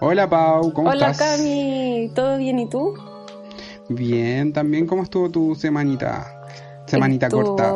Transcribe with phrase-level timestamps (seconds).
[0.00, 1.36] Hola Pau, ¿cómo Hola estás?
[1.38, 2.94] Cami, ¿todo bien y tú?
[3.88, 6.42] Bien, también, ¿cómo estuvo tu semanita?
[6.86, 7.72] Semanita Estuvo- corta.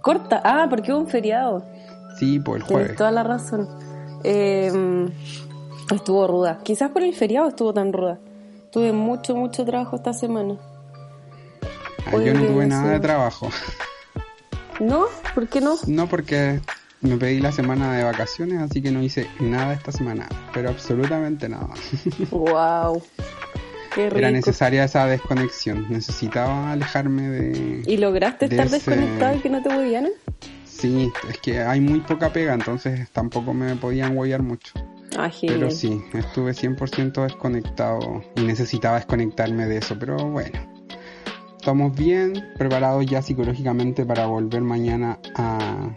[0.00, 1.64] Corta, ah, porque hubo un feriado.
[2.18, 2.96] Sí, por el Tienes jueves.
[2.98, 3.68] toda la razón.
[4.24, 4.70] Eh,
[5.94, 6.58] estuvo ruda.
[6.62, 8.18] Quizás por el feriado estuvo tan ruda.
[8.70, 10.56] Tuve mucho, mucho trabajo esta semana.
[12.06, 13.48] Ah, yo no tuve nada de trabajo.
[14.80, 15.04] ¿No?
[15.34, 15.74] ¿Por qué no?
[15.86, 16.60] No porque
[17.00, 20.28] me pedí la semana de vacaciones, así que no hice nada esta semana.
[20.52, 21.68] Pero absolutamente nada.
[22.30, 23.02] wow.
[23.94, 24.18] Qué rico.
[24.18, 25.86] Era necesaria esa desconexión.
[25.90, 27.82] Necesitaba alejarme de...
[27.86, 30.08] ¿Y lograste de estar ese- desconectado y que no te volvían?
[30.64, 34.72] Sí, es que hay muy poca pega, entonces tampoco me podían huellar mucho.
[35.18, 35.30] Ah.
[35.40, 40.58] Pero sí, estuve 100% desconectado y necesitaba desconectarme de eso, pero bueno.
[41.58, 45.92] Estamos bien, preparados ya psicológicamente para volver mañana a,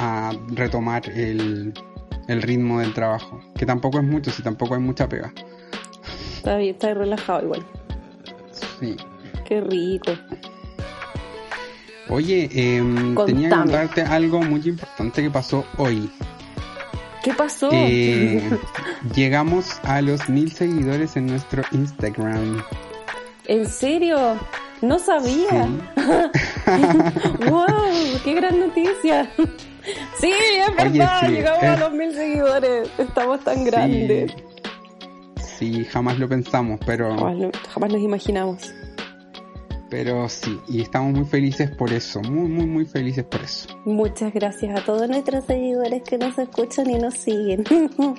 [0.00, 1.74] a retomar el,
[2.26, 3.38] el ritmo del trabajo.
[3.54, 5.32] Que tampoco es mucho, si tampoco hay mucha pega.
[6.36, 7.66] Está bien, está relajado igual.
[8.80, 8.96] Sí.
[9.46, 10.12] Qué rico.
[12.08, 16.10] Oye, em, tenía que contarte algo muy importante que pasó hoy.
[17.22, 17.68] ¿Qué pasó?
[17.70, 18.42] Eh,
[19.14, 22.64] llegamos a los mil seguidores en nuestro Instagram.
[23.46, 24.38] ¿En serio?
[24.80, 25.68] No sabía.
[27.50, 27.66] ¡Wow!
[28.24, 29.30] ¡Qué gran noticia!
[30.20, 32.88] Sí, es verdad, sí, llegamos a es- los mil seguidores.
[32.98, 34.32] Estamos tan grandes.
[35.58, 38.72] Sí, jamás lo pensamos, pero, Jamás, lo- jamás nos imaginamos.
[39.90, 43.68] pero sí, y estamos muy felices por eso, muy, muy, muy felices por eso.
[43.84, 47.64] Muchas gracias a todos nuestros seguidores que nos escuchan y nos siguen.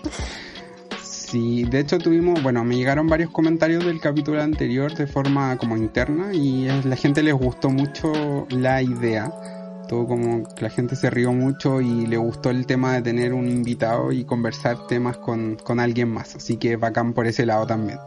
[1.02, 5.77] Sí, de hecho tuvimos, bueno, me llegaron varios comentarios del capítulo anterior de forma como
[5.77, 9.31] interna y la gente les gustó mucho la idea.
[9.92, 13.47] Como que la gente se rió mucho y le gustó el tema de tener un
[13.47, 16.36] invitado y conversar temas con, con alguien más.
[16.36, 18.00] Así que bacán por ese lado también.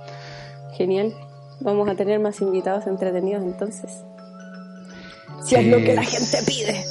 [0.77, 1.15] Genial.
[1.61, 3.91] Vamos a tener más invitados entretenidos entonces.
[5.45, 6.85] Si es lo que la gente pide.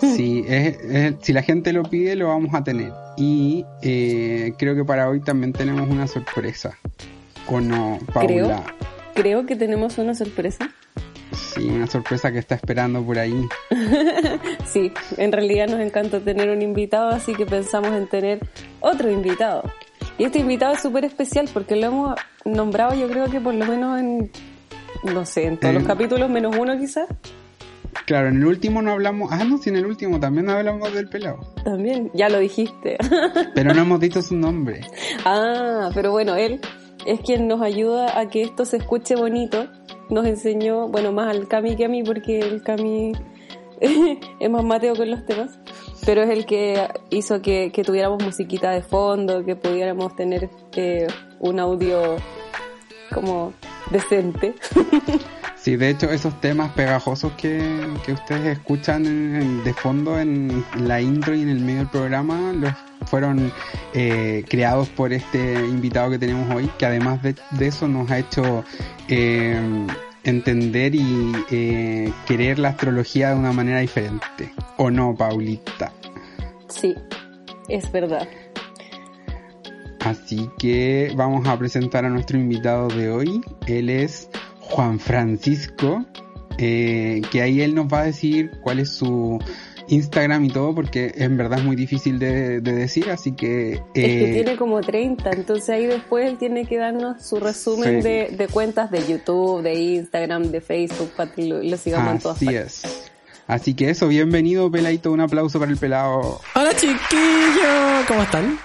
[0.00, 2.92] Sí, es- es- si la gente lo pide, lo vamos a tener.
[3.16, 6.76] Y eh, creo que para hoy también tenemos una sorpresa.
[7.48, 8.62] ¿O no, Paula?
[9.14, 10.68] Creo que tenemos una sorpresa.
[11.56, 13.34] Sí, una sorpresa que está esperando por ahí.
[14.66, 18.40] Sí, en realidad nos encanta tener un invitado, así que pensamos en tener
[18.80, 19.62] otro invitado.
[20.18, 23.64] Y este invitado es súper especial porque lo hemos nombrado yo creo que por lo
[23.64, 24.30] menos en,
[25.04, 25.78] no sé, en todos Eh.
[25.78, 27.06] los capítulos, menos uno quizás.
[28.06, 29.32] Claro, en el último no hablamos.
[29.32, 31.54] Ah, no, sí, en el último también hablamos del pelado.
[31.64, 32.98] También, ya lo dijiste.
[33.54, 34.82] Pero no hemos dicho su nombre.
[35.24, 36.60] ah, pero bueno, él
[37.06, 39.68] es quien nos ayuda a que esto se escuche bonito.
[40.10, 43.12] Nos enseñó, bueno, más al Cami que a mí porque el Cami
[44.40, 45.58] es más mateo con los temas.
[46.04, 51.06] Pero es el que hizo que, que tuviéramos musiquita de fondo, que pudiéramos tener eh,
[51.40, 52.16] un audio
[53.12, 53.52] como
[53.90, 54.54] decente.
[55.66, 57.58] Sí, de hecho, esos temas pegajosos que,
[58.04, 61.88] que ustedes escuchan en- en- de fondo en la intro y en el medio del
[61.88, 62.72] programa, los
[63.06, 63.52] fueron
[63.92, 68.20] eh, creados por este invitado que tenemos hoy, que además de, de eso nos ha
[68.20, 68.62] hecho
[69.08, 69.58] eh,
[70.22, 74.52] entender y eh, querer la astrología de una manera diferente.
[74.76, 75.90] ¿O no, Paulita?
[76.68, 76.94] Sí,
[77.68, 78.28] es verdad.
[79.98, 83.40] Así que vamos a presentar a nuestro invitado de hoy.
[83.66, 84.30] Él es
[84.70, 86.04] Juan Francisco,
[86.58, 89.38] eh, que ahí él nos va a decir cuál es su
[89.88, 93.74] Instagram y todo, porque en verdad es muy difícil de, de decir, así que...
[93.74, 98.02] Es que eh, tiene como 30, entonces ahí después él tiene que darnos su resumen
[98.02, 98.08] Sí.
[98.08, 102.18] de, de cuentas de YouTube, de Instagram, de Facebook, para que lo, lo sigamos en
[102.18, 102.84] todas Así partes.
[102.84, 103.12] es.
[103.46, 106.40] Así que eso, bienvenido Peladito, un aplauso para el pelado.
[106.56, 106.98] Hola chiquillos,
[108.08, 108.58] ¿cómo están?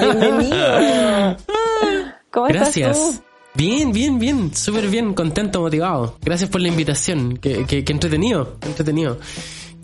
[0.00, 1.36] Bienvenido.
[2.30, 2.96] ¿Cómo Gracias.
[2.96, 3.25] estás tú?
[3.56, 6.18] Bien, bien, bien, súper bien, contento, motivado.
[6.22, 9.18] Gracias por la invitación, que, que, que entretenido, que entretenido.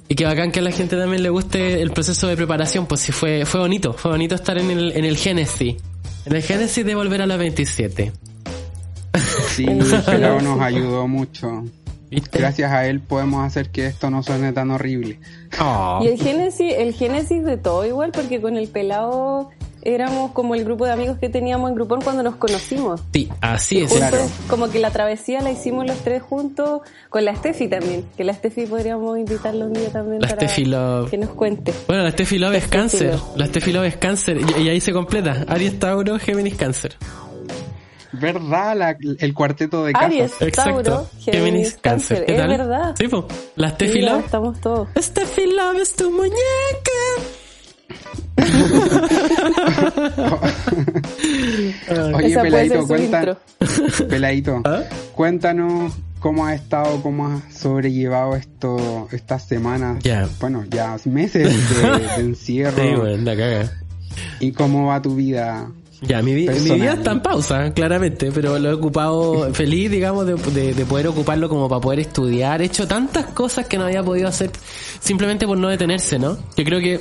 [0.09, 3.01] Y que bacán que a la gente también le guste el proceso de preparación, pues
[3.01, 5.77] sí, fue, fue bonito, fue bonito estar en el, en el Génesis.
[6.27, 8.13] En el Génesis de volver a la 27.
[9.49, 11.65] Sí, el pelado nos ayudó mucho.
[12.11, 12.41] ¿Viste?
[12.41, 15.19] Gracias a él podemos hacer que esto no suene tan horrible.
[15.59, 16.01] Oh.
[16.03, 19.49] Y el génesis, el génesis de todo igual, porque con el pelado
[19.83, 23.01] éramos como el grupo de amigos que teníamos en Grupón cuando nos conocimos.
[23.13, 23.93] Sí, así es.
[23.93, 24.19] Claro.
[24.49, 28.33] como que la travesía la hicimos los tres juntos con la Steffi también, que la
[28.35, 31.11] Steffi podríamos invitarla un día también La para Steffi Love.
[31.11, 31.73] que nos cuente.
[31.87, 33.13] Bueno, la Steffi Love es cáncer.
[33.15, 33.37] Love.
[33.37, 34.39] La Steffi Love es cáncer.
[34.59, 35.45] Y, y ahí se completa.
[35.49, 36.97] Aries, Tauro, Géminis, cáncer.
[38.13, 38.77] ¿Verdad?
[38.77, 40.07] La- el cuarteto de casas.
[40.09, 40.83] Aries, Exacto.
[40.83, 42.27] Tauro, Géminis, Cáncer.
[42.27, 42.49] ¿Qué Es tal?
[42.49, 42.95] verdad.
[42.99, 43.27] Sí, po.
[43.57, 44.25] La Steffi Love.
[44.27, 44.89] estamos todos.
[45.01, 46.37] Steffi Love es tu muñeca.
[52.15, 53.39] Oye, Peladito, cuenta.
[54.09, 54.83] Peladito, ¿Ah?
[55.15, 60.29] cuéntanos cómo has estado, cómo has sobrellevado esto, estas semanas, Ya.
[60.41, 63.73] bueno, ya meses de, de encierro Sí, weón, la caga.
[64.41, 65.69] y cómo va tu vida.
[66.05, 66.81] Ya, mi, vi- mi Personal.
[66.81, 71.07] vida está en pausa, claramente, pero lo he ocupado feliz, digamos, de, de- de poder
[71.09, 72.61] ocuparlo como para poder estudiar.
[72.61, 74.51] He hecho tantas cosas que no había podido hacer
[75.01, 76.37] simplemente por no detenerse, ¿no?
[76.57, 77.01] Yo creo que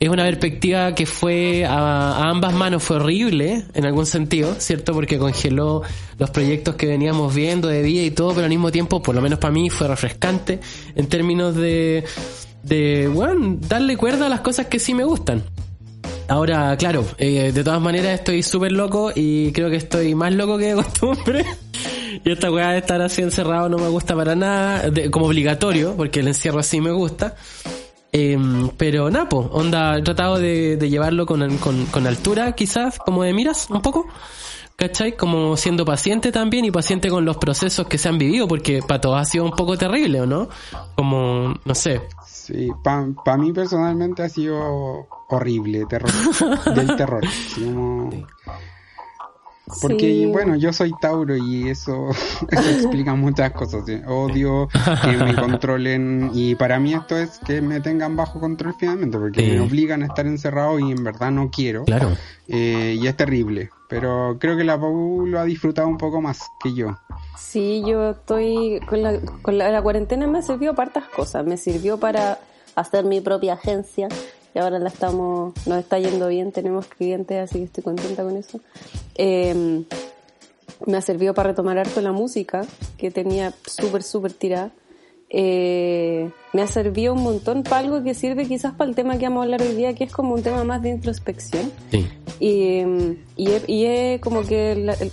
[0.00, 4.92] es una perspectiva que fue a, a ambas manos, fue horrible en algún sentido, ¿cierto?
[4.92, 5.82] Porque congeló
[6.18, 9.22] los proyectos que veníamos viendo de vida y todo, pero al mismo tiempo, por lo
[9.22, 10.60] menos para mí, fue refrescante
[10.94, 12.04] en términos de,
[12.62, 15.42] de, bueno, darle cuerda a las cosas que sí me gustan.
[16.28, 20.58] Ahora, claro, eh, de todas maneras estoy súper loco y creo que estoy más loco
[20.58, 21.44] que de costumbre.
[22.24, 25.94] Y esta weá de estar así encerrado no me gusta para nada, de- como obligatorio,
[25.96, 27.34] porque el encierro así me gusta.
[28.16, 33.24] Em, pero Napo, onda, he tratado de, de llevarlo con, con, con altura, quizás, como
[33.24, 34.06] de miras, un poco.
[34.76, 35.16] ¿Cachai?
[35.16, 39.00] Como siendo paciente también y paciente con los procesos que se han vivido, porque para
[39.00, 40.48] todos ha sido un poco terrible, ¿o no?
[40.96, 42.02] Como, no sé,
[42.44, 46.10] Sí, para mí personalmente ha sido horrible, terror,
[46.74, 47.24] del terror.
[49.80, 50.26] Porque, Sí.
[50.26, 52.10] bueno, yo soy Tauro y eso,
[52.50, 53.82] eso explica muchas cosas.
[54.06, 54.68] Odio
[55.02, 59.40] que me controlen y para mí esto es que me tengan bajo control finalmente, porque
[59.40, 59.50] Sí.
[59.52, 61.84] me obligan a estar encerrado y en verdad no quiero.
[61.84, 62.10] claro.
[62.46, 66.40] Eh, y es terrible, pero creo que la Pau lo ha disfrutado un poco más
[66.62, 66.98] que yo.
[67.38, 71.46] Sí, yo estoy con la, con la, la cuarentena me sirvió para hartas cosas.
[71.46, 72.38] Me sirvió para
[72.74, 74.08] hacer mi propia agencia
[74.54, 78.36] y ahora la estamos, nos está yendo bien, tenemos clientes, así que estoy contenta con
[78.36, 78.60] eso.
[79.16, 79.84] Eh,
[80.86, 82.66] me ha servido para retomar harto la música
[82.98, 84.70] que tenía súper, súper tirada.
[85.30, 89.24] Eh, me ha servido un montón para algo que sirve quizás para el tema que
[89.24, 91.72] vamos a hablar hoy día, que es como un tema más de introspección.
[91.90, 92.06] Sí.
[92.38, 95.12] Y, mm, y, es como que la- el-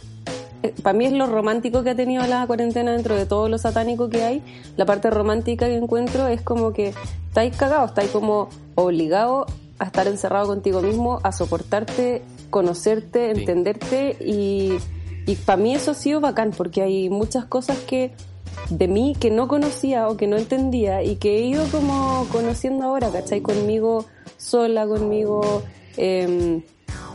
[0.84, 4.10] para mí es lo romántico que ha tenido la cuarentena dentro de todo lo satánico
[4.10, 4.44] que hay.
[4.78, 6.94] La parte romántica que encuentro es como que
[7.28, 9.48] estáis cagados, estáis como obligados
[9.80, 14.78] a estar encerrado contigo mismo, a soportarte, conocerte, entenderte y,
[15.26, 18.12] y para mí eso ha sido bacán porque hay muchas cosas que
[18.70, 22.86] de mí que no conocía o que no entendía y que he ido como conociendo
[22.86, 23.42] ahora, ¿cachai?
[23.42, 24.06] Conmigo
[24.38, 25.64] sola, conmigo
[25.98, 26.62] em,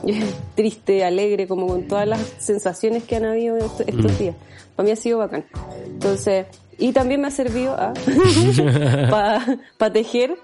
[0.54, 4.18] triste, alegre, como con todas las sensaciones que han habido est- estos Mm.
[4.18, 4.34] días.
[4.74, 5.44] Para mí ha sido bacán.
[5.86, 6.46] Entonces,
[6.78, 7.76] y también me ha servido
[9.10, 10.36] para tejer.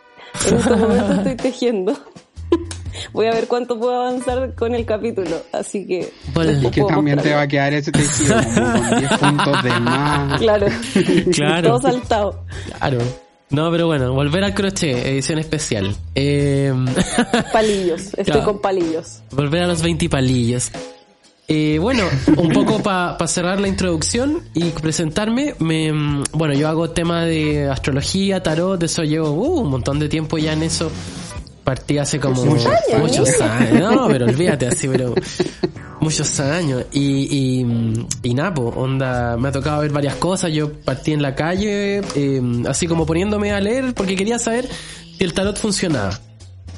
[0.48, 1.92] En estos momentos estoy tejiendo.
[3.12, 6.12] Voy a ver cuánto puedo avanzar con el capítulo, así que...
[6.34, 6.52] Vale.
[6.62, 10.40] Y que también te va a quedar ese tejido con 10 puntos de más.
[10.40, 10.66] Claro,
[11.32, 11.68] Claro.
[11.68, 12.44] todo saltado.
[12.78, 12.98] Claro.
[13.52, 15.94] No, pero bueno, volver al crochet, edición especial.
[16.14, 16.72] Eh,
[17.52, 18.44] Palillos, estoy Claro.
[18.44, 19.20] con palillos.
[19.30, 20.70] volver a los 20 palillos.
[21.48, 22.04] Eh, bueno,
[22.38, 27.68] un poco para cerrar la introducción y presentarme, me, mm, bueno, yo hago tema de
[27.68, 30.90] astrología, tarot, de eso llevo uh, un montón de tiempo ya en eso.
[31.64, 33.00] Partí hace como Muchos años.
[33.00, 33.80] muchos años.
[33.80, 35.14] No, pero olvídate así, pero
[36.00, 36.84] muchos años.
[36.92, 40.52] Y, y, y nada, po, onda, me ha tocado ver varias cosas.
[40.52, 44.68] Yo partí en la calle, eh, así como poniéndome a leer porque quería saber
[45.16, 46.18] si el tarot funcionaba.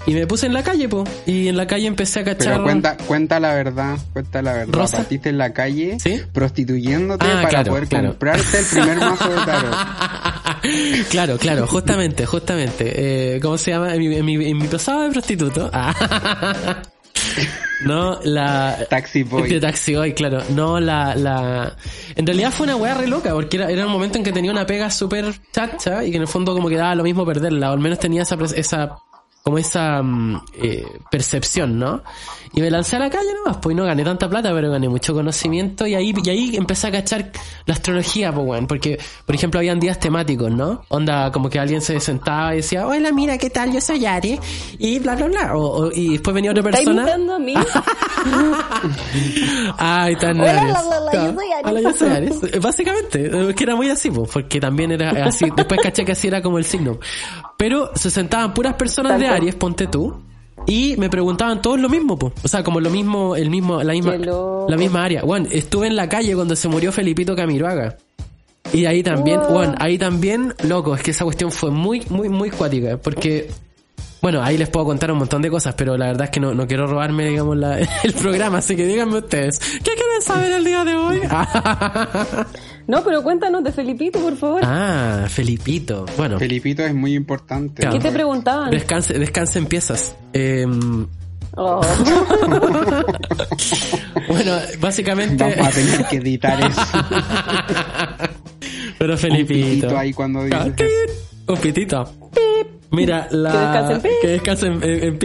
[0.06, 1.04] Y me puse en la calle, po.
[1.26, 2.54] Y en la calle empecé a cachar.
[2.54, 4.74] Pero cuenta, cuenta la verdad, cuenta la verdad.
[4.74, 4.98] Rosa.
[4.98, 6.20] Partiste en la calle ¿Sí?
[6.32, 8.08] prostituyéndote Ah, para claro, poder claro.
[8.08, 9.74] comprarte el primer mazo de tarot.
[11.10, 13.36] claro, claro, justamente, justamente.
[13.36, 13.94] Eh, ¿Cómo se llama?
[13.94, 15.70] En mi, en mi, en mi pasado de prostituto.
[15.72, 15.94] Ah.
[17.84, 18.76] no, la...
[18.90, 19.60] Taxi De Boy.
[19.60, 20.42] Taxi Boy, claro.
[20.50, 21.76] No, la, la...
[22.14, 24.50] En realidad fue una weá re loca, porque era, era un momento en que tenía
[24.50, 27.70] una pega súper chacha y que en el fondo como que daba lo mismo perderla,
[27.70, 28.96] o al menos tenía esa, esa
[29.44, 32.02] como esa mm, eh, percepción, ¿no?
[32.56, 35.12] Y me lancé a la calle nomás, pues no gané tanta plata, pero gané mucho
[35.12, 37.32] conocimiento y ahí, y ahí empecé a cachar
[37.66, 38.96] la astrología, pues weón, porque,
[39.26, 40.84] por ejemplo, habían días temáticos, ¿no?
[40.88, 43.72] Onda, como que alguien se sentaba y decía, hola, mira, ¿qué tal?
[43.72, 44.38] Yo soy Aries,
[44.78, 47.02] y bla, bla, bla, o, o- y después venía otra ¿Estás persona.
[47.02, 47.54] imitando a mí?
[49.78, 50.72] Ay, tan Hola, Aries.
[50.74, 51.66] la, la, la, yo soy Aries.
[51.66, 52.40] Hola, yo soy Aries.
[52.62, 55.46] Básicamente, es que era muy así, pues, porque también era así.
[55.56, 56.98] Después caché que así era como el signo.
[57.56, 59.26] Pero se sentaban puras personas de.
[59.26, 60.22] Aries, ponte tú.
[60.66, 62.32] Y me preguntaban todos lo mismo, pues.
[62.42, 65.22] O sea, como lo mismo, el mismo, la misma, la misma área.
[65.22, 67.96] Bueno, estuve en la calle cuando se murió Felipito Camiroaga.
[68.72, 69.50] Y ahí también, Wow.
[69.52, 72.96] bueno, ahí también, loco, es que esa cuestión fue muy, muy, muy cuática.
[72.96, 73.50] Porque,
[74.22, 76.54] bueno, ahí les puedo contar un montón de cosas, pero la verdad es que no,
[76.54, 80.64] no quiero robarme, digamos, la- el programa, así que díganme ustedes, ¿qué quieren saber el
[80.64, 81.20] día de hoy?
[82.86, 84.60] No, pero cuéntanos de Felipito, por favor.
[84.64, 86.04] ah, Felipito.
[86.16, 87.80] Bueno, Felipito es muy importante.
[87.82, 87.96] Claro.
[87.98, 88.70] ¿Qué te preguntaban?
[88.70, 90.14] descanse, descanse en piezas.
[90.32, 91.06] Em,
[91.56, 91.80] Oh.
[94.28, 95.44] Bueno, básicamente.
[95.44, 96.80] Vamos a tener que editar eso.
[98.98, 99.64] Pero Un Felipito.
[99.64, 102.12] pitito ahí cuando dices Ah, Un pitito.
[102.94, 104.00] Mira, la...
[104.22, 105.18] Que descanse en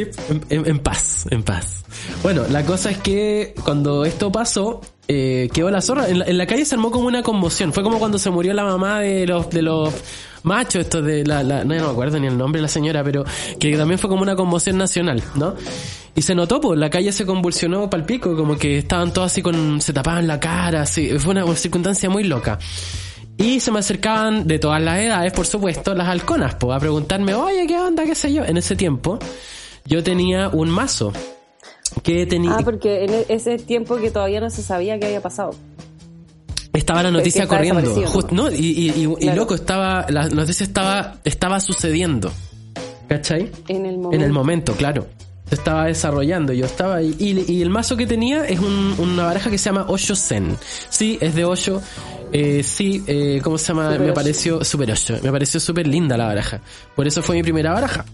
[0.49, 1.83] en, paz, en paz.
[2.23, 6.07] Bueno, la cosa es que cuando esto pasó, eh, quedó la zorra.
[6.09, 7.73] En la, en la calle se armó como una conmoción.
[7.73, 9.93] Fue como cuando se murió la mamá de los, de los
[10.43, 13.03] machos, estos de la, la- no, no me acuerdo ni el nombre de la señora,
[13.03, 13.25] pero
[13.59, 15.55] que también fue como una conmoción nacional, ¿no?
[16.15, 19.41] Y se notó, pues, la calle se convulsionó pal pico, como que estaban todos así
[19.41, 22.57] con, se tapaban la cara, así, fue una circunstancia muy loca.
[23.39, 27.33] Y se me acercaban de todas las edades, por supuesto, las halconas, pues, a preguntarme,
[27.33, 28.03] oye, ¿qué onda?
[28.03, 28.43] ¿Qué sé yo?
[28.43, 29.17] En ese tiempo,
[29.85, 31.13] yo tenía un mazo
[32.03, 35.21] que tenía, Ah, porque en e- ese tiempo que todavía no se sabía qué había
[35.21, 35.51] pasado.
[36.73, 37.81] estaba la noticia que corriendo.
[38.05, 39.41] Just- no, y, y, y- y Claro.
[39.41, 42.31] loco, estaba, la noticia estaba, estaba sucediendo.
[43.07, 43.51] ¿Cachai?
[43.69, 44.15] En el momento.
[44.15, 45.07] En el momento, claro.
[45.51, 47.15] Estaba desarrollando, yo estaba ahí.
[47.19, 50.55] Y, y el mazo que tenía es un- una baraja que se llama Osho Zen.
[50.89, 51.81] Sí, es de Osho.
[52.31, 53.91] Eh, sí, eh, ¿cómo se llama?
[53.93, 55.15] Super me pareció super Osho.
[55.23, 56.61] Me pareció súper linda la baraja.
[56.95, 58.05] Por eso fue mi primera baraja.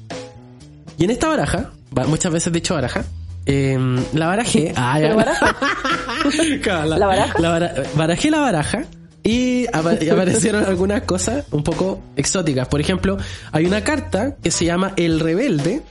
[0.98, 3.04] Y en esta baraja, ba- muchas veces dicho baraja,
[3.46, 3.78] eh,
[4.14, 4.72] la barajé.
[4.78, 5.08] Ah, ya.
[5.08, 5.56] Pero baraja.
[6.98, 7.40] ¿La baraja?
[7.40, 8.86] la bara- barajé la baraja
[9.24, 12.68] y aparecieron algunas cosas un poco exóticas.
[12.70, 13.18] Por ejemplo,
[13.52, 15.82] hay una carta que se llama El Rebelde.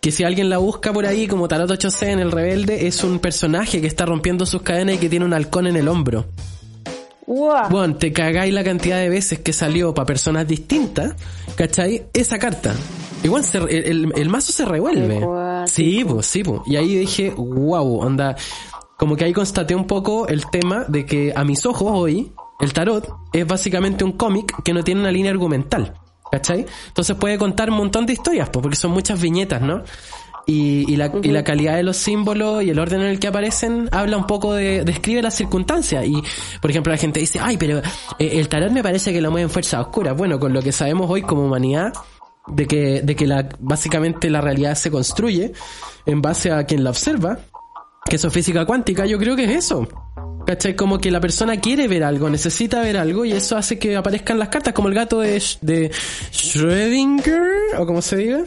[0.00, 3.18] Que si alguien la busca por ahí como Tarot 8C en El Rebelde, es un
[3.18, 6.26] personaje que está rompiendo sus cadenas y que tiene un halcón en el hombro.
[7.26, 7.68] ¡Guau!
[7.68, 11.14] Bueno, te cagáis la cantidad de veces que salió para personas distintas,
[11.56, 12.04] ¿cachai?
[12.14, 12.74] Esa carta.
[13.22, 15.18] Igual se- el, el- el mazo se revuelve.
[15.66, 16.60] Sí, pues, sí, pues.
[16.66, 18.36] Y ahí dije, wow, onda.
[18.96, 22.72] Como que ahí constaté un poco el tema de que a mis ojos hoy, el
[22.72, 25.94] tarot es básicamente un cómic que no tiene una línea argumental.
[26.30, 26.66] ¿Cachai?
[26.88, 29.82] Entonces puede contar un montón de historias, pues, porque son muchas viñetas, ¿no?
[30.46, 33.28] Y, y, la, y la calidad de los símbolos y el orden en el que
[33.28, 36.06] aparecen habla un poco de, describe las circunstancias.
[36.06, 36.22] Y,
[36.62, 37.78] por ejemplo, la gente dice, ay, pero
[38.18, 40.16] eh, el tarot me parece que lo mueven fuerzas oscuras.
[40.16, 41.92] Bueno, con lo que sabemos hoy como humanidad,
[42.46, 45.52] de que, de que la, básicamente la realidad se construye
[46.06, 47.40] en base a quien la observa,
[48.08, 49.86] que eso es física cuántica, yo creo que es eso.
[50.46, 50.74] ¿Cachai?
[50.74, 54.38] Como que la persona quiere ver algo, necesita ver algo y eso hace que aparezcan
[54.38, 55.90] las cartas, como el gato de, de
[56.32, 58.40] Schrödinger, o como se diga.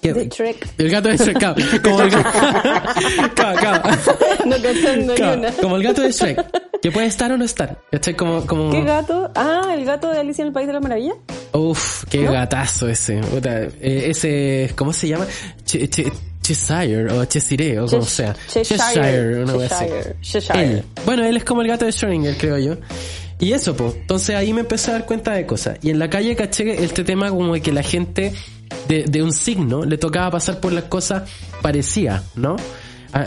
[0.00, 0.68] Que- De Shrek.
[0.78, 2.30] el gato de Shrek, claro, como el gato,
[3.34, 3.82] Claro, claro.
[4.44, 5.52] No una.
[5.52, 7.78] como el gato de Shrek, que puede estar o no estar.
[7.90, 8.14] ¿Cachai?
[8.14, 8.70] Como, como...
[8.70, 9.30] ¿Qué gato?
[9.34, 11.14] Ah, el gato de Alicia en el País de la Maravilla.
[11.52, 12.32] Uf, qué ¿No?
[12.32, 13.18] gatazo ese.
[13.20, 15.26] Puta, eh, ese, ¿cómo se llama?
[15.66, 16.12] Ch- Ch-
[16.44, 18.36] Cheshire o Cheshire o como sea.
[18.52, 19.42] Cheshire.
[19.42, 19.84] una wea así.
[19.86, 20.16] Cheshire.
[20.20, 20.62] Cheshire.
[20.64, 20.84] Él.
[21.06, 22.76] Bueno, él es como el gato de Schrödinger, creo yo.
[23.40, 23.94] Y eso, pues.
[23.94, 25.78] Entonces ahí me empecé a dar cuenta de cosas.
[25.82, 28.32] Y en la calle caché este tema como de que la gente
[28.88, 31.28] de, de un signo le tocaba pasar por las cosas
[31.62, 32.56] parecía, ¿no?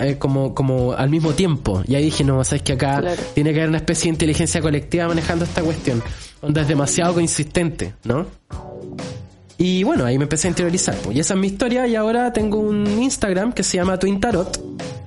[0.02, 1.82] Eh, como, como al mismo tiempo.
[1.88, 3.22] Y ahí dije, no, sabes que acá Claro.
[3.34, 6.04] tiene que haber una especie de inteligencia colectiva manejando esta cuestión.
[6.42, 8.28] Onda es demasiado consistente, ¿no?
[9.58, 10.96] Y bueno, ahí me empecé a interiorizar.
[10.98, 11.18] pues.
[11.18, 14.60] Y esa es mi historia y ahora tengo un Instagram que se llama Twin Tarot.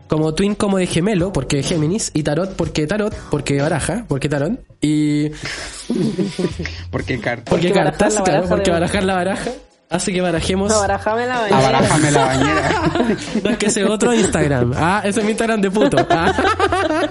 [0.08, 4.58] Como Twin como de gemelo, porque Géminis, y Tarot porque Tarot, porque baraja, porque Tarot,
[4.80, 5.28] y
[6.90, 7.48] Porque carta.
[7.48, 9.50] porque, cartas, la claro, porque barajar la baraja.
[9.88, 10.70] Hace que barajemos.
[10.70, 11.58] No, barajame la bañera.
[11.58, 12.82] Abarájame la bañera.
[13.44, 14.72] No, es que ese es otro Instagram.
[14.76, 15.96] Ah, ese es mi Instagram de puto.
[16.10, 16.32] Ah.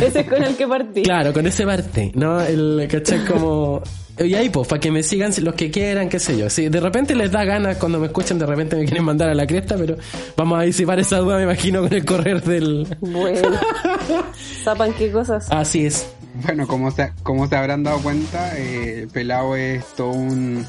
[0.00, 1.02] Ese es con el que partí.
[1.02, 2.40] Claro, con ese parte, ¿no?
[2.40, 3.24] El, ¿cachai?
[3.24, 3.82] Como...
[4.24, 6.50] Y ahí, pues, para que me sigan los que quieran, qué sé yo.
[6.50, 9.34] Si de repente les da ganas cuando me escuchan, de repente me quieren mandar a
[9.34, 9.96] la cresta, pero
[10.36, 12.86] vamos a disipar esa duda, me imagino, con el correr del...
[13.00, 13.50] Bueno.
[14.64, 15.46] ¿Sapan qué cosas?
[15.50, 16.06] Así es.
[16.44, 20.64] Bueno, como se, como se habrán dado cuenta, eh, Pelao es todo un,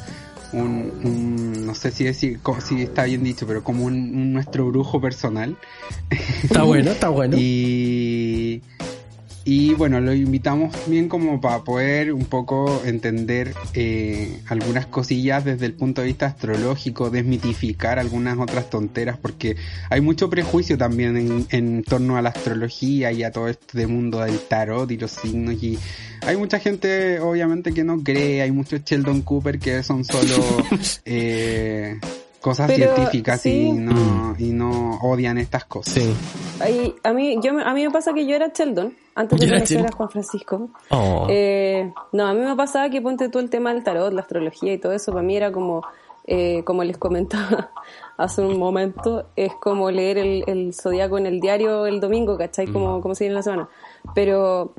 [0.53, 4.65] un, un- no sé si decir, si está bien dicho, pero como un, un nuestro
[4.67, 5.55] brujo personal.
[6.43, 7.37] Está bueno, está bueno.
[7.39, 8.61] Y,
[9.45, 15.65] y bueno, lo invitamos bien como para poder un poco entender eh, algunas cosillas desde
[15.65, 19.55] el punto de vista astrológico, desmitificar algunas otras tonteras, porque
[19.89, 24.19] hay mucho prejuicio también en, en torno a la astrología y a todo este mundo
[24.19, 25.61] del tarot y los signos.
[25.63, 25.79] Y
[26.21, 30.35] hay mucha gente obviamente que no cree, hay muchos Sheldon Cooper que son solo
[31.05, 31.99] eh,
[32.39, 35.93] cosas Pero, científicas y no y no odian estas cosas.
[35.93, 36.15] Sí.
[36.59, 39.53] Ahí, a, mí, yo, a mí me pasa que yo era Sheldon, antes de Yo
[39.53, 39.91] era conocer a.
[39.91, 40.69] Juan Francisco.
[40.89, 41.27] Oh.
[41.29, 44.73] Eh, no, a mí me pasaba que ponte tú el tema del tarot, la astrología
[44.73, 45.83] y todo eso, para mí era como,
[46.25, 47.71] eh, como les comentaba
[48.17, 52.67] hace un momento, es como leer el, el zodiaco en el diario el domingo, ¿cachai?
[52.67, 53.69] Como, como se en la semana.
[54.15, 54.73] Pero,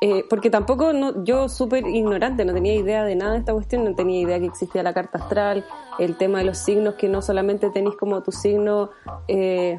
[0.00, 3.84] eh, porque tampoco no, yo súper ignorante, no tenía idea de nada de esta cuestión,
[3.84, 5.64] no tenía idea que existía la carta astral,
[5.98, 8.90] el tema de los signos, que no solamente tenéis como tu signo,
[9.28, 9.76] eh,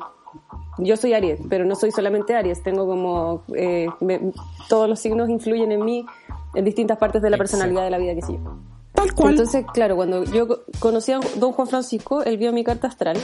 [0.77, 4.31] yo soy Aries, pero no soy solamente Aries, tengo como, eh, me-
[4.69, 6.05] todos los signos influyen en mí
[6.53, 8.51] en distintas partes de la personalidad de la vida que sí yo.
[8.93, 9.31] Tal cual.
[9.31, 13.17] Entonces, claro, cuando yo co- conocí a don Juan Francisco, él vio mi carta astral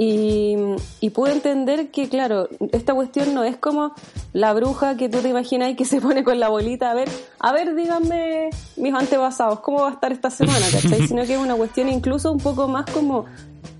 [0.00, 0.56] y,
[1.00, 3.92] y pude entender que, claro, esta cuestión no es como
[4.32, 7.08] la bruja que tú te imaginas y que se pone con la bolita a ver,
[7.40, 10.64] a ver, díganme mis antepasados, ¿cómo va a estar esta semana?
[10.72, 11.08] ¿cachai?
[11.08, 13.24] Sino que es una cuestión incluso un poco más como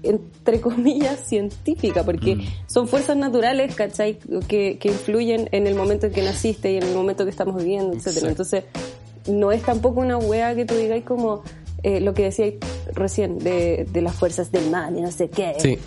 [0.02, 2.42] entre comillas, científica, porque Mm.
[2.66, 4.18] son fuerzas naturales, ¿cachai?
[4.48, 7.56] Que, que influyen en el momento en que naciste y en el momento que estamos
[7.56, 8.28] viviendo, etcétera.
[8.28, 8.64] Entonces,
[9.28, 11.42] no es tampoco una wea que tú digáis como
[11.82, 12.54] eh, lo que decíais
[12.92, 15.54] recién, de, de las fuerzas del mal y no sé qué.
[15.58, 15.78] Sí.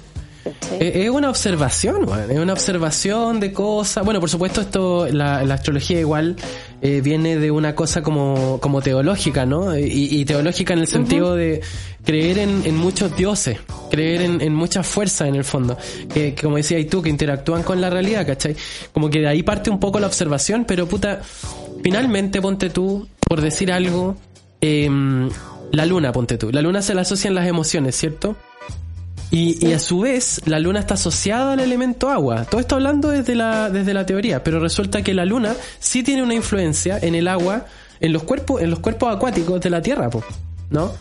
[0.80, 4.04] Eh, Es una observación, es una observación de cosas.
[4.04, 6.36] Bueno, por supuesto, esto, la, la astrología igual
[6.82, 9.78] eh, viene de una cosa como, como teológica, ¿no?
[9.78, 11.62] Y, y teológica en el sentido de
[12.04, 13.60] creer en, en muchos dioses,
[13.92, 15.78] creer en, en muchas fuerzas en el fondo,
[16.12, 18.56] que, que como decías tú, que interactúan con la realidad, ¿cachai?
[18.94, 21.22] Como que de ahí parte un poco la observación, pero puta,
[21.84, 24.16] finalmente ponte tú, por decir algo,
[24.62, 25.30] em,
[25.72, 26.52] la luna, ponte tú.
[26.52, 28.36] La luna se la asocian las emociones, ¿cierto?
[29.32, 32.44] Y, y a su vez, la luna está asociada al elemento agua.
[32.46, 36.22] Todo esto hablando desde la, desde la teoría, pero resulta que la luna sí tiene
[36.22, 37.66] una influencia en el agua,
[38.02, 40.22] en los cuerpos, en los cuerpos acuáticos de la Tierra, po,
[40.70, 40.92] ¿no?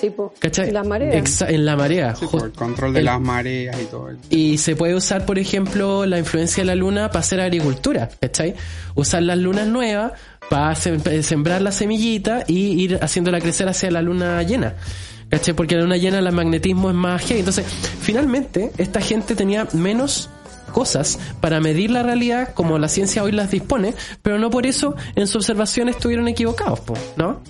[0.00, 0.32] Sí, po.
[0.38, 0.72] ¿Cachai?
[0.84, 1.16] Mareas.
[1.16, 2.14] Exa- en la marea.
[2.14, 4.08] Sí, por el control de el- las mareas y todo.
[4.30, 8.54] y se puede usar, por ejemplo, la influencia de la luna para hacer agricultura, ¿cachai?
[8.94, 10.12] Usar las lunas nuevas
[10.48, 14.74] para sem- sembrar la semillita y ir haciéndola crecer hacia la luna llena.
[15.30, 15.54] ¿Cachai?
[15.54, 17.40] Porque la luna llena el magnetismo es más heavy.
[17.40, 17.64] Entonces,
[18.00, 20.28] finalmente, esta gente tenía menos
[20.72, 24.94] cosas para medir la realidad como la ciencia hoy las dispone, pero no por eso
[25.16, 27.40] en su observación estuvieron equivocados, po, ¿no?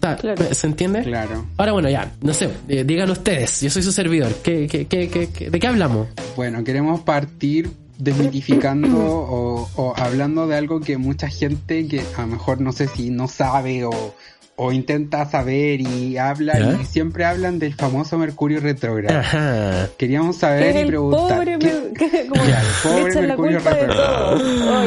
[0.00, 0.22] Claro.
[0.54, 1.02] ¿Se entiende?
[1.02, 1.44] Claro.
[1.58, 5.08] Ahora bueno, ya, no sé, eh, digan ustedes, yo soy su servidor, ¿qué, qué, qué,
[5.08, 6.06] qué- qué- de qué hablamos?
[6.36, 12.28] Bueno, queremos partir desmitificando o, o hablando de algo que mucha gente que a lo
[12.28, 14.14] mejor no sé si no sabe o,
[14.60, 16.78] o intenta saber y habla ¿Ya?
[16.82, 19.22] y siempre hablan del famoso Mercurio retrógrado.
[19.96, 21.36] Queríamos Que saber y preguntar.
[21.36, 24.36] pobre, ¿qué- que como Ya, el pobre Mercurio retrógrado.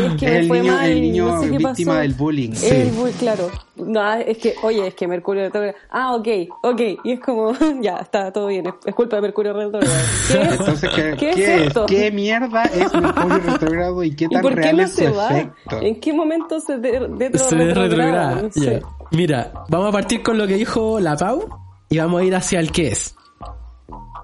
[0.08, 2.52] es que el niño- mal, el niño no sé qué víctima del bullying.
[2.54, 2.68] Sí.
[2.68, 3.50] El claro.
[3.78, 5.76] No, es que, oye, es que Mercurio retrógrado.
[5.90, 6.28] Ah, ok,
[6.64, 6.82] ok.
[7.06, 8.68] Y es como, ya, está todo bien.
[8.68, 9.94] Es, es culpa de Mercurio retrógrado.
[10.30, 10.52] ¿Qué es?
[10.60, 11.68] Entonces, ¿qué, ¿Qué es qué es?
[11.68, 11.86] esto?
[11.86, 14.98] ¿Qué mierda es Mercurio retrógrado y qué ¿Y tan por qué real no es su
[14.98, 15.30] se va?
[15.30, 15.82] efecto?
[15.82, 18.36] ¿En qué momento se de, de Se retrograda?
[18.36, 18.42] retrograda.
[18.42, 18.80] No sé.
[18.82, 18.88] Ya.
[19.12, 21.50] Mira, vamos a partir con lo que dijo la Pau
[21.90, 23.16] y vamos a ir hacia el que es.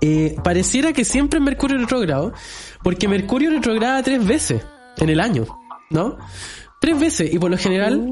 [0.02, 2.34] Eh, pareciera que siempre es Mercurio retrógrado,
[2.84, 4.64] porque Mercurio retrograda tres veces
[4.98, 5.46] en el año,
[5.90, 6.18] ¿no?
[6.80, 8.10] Tres veces, y por lo general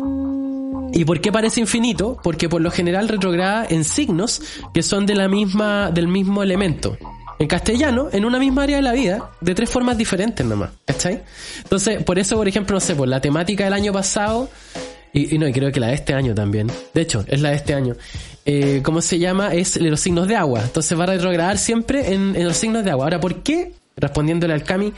[0.95, 2.17] ¿Y por qué parece infinito?
[2.23, 4.41] Porque por lo general retrograda en signos
[4.73, 6.97] que son de la misma, del mismo elemento.
[7.37, 11.21] En castellano, en una misma área de la vida, de tres formas diferentes nomás, ¿cachai?
[11.57, 14.47] Entonces, por eso, por ejemplo, no sé, por la temática del año pasado,
[15.17, 17.49] y, y no, y creo que la de este año también, de hecho, es la
[17.49, 17.95] de este año,
[18.45, 19.53] eh, ¿cómo se llama?
[19.53, 20.61] Es los signos de agua.
[20.63, 23.05] Entonces va a retrogradar siempre en, en los signos de agua.
[23.05, 23.71] Ahora, ¿por qué?
[23.97, 24.91] Respondiéndole al Cami,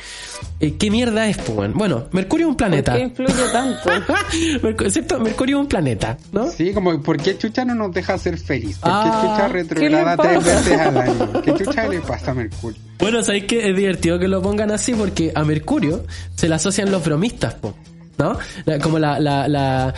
[0.60, 1.74] eh, ¿qué mierda es, pues, weón?
[1.76, 2.94] Bueno, Mercurio es un ¿Por planeta.
[2.96, 3.90] qué influye tanto?
[4.64, 5.20] Mercu- ¿Cierto?
[5.20, 6.50] Mercurio es un planeta, ¿no?
[6.50, 8.80] Sí, como, ¿por qué Chucha no nos deja ser feliz?
[8.80, 10.60] ¿Por qué Ah, Chucha retrograda ¿qué le tres pasa?
[10.60, 11.42] veces al año?
[11.44, 12.80] ¿Qué Chucha le pasa a Mercurio?
[12.98, 16.04] Bueno, sabéis que es divertido que lo pongan así porque a Mercurio
[16.36, 17.76] se le asocian los bromistas, po,
[18.18, 18.38] ¿no?
[18.82, 19.94] Como la, la, la-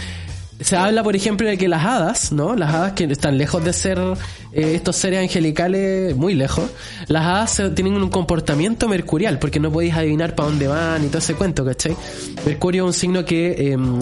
[0.61, 2.53] se habla, por ejemplo, de que las hadas, ¿no?
[2.53, 3.97] Las hadas que están lejos de ser
[4.51, 6.69] eh, estos seres angelicales, muy lejos,
[7.07, 11.19] las hadas tienen un comportamiento mercurial, porque no podéis adivinar para dónde van y todo
[11.19, 11.95] ese cuento, ¿cachai?
[12.45, 13.99] Mercurio es un signo que em,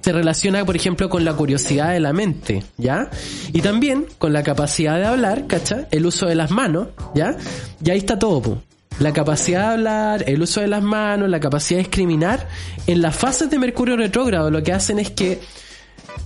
[0.00, 3.10] se relaciona, por ejemplo, con la curiosidad de la mente, ¿ya?
[3.52, 5.86] Y también con la capacidad de hablar, ¿cachai?
[5.90, 7.36] El uso de las manos, ¿ya?
[7.84, 8.62] Y ahí está todo.
[9.00, 12.46] La capacidad de hablar, el uso de las manos, la capacidad de discriminar,
[12.86, 15.40] en las fases de Mercurio retrógrado lo que hacen es que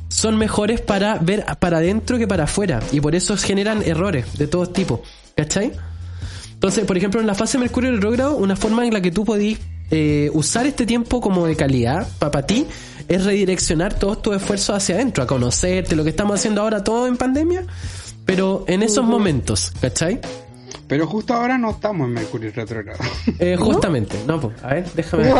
[0.08, 4.48] son mejores para ver para adentro que para afuera y por eso generan errores de
[4.48, 5.02] todo tipo,
[5.36, 5.70] ¿cachai?
[6.52, 9.24] Entonces, por ejemplo, en la fase de Mercurio retrógrado, una forma en la que tú
[9.24, 9.60] podís
[9.92, 12.66] eh, usar este tiempo como de calidad para ti
[13.06, 17.06] es redireccionar todos tus esfuerzos hacia adentro, a conocerte, lo que estamos haciendo ahora todo
[17.06, 17.66] en pandemia,
[18.24, 20.20] pero en esos momentos, ¿cachai?
[20.86, 22.98] Pero justo ahora no estamos en Mercurio retrógrado.
[23.38, 25.32] Eh, justamente, no, pues, a ver, déjame,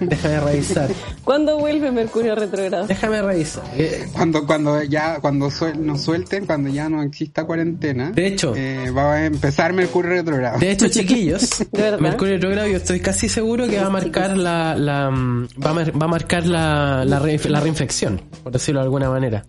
[0.00, 0.88] déjame revisar,
[1.24, 2.86] ¿Cuándo vuelve Mercurio retrógrado?
[2.86, 3.64] déjame revisar.
[3.76, 8.54] Eh, Cuando, cuando ya, cuando suel- nos suelten, cuando ya no exista cuarentena, De hecho.
[8.56, 10.58] eh, va a empezar Mercurio retrógrado.
[10.60, 11.50] De hecho, chiquillos?
[12.00, 15.74] Mercurio retrógrado yo estoy casi seguro que va a marcar la, la mm, va, a,
[15.74, 19.44] mar- va a marcar la, la, re- la reinfección, por decirlo de alguna manera.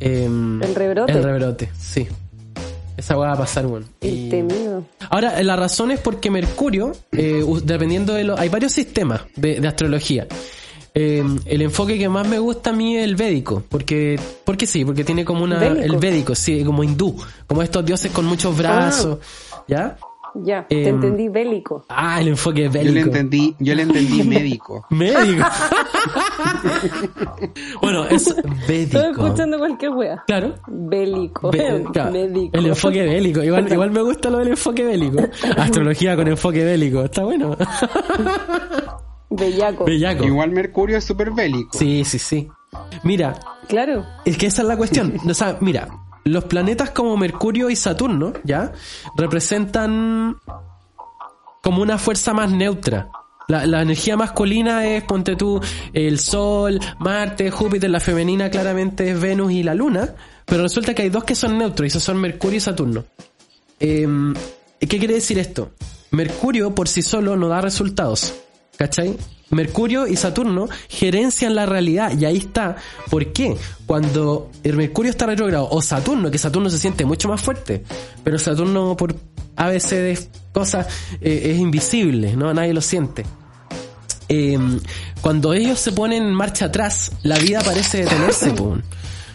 [0.00, 1.12] Em, El rebrote.
[1.12, 2.06] El rebrote, sí.
[2.96, 3.86] Esa va a pasar, bueno.
[4.00, 4.84] El temido.
[5.10, 8.38] Ahora, la razón es porque Mercurio, eh, dependiendo de lo...
[8.38, 10.26] Hay varios sistemas de, de astrología.
[10.94, 14.84] Eh, el enfoque que más me gusta a mí es el védico, porque, porque sí,
[14.84, 15.58] porque tiene como una...
[15.58, 15.82] ¿Védico?
[15.82, 17.16] El védico, sí, como hindú,
[17.48, 19.18] como estos dioses con muchos brazos,
[19.66, 19.96] ¿ya?
[20.42, 21.84] Ya, te Em, entendí bélico.
[21.88, 23.06] Ah, el enfoque Yo le bélico.
[23.06, 24.84] entendí, yo le entendí médico.
[24.90, 25.44] Médico.
[27.80, 28.98] bueno, es Estoy védico.
[29.26, 30.22] escuchando cualquier wea.
[30.26, 30.54] Claro.
[30.66, 31.50] Bélico.
[31.92, 32.50] Claro, Médico.
[32.58, 33.42] El enfoque bélico.
[33.42, 35.18] Igual, igual me gusta lo del enfoque bélico.
[35.56, 37.04] Astrología con enfoque bélico.
[37.04, 37.56] Está bueno.
[39.30, 39.84] Bellaco.
[39.84, 40.24] Bellaco.
[40.24, 41.76] Igual Mercurio es súper bélico.
[41.78, 42.48] Sí, sí, sí.
[43.02, 43.34] Mira,
[43.68, 44.04] Claro.
[44.24, 45.14] es que esa es la cuestión.
[45.28, 45.88] O sea, mira,
[46.24, 48.72] los planetas como Mercurio y Saturno, ¿ya?
[49.16, 50.36] Representan
[51.62, 53.08] como una fuerza más neutra.
[53.46, 55.60] La, energía masculina es, ponte tú,
[55.92, 60.14] el Sol, Marte, Júpiter, la femenina claramente es Venus y la Luna,
[60.46, 63.04] pero resulta que hay dos que son neutros y esos son Mercurio y Saturno.
[63.78, 64.34] Em,
[64.80, 65.72] ¿Qué quiere decir esto?
[66.10, 68.34] Mercurio por sí solo no da resultados,
[68.78, 69.16] ¿cachai?
[69.50, 72.76] Mercurio y Saturno gerencian la realidad y ahí está.
[73.10, 73.56] ¿Por qué?
[73.86, 77.84] Cuando el Mercurio está retrógrado o Saturno, que Saturno se siente mucho más fuerte,
[78.22, 79.14] pero Saturno por
[79.56, 80.86] a veces de cosas
[81.20, 82.52] eh, es invisible, ¿no?
[82.52, 83.24] Nadie lo siente.
[84.28, 84.58] Eh,
[85.20, 88.78] cuando ellos se ponen en marcha atrás, la vida parece detenerse, po.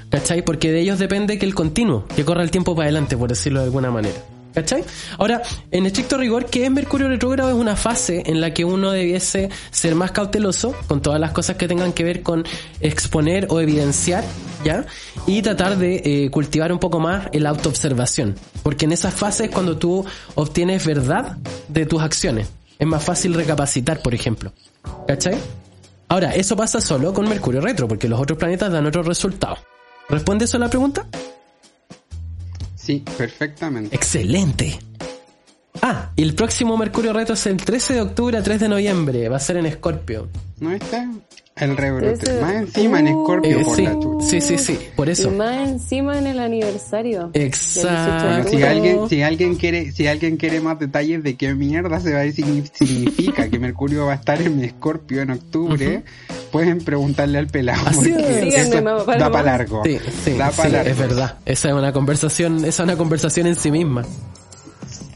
[0.10, 0.44] ¿cachai?
[0.44, 3.60] Porque de ellos depende que el continuo, que corra el tiempo para adelante, por decirlo
[3.60, 4.18] de alguna manera.
[4.54, 4.84] ¿Cachai?
[5.18, 7.50] Ahora, en estricto rigor, ¿qué es Mercurio retrógrado?
[7.50, 11.56] Es una fase en la que uno debiese ser más cauteloso con todas las cosas
[11.56, 12.44] que tengan que ver con
[12.82, 14.24] exponer o evidenciar,
[14.66, 14.86] ¿ya?
[15.28, 18.36] Y tratar de eh, cultivar un poco más el autoobservación.
[18.64, 22.50] Porque en esa fase es cuando tú obtienes verdad de tus acciones.
[22.80, 24.52] Es más fácil recapacitar, por ejemplo.
[25.08, 25.38] ¿Cachai?
[26.08, 29.60] Ahora, eso pasa solo con Mercurio retro, porque los otros planetas dan otros resultados.
[30.10, 31.06] ¿Responde eso a la pregunta?
[32.90, 33.96] Sí, perfectamente.
[33.96, 34.80] Excelente.
[35.80, 39.30] Ah, y el próximo Mercurio retro es el 13 de octubre a 3 de noviembre.
[39.30, 40.28] Va a ser en Escorpio.
[40.60, 41.08] ¿No está?
[41.56, 42.14] El rebrote.
[42.14, 43.10] Ese- Más encima en Uh.
[43.22, 43.96] Escorpio Eh, por sí, la
[44.28, 45.30] sí, sí, sí, por Y eso.
[45.30, 47.28] más encima en el aniversario.
[47.28, 48.26] del 18 de Exacto.
[48.26, 52.12] Bueno, si alguien, si alguien quiere, si alguien quiere más detalles de qué mierda se
[52.14, 56.04] va a decir significa que Mercurio va a estar en Escorpio en octubre,
[56.52, 57.88] pueden preguntarle al pelado.
[57.88, 58.74] Así es.
[58.84, 59.82] mamá, para da para largo.
[59.86, 60.90] Sí, sí, da sí, largo.
[60.92, 61.38] es verdad.
[61.46, 64.04] Esa es una conversación, esa es una conversación en sí misma.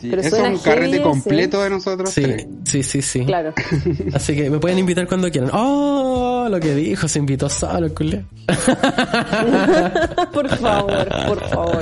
[0.02, 2.46] Sí, Pero eso es un carrete completo de nosotros Sí, tres.
[2.65, 3.26] sí, sí, sí.
[3.26, 3.54] Claro.
[4.13, 5.50] Así que me pueden invitar cuando quieran.
[5.54, 8.26] Oh, lo que dijo, se invitó solo, culé.
[10.34, 11.80] por favor, por favor.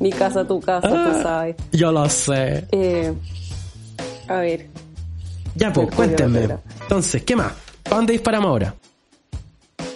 [0.00, 1.12] Mi casa, tu casa, Ah.
[1.14, 1.56] tú sabes.
[1.72, 2.66] Yo lo sé.
[2.72, 3.12] Eh,
[4.28, 4.66] a ver.
[5.54, 6.48] Ya, pues, cuéntenme.
[6.82, 7.52] Entonces, ¿qué más?
[7.82, 8.74] ¿Para dónde disparamos ahora?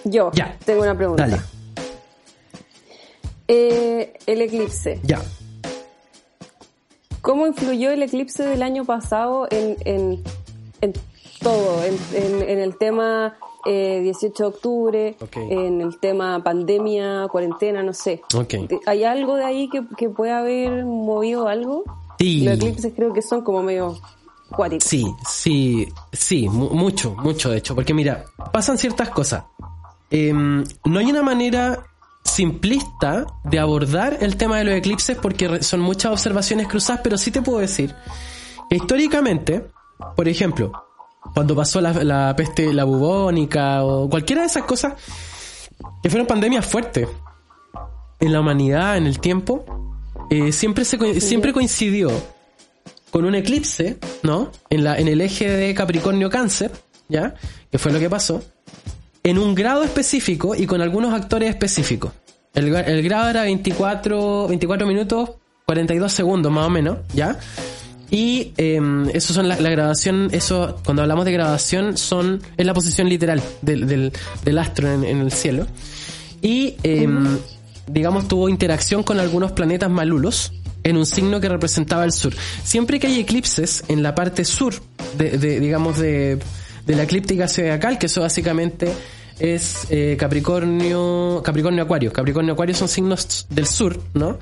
[0.09, 0.57] Yo Ya.
[0.65, 1.27] tengo una pregunta.
[1.27, 1.43] Dale.
[3.49, 5.01] Eh, el eclipse.
[5.05, 5.23] Ya.
[7.21, 10.23] ¿Cómo influyó el eclipse del año pasado en, en,
[10.81, 10.93] en
[11.43, 11.83] todo?
[11.85, 18.23] En, el tema eh, 18 de octubre, en el tema pandemia, cuarentena, no sé.
[18.35, 18.55] Ok.
[18.87, 21.83] ¿Hay algo de ahí que, que pueda haber movido algo?
[22.19, 22.43] Sí.
[22.45, 23.99] Los eclipses creo que son como medio
[24.51, 24.85] cuáticos.
[24.89, 27.75] Sí, sí, sí, mu- mucho, mucho de hecho.
[27.75, 29.43] Porque mira, pasan ciertas cosas.
[30.11, 31.85] Em, no hay una manera
[32.25, 37.31] simplista de abordar el tema de los eclipses porque son muchas observaciones cruzadas, pero sí
[37.31, 37.95] te puedo decir
[38.69, 39.67] que históricamente,
[40.17, 40.73] por ejemplo,
[41.35, 44.95] cuando pasó la, la peste, la bubónica o cualquiera de esas cosas
[46.03, 47.09] que fueron pandemias fuertes
[48.19, 49.65] en la humanidad, en el tiempo,
[50.31, 52.11] eh, siempre, se, siempre coincidió
[53.11, 54.51] con un eclipse, ¿no?
[54.71, 56.73] En, la, en el eje de Capricornio-Cáncer,
[57.09, 57.35] ¿ya?
[57.71, 58.43] Que fue lo que pasó.
[59.27, 62.13] En un grado específico y con algunos actores específicos.
[62.55, 65.31] El, el grado era 24, 24 minutos,
[65.67, 67.37] 42 segundos más o menos, ¿ya?
[68.09, 68.81] Y eh,
[69.15, 73.43] eso son la, la grabación, eso, cuando hablamos de grabación, son, es la posición literal
[73.63, 74.13] del, del,
[74.45, 75.67] del astro en, en el cielo.
[76.41, 77.09] Y, eh,
[77.89, 80.53] digamos, tuvo interacción con algunos planetas malulos
[80.85, 82.33] en un signo que representaba el sur.
[82.63, 84.75] Siempre que hay eclipses en la parte sur,
[85.19, 86.39] de, de, digamos, de,
[86.87, 88.89] de la eclíptica zodiacal, que eso básicamente
[89.39, 92.13] es eh, Capricornio, Capricornio Acuario.
[92.13, 94.39] Capricornio Acuario son signos del sur, ¿no?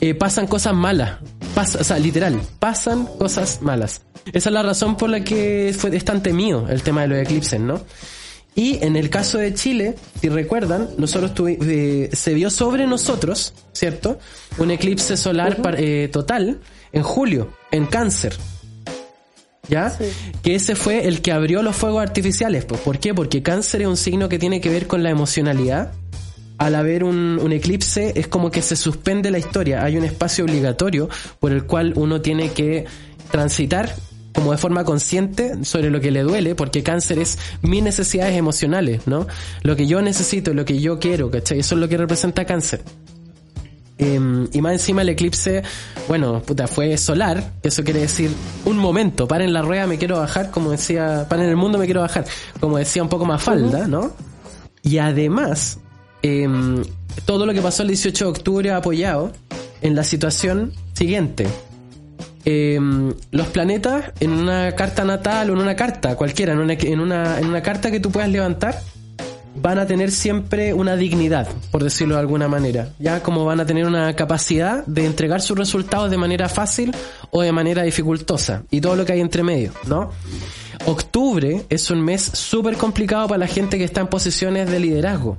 [0.00, 1.18] Eh, pasan cosas malas.
[1.54, 4.02] Pasa, o sea, literal, pasan cosas malas.
[4.32, 7.18] Esa es la razón por la que fue, es tan temido el tema de los
[7.18, 7.80] eclipses, ¿no?
[8.54, 13.54] Y en el caso de Chile, si recuerdan, nosotros tuvi- eh, se vio sobre nosotros,
[13.72, 14.18] ¿cierto?
[14.58, 16.60] Un eclipse solar eh, total
[16.92, 18.36] en julio, en cáncer.
[19.70, 19.90] ¿Ya?
[19.90, 20.04] Sí.
[20.42, 22.64] Que ese fue el que abrió los fuegos artificiales.
[22.64, 22.80] Pues.
[22.80, 23.14] ¿Por qué?
[23.14, 25.92] Porque cáncer es un signo que tiene que ver con la emocionalidad.
[26.58, 29.82] Al haber un, un eclipse es como que se suspende la historia.
[29.82, 32.84] Hay un espacio obligatorio por el cual uno tiene que
[33.30, 33.94] transitar
[34.34, 39.06] como de forma consciente sobre lo que le duele, porque cáncer es mis necesidades emocionales,
[39.06, 39.26] ¿no?
[39.62, 41.60] Lo que yo necesito, lo que yo quiero, ¿cachai?
[41.60, 42.82] Eso es lo que representa cáncer.
[44.02, 45.62] Em, y más encima el eclipse,
[46.08, 48.30] bueno, puta, fue solar, eso quiere decir
[48.64, 51.76] un momento, para en la rueda me quiero bajar, como decía, para en el mundo
[51.76, 52.24] me quiero bajar,
[52.60, 54.12] como decía un poco más falda, ¿no?
[54.82, 55.80] Y además,
[56.22, 56.82] em,
[57.26, 59.32] todo lo que pasó el 18 de octubre ha apoyado
[59.82, 61.46] en la situación siguiente.
[62.46, 67.00] Em, los planetas en una carta natal o en una carta cualquiera, en una, en
[67.00, 68.80] una, en una carta que tú puedas levantar,
[69.54, 72.90] van a tener siempre una dignidad, por decirlo de alguna manera.
[72.98, 76.94] Ya como van a tener una capacidad de entregar sus resultados de manera fácil
[77.30, 78.64] o de manera dificultosa.
[78.70, 80.10] Y todo lo que hay entre medio, ¿no?
[80.86, 85.36] Octubre es un mes súper complicado para la gente que está en posiciones de liderazgo.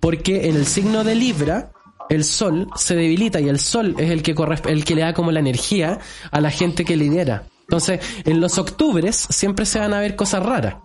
[0.00, 1.72] Porque en el signo de Libra,
[2.08, 4.34] el sol se debilita y el sol es el que,
[4.66, 5.98] el que le da como la energía
[6.30, 7.44] a la gente que lidera.
[7.62, 10.76] Entonces, en los octubres siempre se van a ver cosas raras.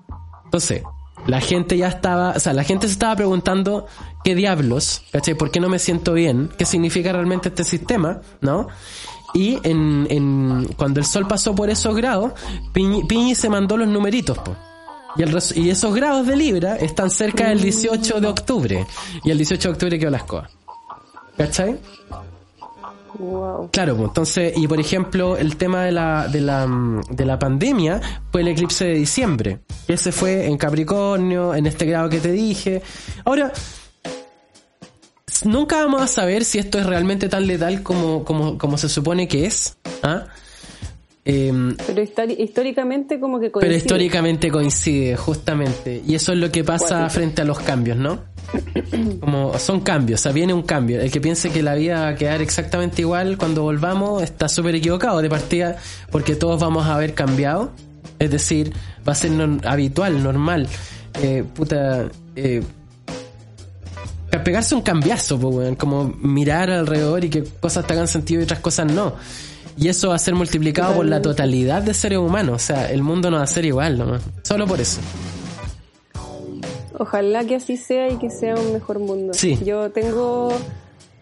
[0.45, 0.83] Entonces,
[1.25, 3.87] la gente ya estaba, o sea, la gente se estaba preguntando
[4.23, 5.35] qué diablos, ¿cachai?
[5.35, 6.49] ¿Por qué no me siento bien?
[6.57, 8.21] ¿Qué significa realmente este sistema?
[8.41, 8.67] ¿No?
[9.33, 12.33] Y en, en cuando el sol pasó por esos grados,
[12.73, 14.55] Piñi, se mandó los numeritos, po.
[15.17, 18.87] Y, el, y esos grados de Libra están cerca del 18 de octubre.
[19.23, 20.49] Y el 18 de octubre quedó la escoba.
[21.37, 21.79] ¿Cachai?
[23.71, 26.67] Claro, pues, entonces, y por ejemplo, el tema de la, de la,
[27.09, 29.59] de la pandemia fue el eclipse de diciembre.
[29.87, 32.81] Ese fue en Capricornio, en este grado que te dije.
[33.25, 33.51] Ahora,
[35.43, 39.27] nunca vamos a saber si esto es realmente tan letal como, como, como se supone
[39.27, 39.77] que es.
[40.03, 40.27] ¿ah?
[41.29, 42.01] Em, pero
[42.37, 43.67] históricamente como que coincide.
[43.69, 46.01] Pero históricamente coincide, justamente.
[46.07, 48.21] Y eso es lo que pasa frente a los cambios, ¿no?
[49.19, 51.01] Como son cambios, o sea, viene un cambio.
[51.01, 54.75] El que piense que la vida va a quedar exactamente igual cuando volvamos está súper
[54.75, 55.75] equivocado de partida
[56.11, 57.73] porque todos vamos a haber cambiado.
[58.19, 58.71] Es decir,
[59.05, 59.31] va a ser
[59.65, 60.69] habitual, normal.
[61.21, 62.63] Eh, puta, eh,
[64.45, 65.37] pegarse un cambiazo,
[65.77, 69.15] como mirar alrededor y que cosas te hagan sentido y otras cosas no.
[69.77, 72.55] Y eso va a ser multiplicado por la totalidad de seres humanos.
[72.55, 74.23] O sea, el mundo no va a ser igual nomás.
[74.43, 74.99] Solo por eso.
[76.97, 79.33] Ojalá que así sea y que sea un mejor mundo.
[79.35, 79.59] Sí.
[79.63, 80.49] Yo tengo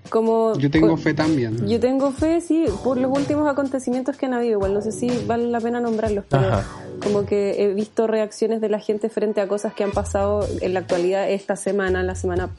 [0.09, 0.57] como...
[0.57, 1.67] Yo tengo fe también.
[1.67, 4.53] Yo tengo fe, sí, por los últimos acontecimientos que han habido.
[4.53, 6.61] Igual no sé si vale la pena nombrarlos, pero
[7.01, 10.73] como que he visto reacciones de la gente frente a cosas que han pasado en
[10.73, 12.49] la actualidad esta semana, la semana,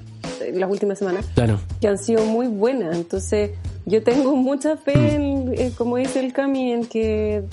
[0.53, 1.27] las últimas semanas.
[1.35, 1.59] Claro.
[1.81, 2.97] Que han sido muy buenas.
[2.97, 3.51] Entonces
[3.85, 7.45] yo tengo mucha fe en, eh, como dice el Cami, en que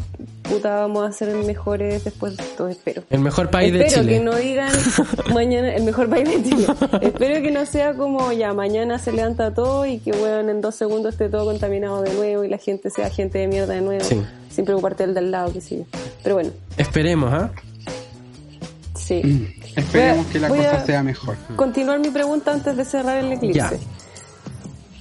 [0.53, 3.03] puta vamos a ser mejores después de todo, espero.
[3.09, 4.01] El mejor país de Chile.
[4.01, 4.71] Espero que no digan
[5.33, 6.67] mañana, el mejor país de Chile.
[7.01, 10.75] espero que no sea como ya mañana se levanta todo y que bueno, en dos
[10.75, 14.05] segundos esté todo contaminado de nuevo y la gente sea gente de mierda de nuevo.
[14.49, 15.83] Sin preocuparte del del lado, que sí.
[16.21, 16.51] Pero bueno.
[16.77, 17.51] Esperemos, ¿ah?
[18.95, 19.21] Sí.
[19.23, 21.35] Mm, esperemos que la cosa sea mejor.
[21.55, 23.79] Continuar mi pregunta antes de cerrar el eclipse.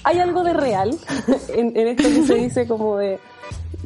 [0.04, 0.90] ¿Hay algo de real
[1.48, 3.20] en, esto que se dice como de,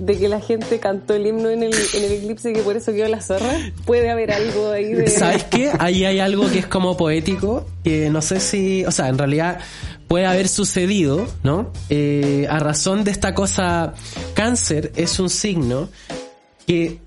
[0.05, 3.21] que la gente cantó el himno en el, eclipse y que por eso quedó la
[3.21, 3.51] zorra?
[3.85, 5.09] ¿Puede haber algo ahí de...?
[5.09, 5.73] ¿Sabes qué?
[5.79, 8.85] Ahí hay algo que es como poético, que no sé si...
[8.85, 9.61] O sea, en realidad
[10.09, 11.73] puede haber sucedido, ¿no?
[11.91, 13.95] Eh, a razón de esta cosa,
[14.35, 15.89] cáncer es un signo
[16.67, 16.99] que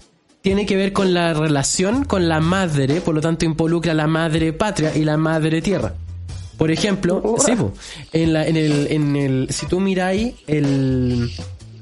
[0.41, 4.53] tiene que ver con la relación con la madre, por lo tanto involucra la madre
[4.53, 5.93] patria y la madre tierra.
[6.57, 7.23] Por ejemplo,
[8.11, 11.31] en, la, el, si tú miráis el,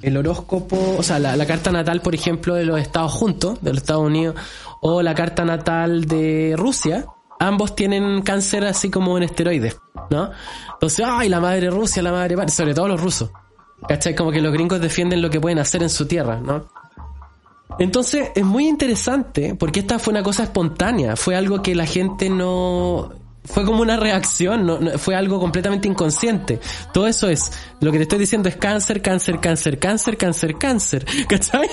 [0.02, 3.80] el horóscopo, o sea, la, carta natal, por ejemplo, de los Estados Juntos, de los
[3.80, 4.36] Estados Unidos,
[4.82, 7.06] o la carta natal de Rusia,
[7.40, 9.78] ambos tienen cáncer así como en esteroides,
[10.10, 10.30] ¿no?
[10.74, 13.32] Entonces, ay, la madre Rusia, la madre, sobre todo los rusos.
[13.88, 14.16] ¿Cachai?
[14.16, 16.66] Como que los gringos defienden lo que pueden hacer en su tierra, ¿no?
[17.80, 22.30] Entonces, es muy interesante porque esta fue una cosa espontánea, fue algo que la gente
[22.30, 23.12] no
[23.48, 26.60] fue como una reacción, no, fue algo completamente inconsciente.
[26.94, 31.06] Todo eso es, lo que te estoy diciendo es cáncer, cáncer, cáncer, cáncer, cáncer, cáncer.
[31.28, 31.70] ¿Cachai?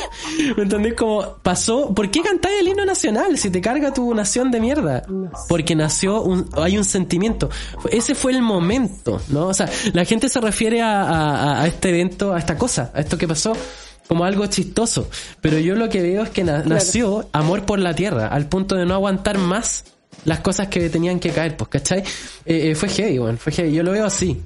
[0.56, 0.94] ¿Me entendés?
[0.94, 5.04] Como pasó, ¿por qué cantáis el himno nacional si te carga tu nación de mierda?
[5.48, 7.50] Porque nació un, hay un sentimiento.
[7.90, 9.48] Ese fue el momento, ¿no?
[9.48, 13.18] O sea, la gente se refiere a, a, este evento, a esta cosa, a esto
[13.18, 13.52] que pasó
[14.08, 15.08] como algo chistoso.
[15.40, 18.86] Pero yo lo que veo es que nació amor por la tierra, al punto de
[18.86, 19.84] no aguantar más
[20.24, 22.00] las cosas que tenían que caer, pues, ¿cachai?
[22.44, 23.72] Eh, eh, fue heavy, bueno, fue heavy.
[23.72, 24.40] Yo lo veo así.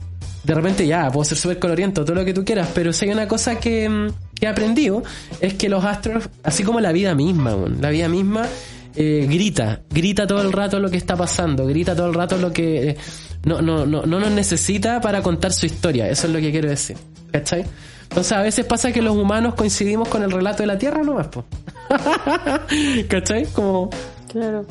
[0.45, 3.11] De repente ya, puedo ser súper coloriento, todo lo que tú quieras, pero si hay
[3.11, 5.03] una cosa que, mm, que he aprendido,
[5.41, 8.47] es que los astros, así como la vida misma, la vida misma,
[8.95, 12.53] eh, grita, grita todo el rato lo que está pasando, grita todo el rato lo
[12.53, 12.97] que
[13.45, 16.69] no, no, no, no nos necesita para contar su historia, eso es lo que quiero
[16.69, 16.97] decir,
[17.31, 17.65] ¿cachai?
[18.05, 21.29] Entonces a veces pasa que los humanos coincidimos con el relato de la Tierra nomás,
[21.29, 21.45] po.
[23.09, 23.45] ¿Cachai?
[23.53, 23.91] Como...
[24.33, 24.67] Claro.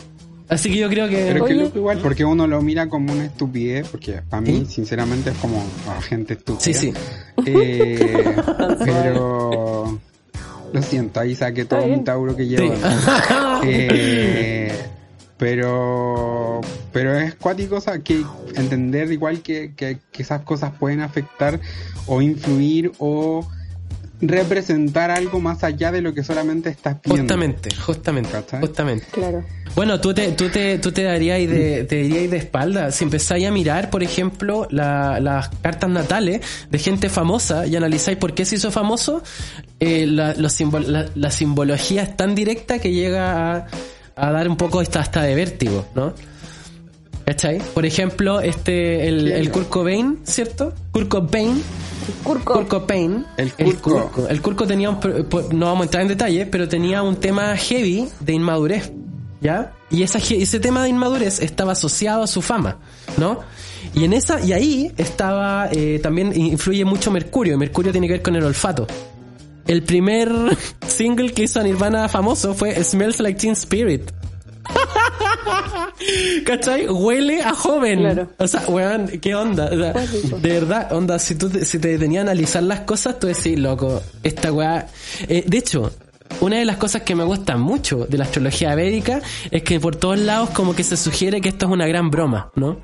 [0.50, 1.26] Así que yo creo que...
[1.34, 5.32] Pero que loco igual, porque uno lo mira como una estupidez, porque para mí, sinceramente,
[5.32, 6.62] es como a gente estúpida.
[6.62, 6.94] Sí, sí.
[7.46, 8.36] Eh,
[8.86, 10.00] pero
[10.74, 12.74] lo siento, ahí saqué todo un tauro que llevo.
[12.76, 12.82] Sí.
[13.64, 14.72] Eh,
[15.38, 18.24] pero pero es cuático o sea, que
[18.56, 21.60] entender igual que, que, que esas cosas pueden afectar
[22.06, 23.48] o influir o
[24.22, 27.22] representar algo más allá de lo que solamente estás viendo.
[27.22, 28.60] Justamente, justamente, ¿Cachai?
[28.62, 29.06] justamente.
[29.12, 29.44] Claro.
[29.76, 32.92] Bueno, tú te, tú te, tú te darías de, te dirías de espalda.
[32.92, 38.18] Si empezáis a mirar, por ejemplo, la- las cartas natales de gente famosa y analizáis
[38.18, 39.22] por qué se hizo famoso,
[39.80, 43.68] eh, la, los simbol- la, la simbología es tan directa que llega a,
[44.16, 46.14] a dar un poco hasta, hasta de vértigo, ¿no?
[47.28, 47.60] ¿Cachai?
[47.74, 50.74] Por ejemplo, este, el, el Kurt Cobain, ¿cierto?
[50.94, 51.62] Kurt Cobain,
[52.24, 52.54] Curco.
[52.54, 53.52] Kurt Cobain, El.
[53.52, 54.28] Kurko.
[54.30, 54.98] El Kurko tenía un,
[55.52, 58.94] no vamos a entrar en detalles, pero tenía un tema heavy de inmadurez,
[59.42, 59.74] ¿ya?
[59.90, 62.78] Y esa, ese tema de inmadurez estaba asociado a su fama,
[63.18, 63.42] ¿no?
[63.94, 68.14] Y en esa, y ahí estaba, eh, también influye mucho Mercurio, y Mercurio tiene que
[68.14, 68.88] ver con el olfato.
[69.66, 70.32] El primer
[70.88, 74.12] single que hizo a Nirvana famoso fue Smells Like Teen Spirit.
[76.46, 76.88] ¿Cachai?
[76.88, 78.00] Huele a joven.
[78.00, 78.28] Claro.
[78.38, 79.70] O sea, weón, ¿qué onda?
[79.72, 80.38] O sea, Cuático.
[80.40, 83.58] de verdad, onda, si tú te, si te tenías a analizar las cosas, tú decís,
[83.58, 84.88] loco, esta weá.
[85.28, 85.92] Eh, de hecho,
[86.42, 89.96] una de las cosas que me gusta mucho de la astrología védica es que por
[89.96, 92.78] todos lados como que se sugiere que esto es una gran broma, ¿no?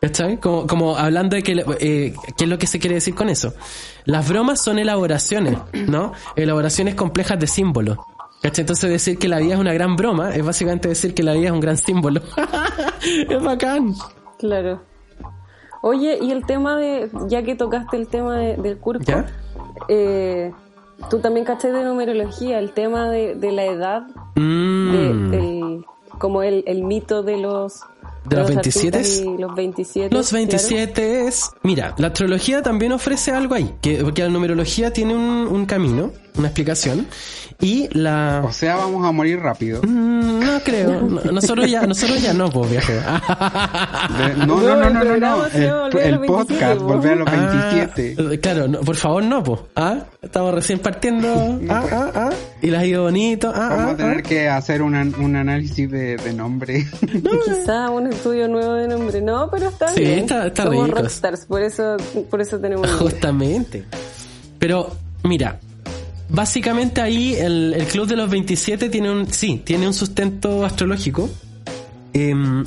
[0.00, 0.40] ¿Cachai?
[0.40, 3.54] Como, como hablando de que, eh, qué es lo que se quiere decir con eso.
[4.04, 6.12] Las bromas son elaboraciones, ¿no?
[6.34, 7.98] Elaboraciones complejas de símbolos.
[8.42, 8.62] ¿Cachai?
[8.62, 11.46] Entonces decir que la vida es una gran broma es básicamente decir que la vida
[11.46, 12.20] es un gran símbolo.
[13.28, 13.94] es bacán.
[14.38, 14.82] Claro.
[15.82, 19.26] Oye, y el tema de, ya que tocaste el tema de- del curco, ¿Ya?
[19.88, 20.52] eh,
[21.10, 24.02] tú también caché de numerología, el tema de, de la edad,
[24.36, 24.92] Mm.
[24.92, 25.84] de, el-
[26.18, 27.80] como el, el mito de los...
[28.24, 28.96] ¿De los 27?
[28.98, 30.14] artistas y los 27.
[30.14, 31.50] Los 27 es...
[31.64, 36.12] Mira, la astrología también ofrece algo ahí, que, porque la numerología tiene un, un camino,
[36.38, 37.08] una explicación,
[37.62, 38.42] y la...
[38.44, 39.80] O sea, vamos a morir rápido.
[39.82, 42.92] Mm, No creo, No, nosotros ya, nosotros ya no, pues viejo.
[42.92, 46.84] De- no, no, No, no, el no, El, Volver a el los 27, podcast, po.
[46.84, 48.16] volver a los 27.
[48.18, 49.60] Ah, claro, no, por favor no, pues.
[49.76, 49.98] ¿Ah?
[50.20, 51.28] Estamos recién partiendo.
[51.70, 51.92] Ah, pues.
[51.92, 52.30] ah, ah.
[52.60, 53.52] Y las ha ido bonito.
[53.54, 54.22] Ah, Vamos ah, a tener ah.
[54.22, 56.86] que hacer una- un análisis de, de nombre.
[57.44, 59.20] Quizá un estudio nuevo de nombre.
[59.22, 60.18] No, pero está Sí, bien.
[60.20, 61.96] está- está Somos rockstars, por eso,
[62.28, 63.04] por eso tenemos nombre.
[63.10, 63.84] Justamente.
[64.58, 64.90] Pero,
[65.24, 65.58] mira,
[66.32, 71.30] básicamente ahí el, el Club de los 27 tiene un, sí, tiene un sustento astrológico.
[72.12, 72.64] em,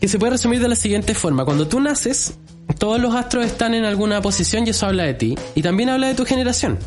[0.00, 1.44] que se puede resumir de la siguiente forma.
[1.44, 2.34] Cuando tú naces,
[2.78, 5.34] todos los astros están en alguna posición y eso habla de ti.
[5.56, 6.78] Y también habla de tu generación.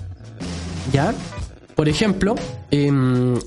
[0.94, 1.14] ¿Ya?
[1.76, 2.36] Por ejemplo,
[2.72, 3.38] em,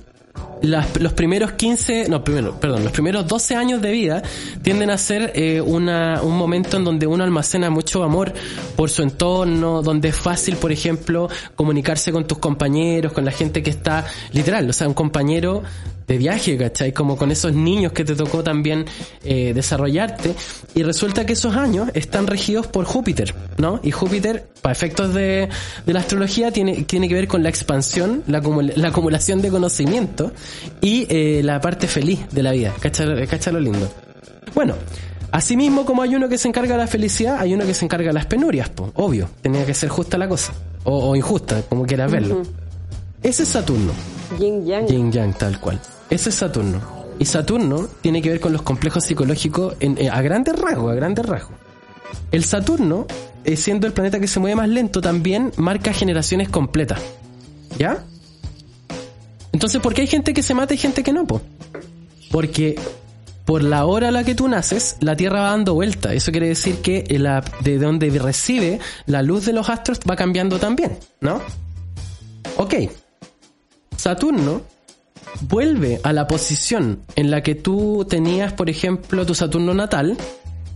[0.62, 4.22] las- los primeros 15, no, primero, perdón, los primeros 12 años de vida
[4.62, 8.32] tienden a ser eh, una, un momento en donde uno almacena mucho amor
[8.76, 13.62] por su entorno, donde es fácil, por ejemplo, comunicarse con tus compañeros, con la gente
[13.62, 15.62] que está literal, o sea, un compañero
[16.06, 16.92] de viaje, ¿cachai?
[16.92, 18.84] Como con esos niños que te tocó también
[19.24, 20.34] eh, desarrollarte.
[20.74, 23.80] Y resulta que esos años están regidos por Júpiter, ¿no?
[23.82, 25.48] Y Júpiter, para efectos de,
[25.86, 28.40] de la astrología, tiene, tiene que ver con la expansión, la,
[28.76, 30.32] la acumulación de conocimiento
[30.80, 32.74] y eh, la parte feliz de la vida.
[32.80, 33.90] ¿Cacha, cacha lo lindo?
[34.54, 34.74] Bueno,
[35.30, 38.08] asimismo como hay uno que se encarga de la felicidad, hay uno que se encarga
[38.08, 39.28] de las penurias, po, obvio.
[39.40, 40.52] Tenía que ser justa la cosa.
[40.84, 42.42] O, o injusta, como quieras verlo.
[43.24, 43.92] Ese es Saturno.
[44.38, 44.86] Yin Yang.
[44.88, 45.80] Yin Yang, tal cual.
[46.10, 46.80] Ese es Saturno.
[47.18, 50.94] Y Saturno tiene que ver con los complejos psicológicos en- eh, a grandes rasgos, a
[50.94, 51.56] grandes rasgos.
[52.30, 53.06] El Saturno,
[53.44, 57.00] eh, siendo el planeta que se mueve más lento, también marca generaciones completas.
[57.78, 58.04] ¿Ya?
[59.52, 61.26] Entonces, ¿por qué hay gente que se mata y gente que no?
[61.26, 61.40] Po?
[62.30, 62.78] Porque
[63.44, 66.12] por la hora a la que tú naces, la Tierra va dando vuelta.
[66.12, 70.58] Eso quiere decir que la, de donde recibe la luz de los astros va cambiando
[70.58, 71.40] también, ¿no?
[72.56, 72.74] Ok.
[73.96, 74.62] Saturno
[75.42, 80.16] vuelve a la posición en la que tú tenías, por ejemplo, tu Saturno natal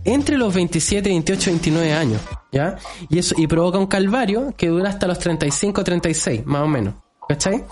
[0.05, 2.77] entre los 27, 28, 29 años, ¿ya?
[3.09, 6.95] Y eso y provoca un calvario que dura hasta los 35, 36, más o menos,
[7.27, 7.65] ¿cachai?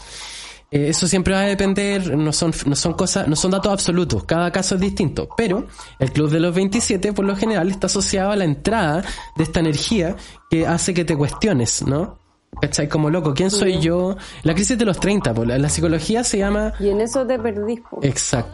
[0.70, 4.26] Eh, eso siempre va a depender, no son, no son cosas, no son datos absolutos,
[4.26, 5.68] cada caso es distinto, pero
[5.98, 9.04] el club de los 27 por lo general está asociado a la entrada
[9.38, 10.18] de esta energía
[10.50, 12.20] que hace que te cuestiones, ¿no?
[12.62, 12.88] ¿Cachai?
[12.88, 14.16] Como loco, ¿quién soy yo?
[14.44, 16.74] La crisis de los 30, por la, la psicología se llama...
[16.80, 17.82] Y en eso te perdís.
[17.82, 18.00] po.
[18.02, 18.54] Exacto.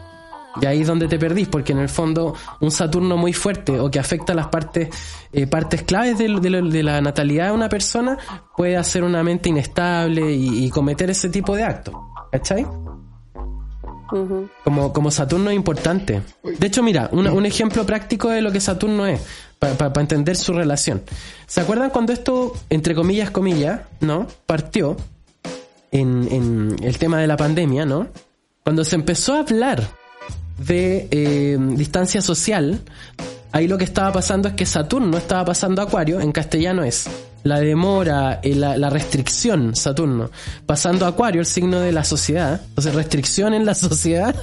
[0.60, 3.90] Y ahí es donde te perdís, porque en el fondo un Saturno muy fuerte o
[3.90, 4.88] que afecta las partes,
[5.32, 8.16] eh, partes claves de, de, de, la natalidad de una persona
[8.56, 11.94] puede hacer una mente inestable y, y cometer ese tipo de actos.
[12.30, 12.66] ¿Cachai?
[14.06, 16.22] Como, como Saturno es importante.
[16.42, 19.20] De hecho, mira, un, un ejemplo práctico de lo que Saturno es,
[19.58, 21.02] para pa, pa entender su relación.
[21.46, 24.26] ¿Se acuerdan cuando esto, entre comillas, comillas, ¿no?
[24.46, 24.96] Partió
[25.90, 28.08] en, en el tema de la pandemia, ¿no?
[28.62, 29.86] Cuando se empezó a hablar
[30.58, 32.80] de eh, distancia social,
[33.52, 37.08] ahí lo que estaba pasando es que Saturno estaba pasando Acuario, en castellano es
[37.44, 40.30] la demora, eh, la, la, restricción, Saturno,
[40.66, 44.34] pasando a Acuario, el signo de la sociedad, entonces restricción en la sociedad,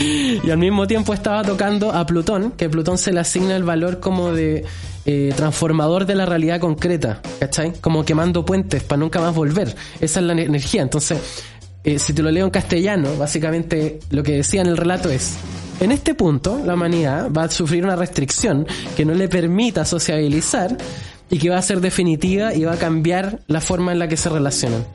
[0.00, 3.98] y al mismo tiempo estaba tocando a Plutón, que Plutón se le asigna el valor
[3.98, 4.64] como de
[5.04, 7.72] eh, transformador de la realidad concreta, ¿cachai?
[7.80, 11.18] Como quemando puentes para nunca más volver, esa es la energía, entonces,
[11.82, 15.36] eh, si te lo leo en castellano, básicamente lo que decía en el relato es,
[15.80, 18.64] en este punto, la humanidad va a sufrir una restricción
[18.96, 20.76] que no le permita sociabilizar,
[21.30, 24.16] y que va a ser definitiva y va a cambiar la forma en la que
[24.16, 24.86] se relacionan.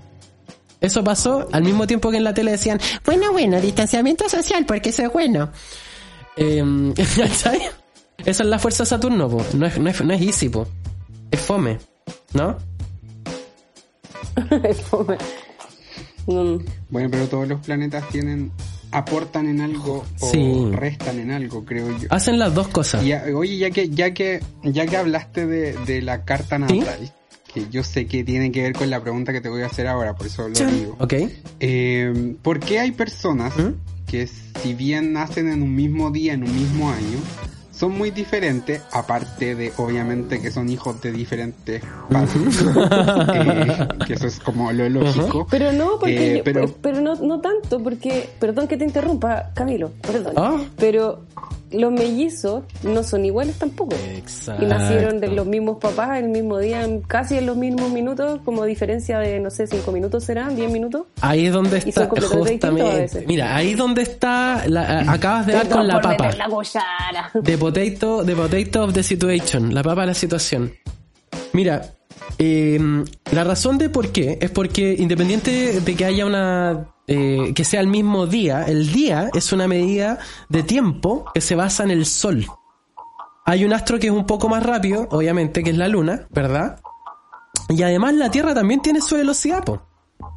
[0.82, 4.90] Eso pasó al mismo tiempo que en la tele decían, bueno, bueno, distanciamiento social, porque
[4.90, 5.52] eso es bueno.
[6.42, 6.64] Eh,
[7.34, 7.64] ¿Sabes?
[8.20, 9.46] Esa es la fuerza de Saturno, po.
[9.56, 10.66] No, es, no, es, no es easy, po.
[11.32, 11.80] es fome,
[12.32, 12.58] ¿no?
[14.64, 15.18] es fome.
[16.28, 16.64] Mm.
[16.90, 18.54] Bueno, pero todos los planetas tienen
[18.92, 20.70] aportan en algo o sí.
[20.72, 22.08] restan en algo, creo yo.
[22.10, 23.04] Hacen las dos cosas.
[23.04, 27.12] Ya, oye, ya que, ya que, ya que hablaste de, de la carta natal, ¿Sí?
[27.54, 29.88] que yo sé que tiene que ver con la pregunta que te voy a hacer
[29.88, 30.96] ahora, por eso lo digo.
[31.00, 31.14] Ok.
[31.60, 33.74] Eh, ¿Por qué hay personas ¿Mm?
[34.08, 37.20] que si bien nacen en un mismo día, en un mismo año,
[37.80, 42.66] son muy diferentes, aparte de obviamente que son hijos de diferentes padres,
[43.34, 45.48] eh, que eso es como lo lógico.
[45.50, 49.92] Pero no, porque, eh, pero, pero no, no tanto, porque, perdón que te interrumpa, Camilo,
[50.02, 50.58] perdón, ¿Ah?
[50.76, 51.22] pero
[51.72, 53.96] los mellizos no son iguales tampoco.
[54.16, 54.64] Exacto.
[54.64, 58.66] Y nacieron de los mismos papás el mismo día, casi en los mismos minutos, como
[58.66, 61.04] diferencia de, no sé, cinco minutos serán, diez minutos.
[61.22, 63.26] Ahí es donde está, justamente.
[63.28, 66.32] Mira, ahí es donde está, la, acabas de dar con la papa.
[66.38, 70.74] La the potato, the potato of the situation, la papa de la situación.
[71.54, 71.82] Mira,
[72.38, 72.80] eh,
[73.32, 77.82] la razón de por qué es porque independiente de que haya una eh, que sea
[77.82, 82.06] el mismo día, el día es una medida de tiempo que se basa en el
[82.06, 82.46] sol.
[83.46, 86.80] Hay un astro que es un poco más rápido, obviamente, que es la luna, ¿verdad?
[87.68, 89.64] Y además la Tierra también tiene su velocidad.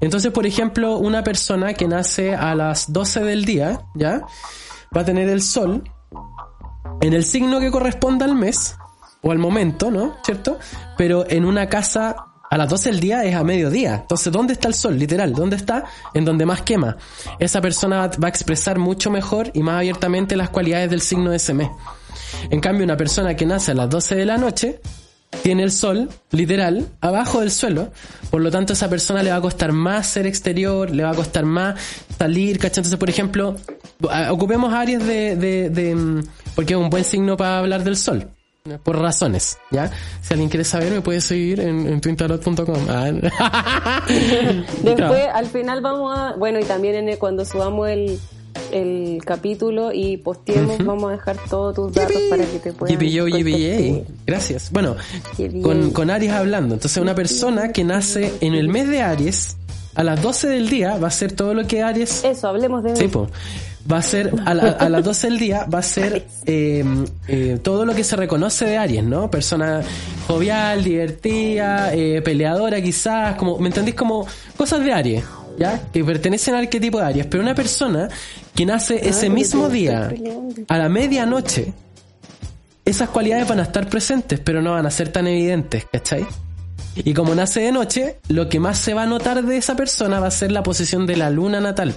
[0.00, 4.22] Entonces, por ejemplo, una persona que nace a las 12 del día, ¿ya?
[4.96, 5.84] Va a tener el sol
[7.02, 8.76] en el signo que corresponda al mes,
[9.20, 10.16] o al momento, ¿no?
[10.24, 10.58] ¿Cierto?
[10.96, 14.00] Pero en una casa a las 12 del día es a mediodía.
[14.02, 14.98] Entonces, ¿dónde está el sol?
[14.98, 15.84] Literal, ¿dónde está?
[16.12, 16.98] En donde más quema.
[17.38, 21.36] Esa persona va a expresar mucho mejor y más abiertamente las cualidades del signo de
[21.36, 21.70] ese mes.
[22.50, 24.80] En cambio, una persona que nace a las 12 de la noche
[25.42, 27.90] tiene el sol, literal, abajo del suelo.
[28.30, 31.12] Por lo tanto, a esa persona le va a costar más ser exterior, le va
[31.12, 31.80] a costar más
[32.18, 32.80] salir, ¿cachai?
[32.80, 33.56] Entonces, por ejemplo,
[34.30, 36.22] ocupemos áreas de, de, de
[36.54, 38.28] porque es un buen signo para hablar del sol
[38.84, 39.90] por razones, ¿ya?
[40.20, 42.00] Si alguien quiere saber, me puede seguir en, en.
[43.40, 44.02] Ah.
[44.82, 46.36] Después, al final vamos a...
[46.36, 48.20] Bueno, y también en el, cuando subamos el,
[48.70, 50.86] el capítulo y posteemos, uh -huh.
[50.86, 52.30] vamos a dejar todos tus datos Yipi.
[52.30, 52.94] para que te puedan...
[52.94, 54.70] Yipi yo, yipi Gracias.
[54.70, 54.94] Bueno,
[55.60, 56.74] con, con Aries hablando.
[56.74, 59.56] Entonces, una persona que nace en el mes de Aries,
[59.94, 62.24] a las 12 del día, va a hacer todo lo que Aries...
[62.24, 62.96] Eso, hablemos de...
[62.96, 63.08] Sí,
[63.90, 66.84] va a ser a, la, a, las 12 del día va a ser eh,
[67.28, 69.30] eh, todo lo que se reconoce de Aries, ¿no?
[69.30, 69.82] Persona
[70.26, 73.96] jovial, divertida, eh, peleadora quizás, como, ¿me entendéis?
[73.96, 74.26] Como
[74.56, 75.24] cosas de Aries,
[75.58, 75.80] ¿ya?
[75.92, 78.08] Que pertenecen al arquetipo de Aries, pero una persona
[78.54, 80.12] que nace ese mismo día
[80.68, 81.72] a la medianoche,
[82.84, 86.26] esas cualidades van a estar presentes, pero no van a ser tan evidentes, ¿cachai?
[86.96, 90.20] Y como nace de noche, lo que más se va a notar de esa persona
[90.20, 91.94] va a ser la posición de la luna natal.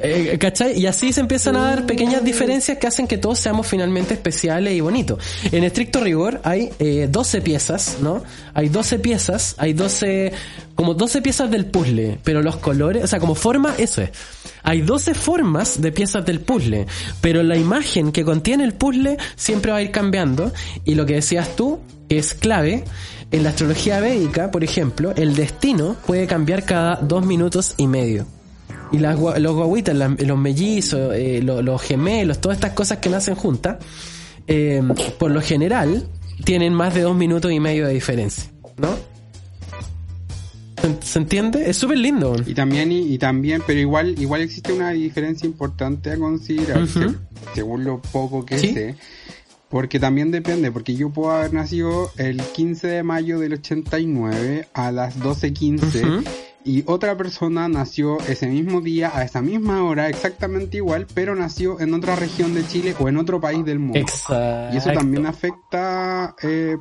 [0.00, 0.78] Eh, ¿Cachai?
[0.78, 4.74] Y así se empiezan a dar pequeñas diferencias que hacen que todos seamos finalmente especiales
[4.74, 5.18] y bonitos.
[5.50, 8.22] En estricto rigor hay eh, 12 piezas, ¿no?
[8.54, 10.32] Hay 12 piezas, hay 12,
[10.76, 14.10] como 12 piezas del puzzle, pero los colores, o sea, como forma, eso es.
[14.62, 16.86] Hay 12 formas de piezas del puzzle,
[17.20, 20.52] pero la imagen que contiene el puzzle siempre va a ir cambiando.
[20.84, 22.84] Y lo que decías tú, es clave,
[23.30, 28.37] en la astrología védica, por ejemplo, el destino puede cambiar cada dos minutos y medio.
[28.92, 33.08] Y las, los guaguitas, las, los mellizos, eh, los, los, gemelos, todas estas cosas que
[33.10, 33.76] nacen juntas,
[34.46, 34.82] eh,
[35.18, 36.06] por lo general,
[36.44, 38.88] tienen más de dos minutos y medio de diferencia, ¿no?
[41.02, 41.68] ¿Se entiende?
[41.68, 42.36] Es súper lindo.
[42.46, 46.86] Y también, y, y también, pero igual, igual existe una diferencia importante a considerar,
[47.54, 48.72] según lo poco que Sí.
[48.74, 48.94] sé.
[49.68, 54.90] Porque también depende, porque yo puedo haber nacido el 15 de mayo del 89 a
[54.92, 56.24] las 12.15 Ujú.
[56.68, 61.80] Y otra persona nació ese mismo día a esa misma hora exactamente igual, pero nació
[61.80, 63.98] en otra región de Chile o en otro país del mundo.
[63.98, 64.74] Exacto.
[64.74, 66.76] Y eso también afecta eh,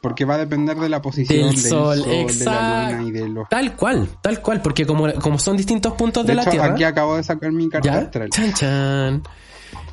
[0.00, 3.28] porque va a depender de la posición Del del, sol, de la luna y de
[3.28, 3.48] los...
[3.48, 6.66] Tal cual, tal cual, porque como, como son distintos puntos de, De la Tierra.
[6.66, 8.30] aquí acabo de sacar mi carta astral.
[8.30, 9.22] Chan chan.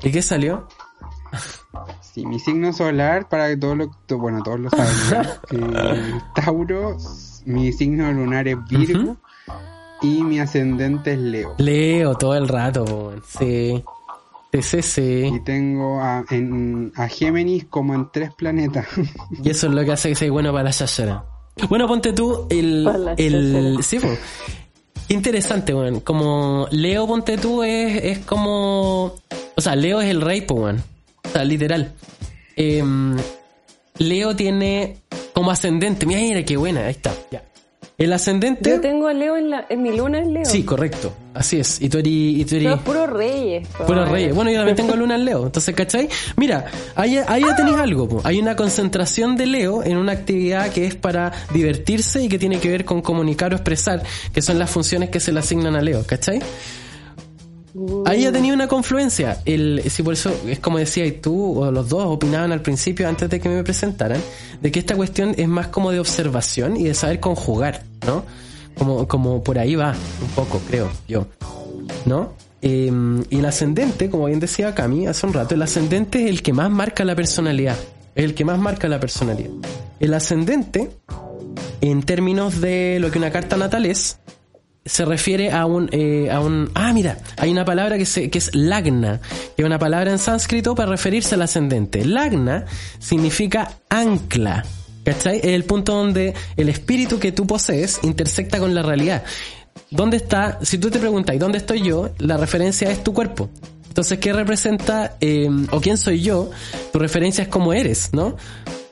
[0.04, 0.68] ¿Y qué salió?
[2.02, 5.28] Sí, mi signo solar, para que todos lo, bueno, todos lo saben.
[5.52, 6.96] Eh, Tauro,
[7.46, 9.18] mi signo lunar es Virgo
[10.02, 11.56] y mi ascendente es Leo.
[11.58, 13.84] Leo todo el rato, po, sí.
[14.54, 15.32] Sí, sí, sí.
[15.34, 18.86] Y tengo a, en, a Géminis como en tres planetas.
[19.43, 21.24] Y eso es lo que hace que sea bueno para la chachara.
[21.70, 23.16] Bueno, ponte tú el...
[23.18, 24.10] El sí, po.
[25.08, 26.02] Interesante, weón.
[26.02, 29.14] Como Leo, ponte tú, es, es como...
[29.56, 30.84] O sea, Leo es el rey, po, weón.
[31.24, 31.93] O sea, literal.
[32.56, 33.16] Em,
[33.99, 34.97] Leo tiene
[35.34, 36.06] como ascendente...
[36.06, 36.82] Mira, mira, qué buena.
[36.86, 37.43] Ahí está, ya.
[38.02, 38.70] El ascendente...
[38.70, 40.45] Yo tengo a Leo en, la, en mi luna en Leo.
[40.45, 41.14] Sí, correcto.
[41.34, 41.82] Así es.
[41.82, 42.12] Y tú eres...
[42.12, 43.68] Y tú eres puros reyes.
[43.86, 44.34] Puro reyes.
[44.34, 45.45] Bueno, yo también tengo luna en Leo.
[45.45, 46.10] Entonces, ¿cachai?
[46.36, 48.10] Mira, ahí, ahí ya tenéis algo.
[48.10, 48.22] po.
[48.24, 52.60] Hay una concentración de Leo en una actividad que es para divertirse y que tiene
[52.60, 55.82] que ver con comunicar o expresar, que son las funciones que se le asignan a
[55.82, 56.41] Leo, ¿cachai?
[58.06, 59.40] Ahí ya tenía una confluencia.
[59.46, 63.08] El, sí, por eso es como decía, y tú o los dos opinaban al principio,
[63.08, 64.22] antes de que me presentaran,
[64.62, 68.24] de que esta cuestión es más como de observación y de saber conjugar, ¿no?
[68.76, 71.28] Como, como por ahí va, un poco, creo yo.
[72.06, 72.34] ¿no?
[72.62, 72.92] Eh,
[73.30, 76.54] y el ascendente, como bien decía Cami hace un rato, el ascendente es el que
[76.54, 77.78] más marca la personalidad.
[78.14, 79.50] Es el que más marca la personalidad.
[80.00, 80.92] El ascendente,
[81.82, 84.20] en términos de lo que una carta natal es,
[84.86, 86.72] se refiere a un, eh, a un...
[86.74, 89.22] Ah, mira, hay una palabra que, se, que es lagna,
[89.56, 92.04] que es una palabra en sánscrito para referirse al ascendente.
[92.04, 92.66] Lagna
[93.00, 94.66] significa ancla,
[95.04, 95.38] ¿cachai?
[95.38, 99.24] Es el punto donde el espíritu que tú posees intersecta con la realidad.
[99.92, 100.58] ¿Dónde está?
[100.64, 102.10] Si tú te preguntas, ¿y dónde estoy yo?
[102.18, 103.50] La referencia es tu cuerpo.
[103.88, 106.50] Entonces, ¿qué representa eh, o quién soy yo?
[106.92, 108.38] Tu referencia es cómo eres, ¿no?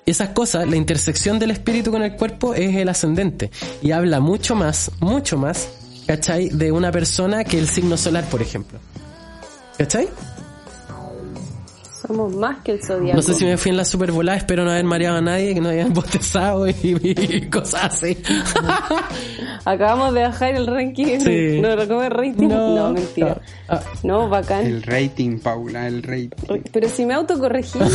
[0.06, 3.50] Esas cosas, la intersección del espíritu con el cuerpo es el ascendente.
[3.82, 5.70] Y habla mucho más, mucho más,
[6.10, 6.50] ¿cachai?
[6.50, 8.80] De una persona que el signo solar, por ejemplo.
[9.78, 10.10] ¿Cachai?
[12.10, 13.18] Somos más que el zodiaco.
[13.18, 15.54] No sé si me fui en la super volada, espero no haber mareado a nadie,
[15.54, 18.18] que no hayan bostezado y, y cosas así.
[19.66, 21.20] Acabamos de bajar el ranking.
[21.20, 21.62] Sí.
[21.62, 22.48] No, ¿cómo es rating?
[22.48, 23.38] No, mentira.
[23.68, 24.66] Ah, No, bacán.
[24.66, 26.62] El rating, Paula, el rating.
[26.72, 27.78] Pero si me autocorregí.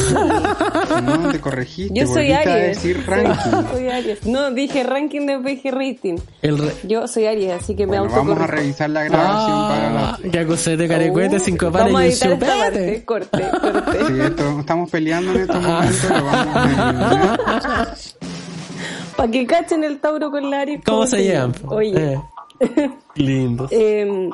[1.04, 2.76] No te corregiste, Yo soy a Aries.
[2.76, 3.68] decir ranking.
[3.72, 4.24] Soy Aries.
[4.26, 6.16] No, dije ranking, después dije rating.
[6.42, 8.62] el re- Yo soy Aries, así que me Bueno, vamos a autocorregí.
[8.62, 10.30] revisar la grabación para Ah, la...
[10.30, 12.78] que acusete carecuete, cinco pares y un editar esta parte.
[12.78, 13.04] chupete.
[13.04, 13.98] Corte, corte.
[14.06, 16.08] Sí, esto, estamos peleando en estos momentos.
[19.16, 20.80] Para que cachen el Tauro con la Aries.
[20.84, 21.54] ¿Cómo se llaman?
[21.68, 22.20] Oye.
[22.60, 23.70] Eh, lindos.
[23.72, 24.30] Eh,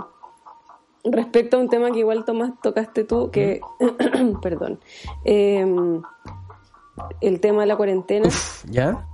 [1.05, 3.61] respecto a un tema que igual Tomás tocaste tú, que,
[4.43, 4.81] perdón,
[5.25, 5.67] eh,
[7.21, 8.29] el tema de la cuarentena,
[8.69, 9.07] ¿Ya?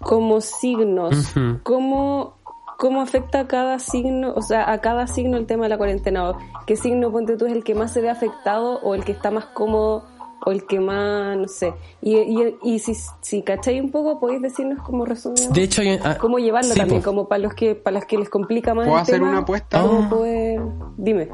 [0.00, 1.60] como signos, Ujú.
[1.62, 2.35] ¿cómo,
[2.78, 6.30] ¿cómo afecta a cada signo, o sea, a cada signo el tema de la cuarentena?
[6.30, 9.12] ¿O ¿Qué signo, ponte tú, es el que más se ve afectado o el que
[9.12, 10.04] está más cómodo
[10.44, 11.72] o el que más, no sé?
[12.02, 15.50] Y, y, y si, si cacháis un poco, podéis decirnos cómo resumido.
[15.52, 17.10] De hecho, hay- ah, cómo llevarlo sí, también, po.
[17.10, 19.38] como para los que para los que les complica más ¿Puedo el hacer tema, una
[19.38, 19.80] apuesta?
[19.82, 20.08] ¿Cómo Ah.
[20.08, 20.60] poder?
[20.96, 21.28] Dime.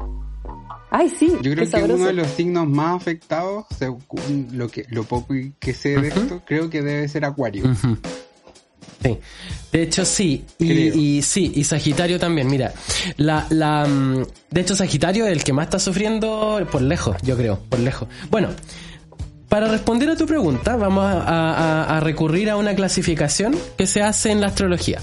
[0.95, 1.95] Ay, sí, Yo creo que sabroso.
[1.95, 6.41] uno de los signos más afectados, según lo que lo poco que sé de esto,
[6.45, 7.63] creo que debe ser Acuario.
[7.65, 7.97] Ujú.
[9.03, 9.17] Sí.
[9.71, 10.45] De hecho, sí.
[10.59, 12.47] Y, sí, y Sagitario también.
[12.47, 12.73] Mira,
[13.17, 17.35] la, la, mm, de hecho, Sagitario es el que más está sufriendo por lejos, yo
[17.35, 18.07] creo, por lejos.
[18.29, 18.49] Bueno,
[19.49, 24.01] para responder a tu pregunta, vamos a, a- a recurrir a una clasificación que se
[24.01, 24.99] hace en la astrología.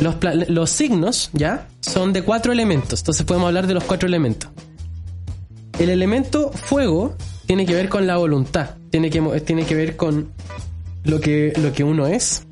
[0.00, 0.16] Los,
[0.48, 1.66] los signos, ¿ya?
[1.80, 3.00] Son de cuatro elementos.
[3.00, 4.48] Entonces podemos hablar de los cuatro elementos.
[5.78, 8.70] El elemento fuego tiene que ver con la voluntad.
[8.90, 10.30] Tiene que, tiene que ver con
[11.04, 12.44] lo que, lo que uno es,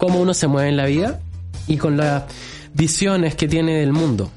[0.00, 1.20] cómo uno se mueve en la vida
[1.68, 2.24] y con las
[2.72, 4.30] visiones que tiene del mundo.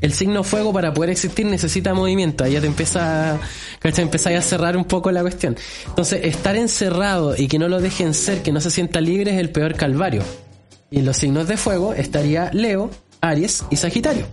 [0.00, 3.38] El signo fuego para poder existir necesita movimiento, ahí ya te empieza,
[3.82, 5.56] empezáis a cerrar un poco la cuestión.
[5.86, 9.38] Entonces, estar encerrado y que no lo dejen ser, que no se sienta libre es
[9.38, 10.22] el peor calvario.
[10.90, 12.90] Y en los signos de fuego estaría Leo,
[13.20, 14.26] Aries y Sagitario.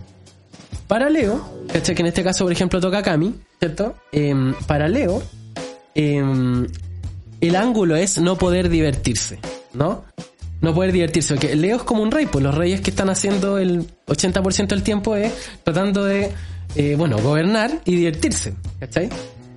[0.88, 1.94] Para Leo, ¿cachai?
[1.94, 3.94] Que en este caso, por ejemplo, toca Kami, ¿cierto?
[4.12, 5.22] Em, para Leo,
[5.94, 6.66] em,
[7.40, 9.38] el ángulo es no poder divertirse,
[9.74, 10.04] ¿no?
[10.62, 11.34] no poder divertirse.
[11.34, 14.82] Porque Leo es como un rey, pues los reyes que están haciendo el 80% del
[14.82, 15.32] tiempo es
[15.64, 16.32] tratando de,
[16.76, 19.10] eh, bueno, gobernar y divertirse, ¿cachai?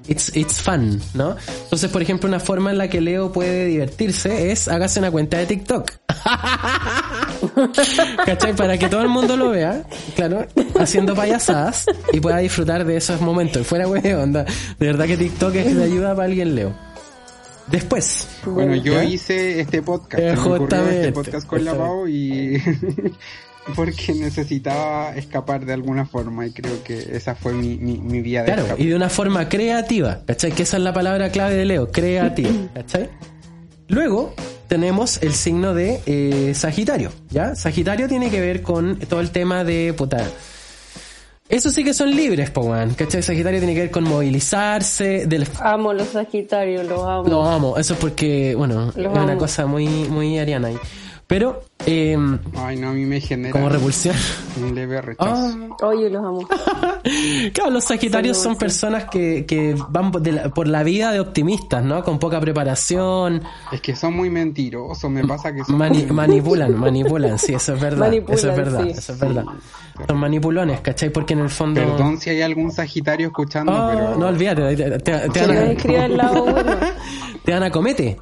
[0.07, 1.35] It's, it's fun, ¿no?
[1.63, 5.37] Entonces, por ejemplo, una forma en la que Leo puede divertirse es hágase una cuenta
[5.37, 5.91] de TikTok.
[8.25, 8.55] ¿Cachai?
[8.55, 9.83] Para que todo el mundo lo vea,
[10.15, 10.45] claro,
[10.79, 13.65] haciendo payasadas y pueda disfrutar de esos momentos.
[13.65, 14.45] Fuera, güey, onda.
[14.79, 16.94] De verdad que TikTok es de ayuda para alguien, Leo.
[17.67, 18.27] Después.
[18.45, 19.03] Bueno, yo ¿Ya?
[19.03, 20.21] hice este podcast.
[20.21, 22.61] Eh, este podcast con la Pau y
[23.75, 28.41] porque necesitaba escapar de alguna forma y creo que esa fue mi, mi, mi vía
[28.41, 28.83] de Claro, escape.
[28.83, 30.51] y de una forma creativa, ¿cachai?
[30.51, 33.09] Que esa es la palabra clave de Leo, creativa, ¿cachai?
[33.87, 34.33] Luego
[34.67, 37.55] tenemos el signo de eh, Sagitario, ¿ya?
[37.55, 40.23] Sagitario tiene que ver con todo el tema de, puta,
[41.47, 43.21] eso sí que son libres, po, weón, ¿cachai?
[43.21, 45.47] Sagitario tiene que ver con movilizarse, del...
[45.59, 47.27] Amo los Sagitarios, los amo.
[47.27, 49.37] Lo amo, eso es porque, bueno, Los es una amo.
[49.37, 50.77] cosa muy, muy ariana ahí.
[51.27, 52.15] Pero, eh,
[52.55, 54.15] Ay, no, a mí me genera como repulsión.
[54.61, 55.31] un leve rechazo.
[55.81, 56.47] Ah, Oye, los amo.
[57.53, 61.83] Claro, los Sagitarios son personas que, que van por la, por la vida de optimistas,
[61.83, 62.03] ¿no?
[62.03, 66.79] Con poca preparación, Es que son muy mentirosos, me pasa que son mani- muy- manipulan,
[66.79, 67.99] manipulan, sí, eso es verdad.
[68.07, 68.89] Manipulan, eso es verdad, sí.
[68.91, 69.45] eso es verdad.
[70.07, 71.09] Son manipulones, ¿cachai?
[71.09, 71.81] Porque en el fondo...
[71.81, 75.75] Perdón si hay algún Sagitario escuchando, Oh, pero no olvídate, te, te- te van a,
[77.45, 78.17] te van a comete.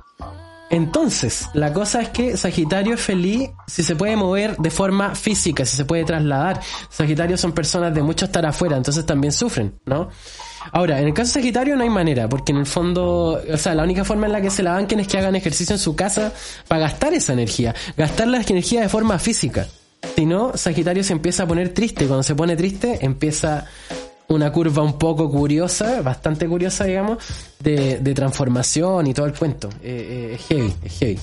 [0.73, 5.67] Entonces, la cosa es que Sagitario es feliz si se puede mover de forma física,
[5.67, 6.61] si se puede trasladar.
[6.89, 10.09] Sagitario son personas de mucho estar afuera, entonces también sufren, ¿no?
[10.71, 13.75] Ahora, en el caso de Sagitario no hay manera, porque en el fondo, o sea,
[13.75, 15.95] la única forma en la que se la banquen es que hagan ejercicio en su
[15.95, 16.31] casa
[16.67, 19.67] para gastar esa energía, gastar la energía de forma física.
[20.15, 23.67] Si no, Sagitario se empieza a poner triste, cuando se pone triste empieza
[24.29, 27.17] una curva un poco curiosa, bastante curiosa, digamos,
[27.59, 29.69] de, de transformación y todo el cuento.
[29.83, 31.19] Eh, eh, es heavy, es heavy.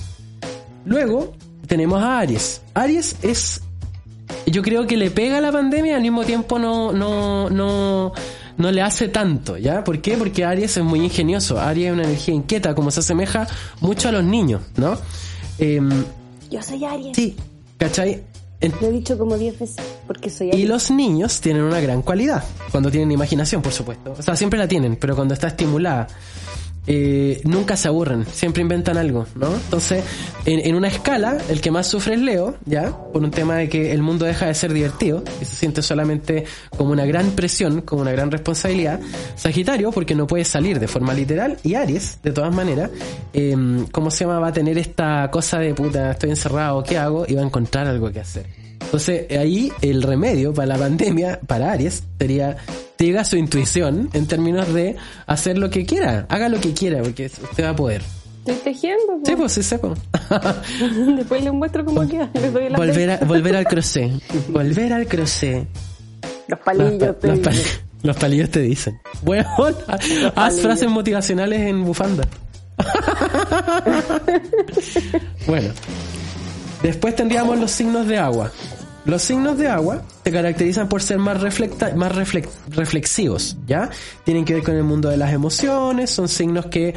[0.85, 1.33] Luego
[1.67, 2.61] tenemos a Aries.
[2.73, 3.61] Aries es,
[4.45, 8.13] yo creo que le pega a la pandemia, al mismo tiempo no, no, no,
[8.57, 9.83] no le hace tanto, ¿ya?
[9.83, 10.17] ¿Por qué?
[10.17, 11.59] Porque Aries es muy ingenioso.
[11.59, 13.47] Aries es una energía inquieta, como se asemeja
[13.81, 14.97] mucho a los niños, ¿no?
[15.59, 15.89] Em,
[16.49, 17.15] Yo soy Aries.
[17.15, 17.35] sí,
[17.77, 18.23] ¿cachai?
[18.61, 19.85] Lo he dicho como 10 veces.
[20.05, 24.15] Porque soy y los niños tienen una gran cualidad, cuando tienen imaginación, por supuesto.
[24.17, 26.07] O sea, siempre la tienen, pero cuando está estimulada,
[26.87, 29.53] eh, nunca se aburren, siempre inventan algo, ¿no?
[29.53, 30.03] Entonces,
[30.45, 32.91] en, en una escala, el que más sufre es Leo, ¿ya?
[33.13, 36.45] Por un tema de que el mundo deja de ser divertido y se siente solamente
[36.75, 38.99] como una gran presión, como una gran responsabilidad.
[39.35, 41.57] Sagitario, porque no puede salir de forma literal.
[41.63, 42.89] Y Aries, de todas maneras,
[43.33, 43.55] eh,
[43.91, 44.39] ¿cómo se llama?
[44.39, 47.25] Va a tener esta cosa de puta, estoy encerrado, ¿qué hago?
[47.27, 48.47] Y va a encontrar algo que hacer.
[48.81, 52.57] Entonces, ahí el remedio para la pandemia, para Aries, sería
[53.01, 54.95] siga su intuición en términos de
[55.25, 58.03] hacer lo que quiera, haga lo que quiera, porque usted va a poder.
[58.45, 59.17] Estoy tejiendo.
[59.19, 59.25] po.
[59.25, 59.95] Sí, pues sí, sepo.
[61.17, 62.29] Después les muestro cómo queda.
[62.35, 64.11] Les doy la volver, a- volver al crochet.
[64.49, 65.67] Volver al crochet.
[66.47, 67.15] Los Los, palillos.
[67.15, 67.55] pa- los pal-
[68.03, 68.99] los palillos te dicen.
[69.23, 69.49] Bueno,
[69.87, 70.61] haz palillos.
[70.61, 72.27] frases motivacionales en bufanda.
[75.47, 75.73] bueno.
[76.83, 78.51] Después tendríamos los signos de agua.
[79.05, 83.89] Los signos de agua se caracterizan por ser más, reflecta más reflex- reflexivos, ¿ya?
[84.23, 86.93] Tienen que ver con el mundo de las emociones, son signos que,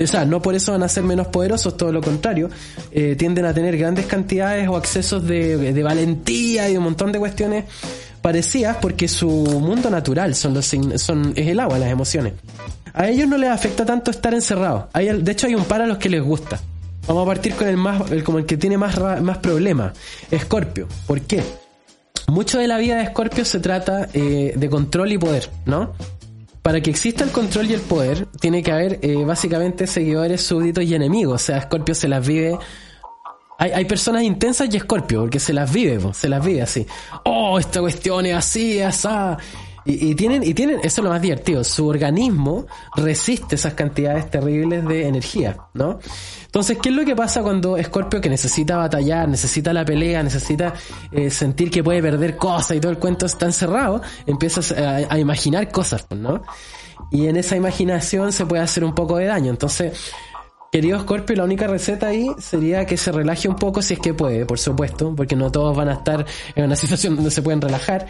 [0.00, 2.48] o sea, no por eso van a ser menos poderosos, todo lo contrario,
[2.92, 7.64] eh, tienden a tener grandes cantidades o accesos de, valentía y un montón de cuestiones
[8.22, 12.34] parecidas porque su mundo natural son los son, es el agua, las emociones.
[12.94, 14.84] A ellos no les afecta tanto estar encerrados.
[14.94, 16.60] De hecho, hay un par a los que les gusta.
[17.08, 19.94] Vamos a partir con el más, el, como el que tiene más, más problemas.
[20.30, 20.86] Escorpio.
[21.06, 21.42] ¿Por qué?
[22.26, 25.94] Mucho de la vida de Escorpio se trata eh, de control y poder, ¿no?
[26.60, 30.84] Para que exista el control y el poder, tiene que haber eh, básicamente seguidores, súbditos
[30.84, 31.42] y enemigos.
[31.42, 32.58] O sea, Escorpio se las vive.
[33.56, 36.86] Hay, hay personas intensas y Escorpio, porque se las vive, se las vive así.
[37.24, 39.08] Oh, esta cuestión es así, así.
[39.90, 44.86] Y, tienen, y tienen, eso es lo más divertido, su organismo resiste esas cantidades terribles
[44.86, 45.98] de energía, ¿no?
[46.44, 50.74] Entonces, ¿qué es lo que pasa cuando Scorpio que necesita batallar, necesita la pelea, necesita
[51.10, 55.18] eh, sentir que puede perder cosas y todo el cuento está encerrado, empiezas a, a
[55.18, 56.42] imaginar cosas, ¿no?
[57.10, 59.48] Y en esa imaginación se puede hacer un poco de daño.
[59.48, 60.12] Entonces,
[60.70, 64.12] querido Scorpio, la única receta ahí sería que se relaje un poco si es que
[64.12, 67.62] puede, por supuesto, porque no todos van a estar en una situación donde se pueden
[67.62, 68.06] relajar.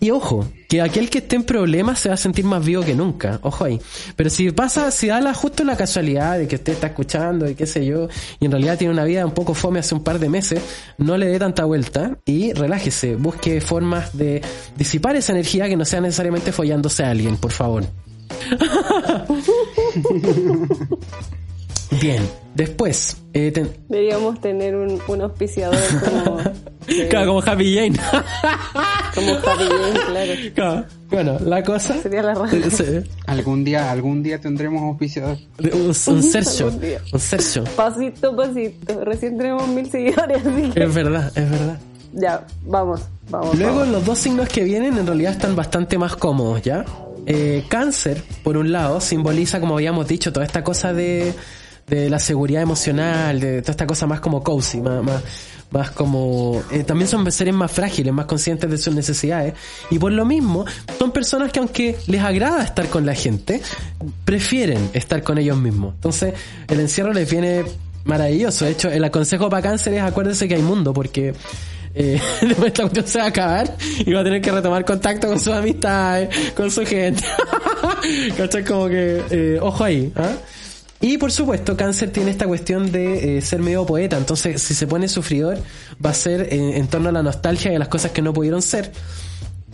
[0.00, 2.94] Y ojo, que aquel que esté en problemas se va a sentir más vivo que
[2.94, 3.38] nunca.
[3.42, 3.80] Ojo ahí.
[4.16, 7.54] Pero si pasa, si da la, justo la casualidad de que usted está escuchando y
[7.54, 8.08] qué sé yo,
[8.40, 10.60] y en realidad tiene una vida un poco fome hace un par de meses,
[10.98, 13.16] no le dé tanta vuelta y relájese.
[13.16, 14.42] Busque formas de
[14.76, 17.84] disipar esa energía que no sea necesariamente follándose a alguien, por favor.
[22.00, 23.16] Bien, después.
[23.32, 23.52] Eh,
[23.88, 26.38] Deberíamos tener un, un auspiciador como.
[27.10, 27.98] claro, como Happy Jane.
[29.14, 30.84] como Happy Jane, claro.
[31.10, 32.00] Bueno, la cosa.
[32.00, 32.56] Sería la raza.
[33.26, 35.36] algún día, algún día tendremos auspiciador.
[35.58, 36.72] Un, un Sergio.
[37.12, 37.64] un Sergio.
[37.76, 39.04] Pasito, pasito.
[39.04, 40.84] Recién tenemos mil seguidores, así que...
[40.84, 41.78] Es verdad, es verdad.
[42.12, 43.58] Ya, vamos, vamos.
[43.58, 46.84] Luego, los dos signos que vienen en realidad están bastante más cómodos, ¿ya?
[47.26, 51.32] Eh, cáncer, por un lado, simboliza, como habíamos dicho, toda esta cosa de,
[51.86, 55.02] de la seguridad emocional, de toda esta cosa más como cozy, más,
[55.70, 56.62] más, como...
[56.70, 59.54] Eh, también son seres más frágiles, más conscientes de sus necesidades.
[59.90, 60.64] Y por lo mismo,
[60.98, 63.60] son personas que aunque les agrada estar con la gente,
[64.24, 65.94] prefieren estar con ellos mismos.
[65.94, 66.34] Entonces,
[66.68, 67.64] el encierro les viene
[68.04, 68.64] maravilloso.
[68.64, 71.34] De hecho, el consejo para cáncer es acuérdense que hay mundo, porque
[71.94, 72.20] eh,
[72.66, 75.52] esta cuestión se va a acabar y va a tener que retomar contacto con sus
[75.52, 77.24] amistades, con su gente.
[78.36, 78.64] ¿Cachai?
[78.64, 80.32] Como que, eh, ojo ahí, ¿ah?
[81.00, 84.86] Y por supuesto, Cáncer tiene esta cuestión de eh, ser medio poeta, entonces si se
[84.86, 85.58] pone sufridor
[86.04, 88.62] va a ser en, torno a la nostalgia y a las cosas que no pudieron
[88.62, 88.90] ser.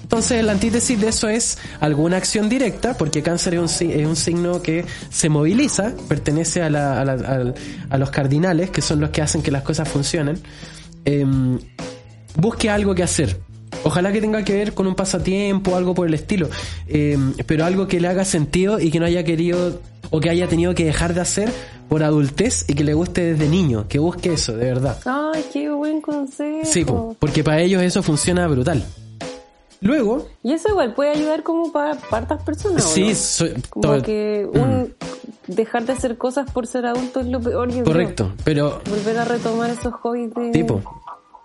[0.02, 4.16] Entonces la antítesis de eso es alguna acción directa, porque cáncer es un, es un
[4.16, 7.54] signo que se moviliza, pertenece a, la, a, la,
[7.90, 10.40] a, los cardinales, que son los que hacen que las cosas funcionen.
[11.04, 11.60] Em,
[12.34, 13.38] busque algo que hacer.
[13.84, 16.48] Ojalá que tenga que ver con un pasatiempo, algo por el estilo,
[16.86, 20.48] em, pero algo que le haga sentido y que no haya querido o que haya
[20.48, 21.50] tenido que dejar de hacer
[21.88, 24.98] por adultez y que le guste desde niño, que busque eso, de verdad.
[25.04, 26.64] Ay, qué buen consejo.
[26.64, 26.84] Sí,
[27.18, 28.84] porque para ellos eso funciona brutal.
[29.80, 30.26] Luego.
[30.42, 32.84] Y eso igual puede ayudar como para, para personas.
[32.84, 33.12] Sí,
[33.70, 35.54] como que un, mm.
[35.54, 37.82] dejar de hacer cosas por ser adulto es lo peor.
[37.82, 38.82] Correcto, pero.
[38.90, 40.50] Volver a retomar esos hobbies de.
[40.50, 40.82] Tipo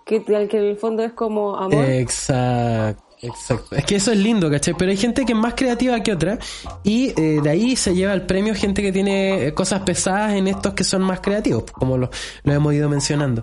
[0.06, 1.84] que, que en el fondo es como amor.
[1.84, 3.02] Exacto.
[3.22, 3.74] Exacto.
[3.74, 4.74] Es que eso es lindo, ¿cachai?
[4.74, 6.38] Pero hay gente que es más creativa que otra
[6.84, 10.74] y eh, de ahí se lleva el premio gente que tiene cosas pesadas en estos
[10.74, 12.10] que son más creativos, como lo,
[12.44, 13.42] hemos ido mencionando.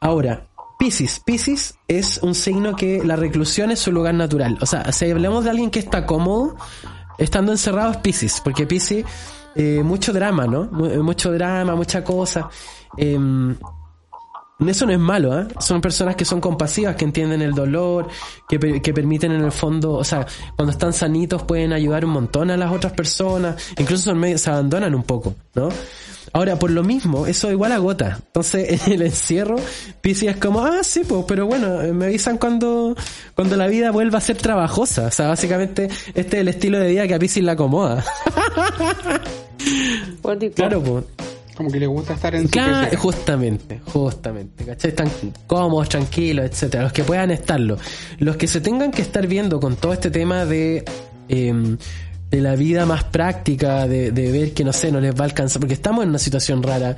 [0.00, 0.46] Ahora,
[0.78, 1.18] Pisces.
[1.24, 4.58] Pisces es un signo que la reclusión es su lugar natural.
[4.60, 6.54] O sea, si hablamos de alguien que está cómodo,
[7.16, 9.06] estando encerrado es Pisces, porque Pisces,
[9.54, 10.64] eh, mucho drama, ¿no?
[10.64, 12.50] Mucho drama, mucha cosa.
[12.98, 13.18] Eh,
[14.60, 15.46] eso no es malo, ¿eh?
[15.58, 18.08] Son personas que son compasivas, que entienden el dolor,
[18.48, 20.26] que, que, permiten en el fondo, o sea,
[20.56, 24.50] cuando están sanitos pueden ayudar un montón a las otras personas, incluso son medio, se
[24.50, 25.68] abandonan un poco, ¿no?
[26.32, 28.18] Ahora, por lo mismo, eso igual agota.
[28.26, 29.56] Entonces, en el encierro,
[30.00, 32.96] Pisces es como, ah, sí, pues, pero bueno, eh, me avisan cuando,
[33.36, 35.06] cuando la vida vuelva a ser trabajosa.
[35.06, 38.04] O sea, básicamente, este es el estilo de vida que a Pisces le acomoda.
[40.54, 41.04] claro, pues.
[41.56, 44.90] Como que le gusta estar en su claro, justamente, justamente, ¿cachai?
[44.90, 45.10] Están
[45.46, 46.82] cómodos, tranquilos, etcétera.
[46.84, 47.78] Los que puedan estarlo.
[48.18, 50.84] Los que se tengan que estar viendo con todo este tema de,
[51.28, 51.76] em,
[52.30, 55.24] de la vida más práctica, de, de, ver que no sé, no les va a
[55.24, 56.96] alcanzar, porque estamos en una situación rara.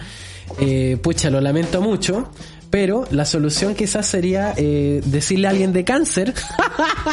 [0.58, 2.30] Eh, pucha, lo lamento mucho.
[2.70, 6.34] Pero la solución quizás sería eh, decirle a alguien de cáncer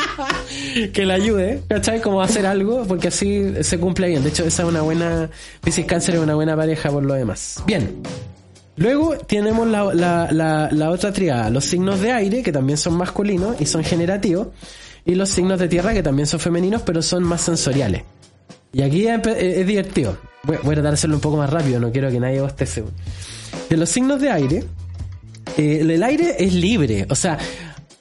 [0.93, 2.01] que le ayude, ¿cachai?
[2.01, 4.23] Como hacer algo, porque así se cumple bien.
[4.23, 5.29] De hecho, esa es una buena.
[5.63, 7.63] Piscis Cáncer es una buena pareja por lo demás.
[7.65, 8.01] Bien.
[8.75, 13.61] Luego tenemos la, la, la, otra triada, los signos de aire, que también son masculinos
[13.61, 14.47] y son generativos,
[15.05, 18.01] y los signos de tierra, que también son femeninos, pero son más sensoriales.
[18.71, 20.17] Y aquí es, divertido.
[20.43, 22.83] Voy, a tratar de hacerlo un poco más rápido, no quiero que nadie bostece.
[23.69, 24.63] De los signos de aire,
[25.57, 27.37] eh, el aire es libre, o sea,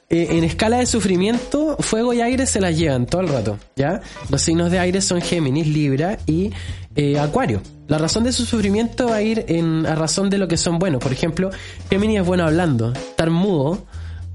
[0.09, 3.99] eh, en escala de sufrimiento, fuego y aire se las llevan todo el rato, ¿ya?
[4.29, 6.51] Los signos de aire son Géminis, Libra y
[6.95, 7.63] eh, Acuario.
[7.87, 10.77] La razón de su sufrimiento va a ir en, a razón de lo que son
[10.77, 11.01] buenos.
[11.01, 11.49] Por ejemplo,
[11.89, 13.85] Géminis es bueno hablando, estar mudo,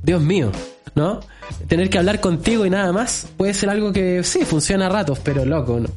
[0.03, 0.51] Dios mío,
[0.97, 1.21] ¿no?
[1.69, 5.21] Tener que hablar contigo y nada más puede ser algo que sí, funciona a ratos,
[5.23, 5.89] pero loco, ¿no?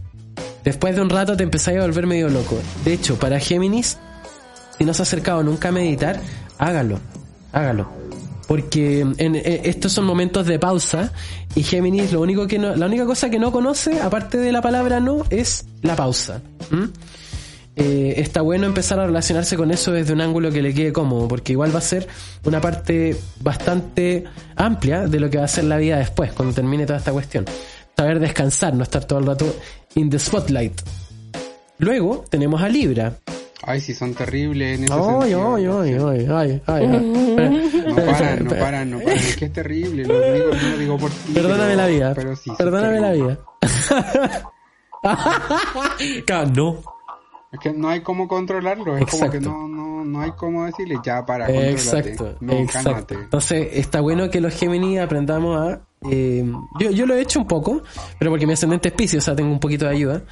[0.63, 2.55] Después de un rato te empezáis a volver medio loco.
[2.85, 3.97] De hecho, para Géminis,
[4.77, 6.19] si no se ha acercado nunca a meditar,
[6.61, 6.99] hágalo,
[7.51, 7.87] hágalo.
[8.47, 11.11] Porque en, eh, estos son momentos de pausa
[11.55, 14.61] y Géminis lo único que no, la única cosa que no conoce, aparte de la
[14.61, 16.41] palabra no, es la pausa.
[17.75, 21.27] Eh, está bueno empezar a relacionarse con eso desde un ángulo que le quede cómodo,
[21.27, 22.07] porque igual va a ser
[22.43, 26.85] una parte bastante amplia de lo que va a ser la vida después, cuando termine
[26.85, 27.45] toda esta cuestión.
[27.97, 29.55] Saber descansar, no estar todo el rato
[29.95, 30.79] in the spotlight.
[31.77, 33.15] Luego tenemos a Libra,
[33.63, 38.51] Ay, si son terribles en ese ay, Ay, ay, ay, ay, ay, No paran, no
[38.51, 39.17] paran, no paran.
[39.17, 40.05] Es que es terrible.
[40.05, 41.33] Lo digo, no lo digo por ti.
[41.33, 42.13] Perdóname la vida.
[42.15, 43.39] Pero sí, Perdóname la vida.
[46.55, 46.81] no.
[47.51, 48.97] Es que no hay cómo controlarlo.
[48.97, 51.49] Es como que no, no, no hay cómo decirle ya para.
[51.49, 52.35] Exacto.
[52.39, 53.15] No, exacto.
[53.15, 55.81] Entonces, está bueno que los Gemini aprendamos a.
[56.09, 56.43] Eh,
[56.79, 57.83] yo, yo lo he hecho un poco,
[58.17, 60.23] pero porque mi ascendente es Pisces, o sea, tengo un poquito de ayuda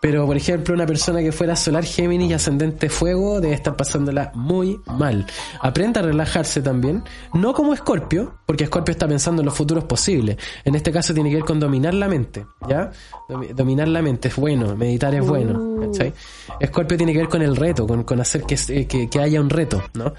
[0.00, 4.30] Pero, por ejemplo, una persona que fuera solar Géminis y ascendente fuego debe estar pasándola
[4.36, 5.26] muy mal.
[5.60, 7.02] Aprenda a relajarse también.
[7.34, 10.36] No como Escorpio, porque Escorpio está pensando en los futuros posibles.
[10.64, 12.92] En este caso tiene que ver con dominar la mente, ¿ya?
[13.28, 16.12] Domi- Dominar la mente es bueno, meditar es bueno, ¿cachai?
[16.60, 19.40] Escorpio tiene que ver con el reto, con, con hacer que, se- que, que haya
[19.40, 20.14] un reto, ¿no?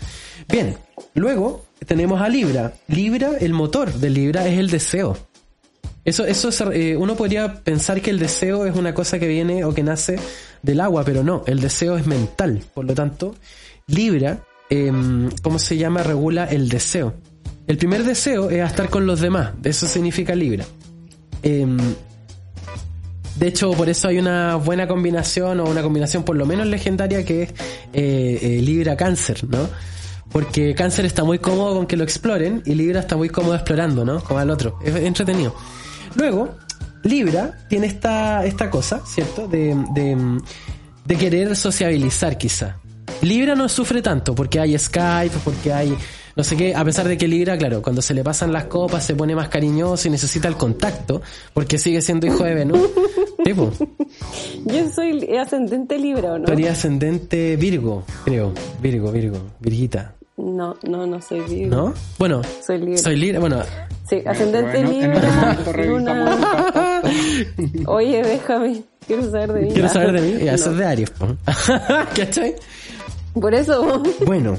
[0.51, 0.75] Bien,
[1.13, 2.73] luego tenemos a Libra.
[2.87, 5.15] Libra, el motor de Libra es el deseo.
[6.03, 9.63] Eso, eso es, eh, uno podría pensar que el deseo es una cosa que viene
[9.63, 10.17] o que nace
[10.63, 12.63] del agua, pero no, el deseo es mental.
[12.73, 13.35] Por lo tanto,
[13.85, 16.01] Libra, em, ¿cómo se llama?
[16.01, 17.13] Regula el deseo.
[17.67, 20.65] El primer deseo es estar con los demás, eso significa Libra.
[21.43, 21.77] Em,
[23.35, 27.23] de hecho, por eso hay una buena combinación o una combinación por lo menos legendaria
[27.23, 27.49] que es
[27.93, 29.69] eh, eh, Libra Cáncer, ¿no?
[30.31, 34.05] Porque Cáncer está muy cómodo con que lo exploren y Libra está muy cómodo explorando,
[34.05, 34.23] ¿no?
[34.23, 34.77] Como al otro.
[34.83, 35.55] Es entretenido.
[36.15, 36.55] Luego,
[37.03, 39.47] Libra tiene esta, esta cosa, ¿cierto?
[39.47, 40.39] De, de,
[41.05, 42.77] de querer sociabilizar quizá.
[43.21, 45.97] Libra no sufre tanto porque hay Skype, porque hay
[46.39, 49.05] no sé qué, a pesar de que Libra, claro, cuando se le pasan las copas
[49.05, 51.21] se pone más cariñoso y necesita el contacto
[51.53, 52.79] porque sigue siendo hijo de Venus.
[53.43, 53.71] Tipo,
[54.65, 56.45] Yo soy ascendente Libra, ¿o no?
[56.45, 58.53] teoría ascendente Virgo, creo.
[58.81, 60.15] Virgo, Virgo, Virgita.
[60.41, 61.77] No, no, no soy Libra.
[61.77, 61.93] ¿No?
[62.17, 62.97] Bueno, Soy Libra.
[62.97, 63.61] soy Libra, bueno,
[64.09, 65.19] Sí, ascendente Bueno,
[65.85, 66.37] Luna.
[66.73, 67.01] carta.
[67.87, 68.83] Oye, déjame.
[69.05, 69.71] Quiero saber de mí.
[69.73, 70.71] quiero saber de mí, ya, eso No.
[70.71, 71.11] es de Aries.
[72.15, 72.55] ¿cachai?
[73.33, 74.01] Por eso.
[74.25, 74.57] Bueno,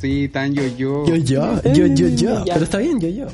[0.00, 1.04] Sí, tan yo yo.
[1.06, 2.54] yo, yo, yo, yo, yo, Ya.
[2.54, 3.26] pero está bien, yo, yo.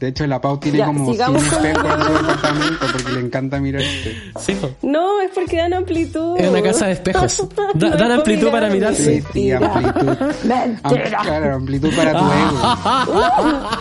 [0.00, 3.12] De hecho, la Pau tiene Ya, como 100 sigamos con- espejos en su departamento porque
[3.12, 4.16] le encanta mirarse.
[4.40, 4.70] Sí, po.
[4.82, 6.36] No, es porque dan amplitud.
[6.38, 7.48] Es una casa de espejos.
[7.56, 9.22] Da- No dan es amplitud para mirarse.
[9.22, 10.08] Sí, sí, amplitud.
[10.82, 12.76] Am- claro, amplitud para tu ego.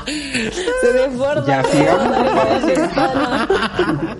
[0.82, 1.45] Se desborda.
[1.47, 4.18] Ya, sigamos, por favor.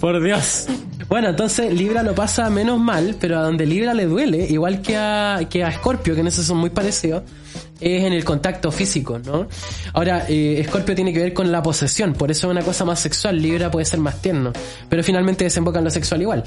[0.00, 0.66] Por Dios.
[1.08, 4.96] Bueno, entonces Libra lo pasa menos mal, pero a donde Libra le duele, igual que
[4.96, 7.22] a, que a Scorpio, que en eso son muy parecidos,
[7.80, 9.48] es en el contacto físico, ¿no?
[9.92, 13.00] Ahora, eh, Scorpio tiene que ver con la posesión, por eso es una cosa más
[13.00, 14.52] sexual, Libra puede ser más tierno,
[14.88, 16.44] pero finalmente desemboca en lo sexual igual.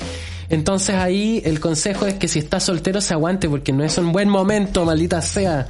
[0.50, 4.12] Entonces ahí el consejo es que si está soltero se aguante, porque no es un
[4.12, 5.68] buen momento, maldita sea.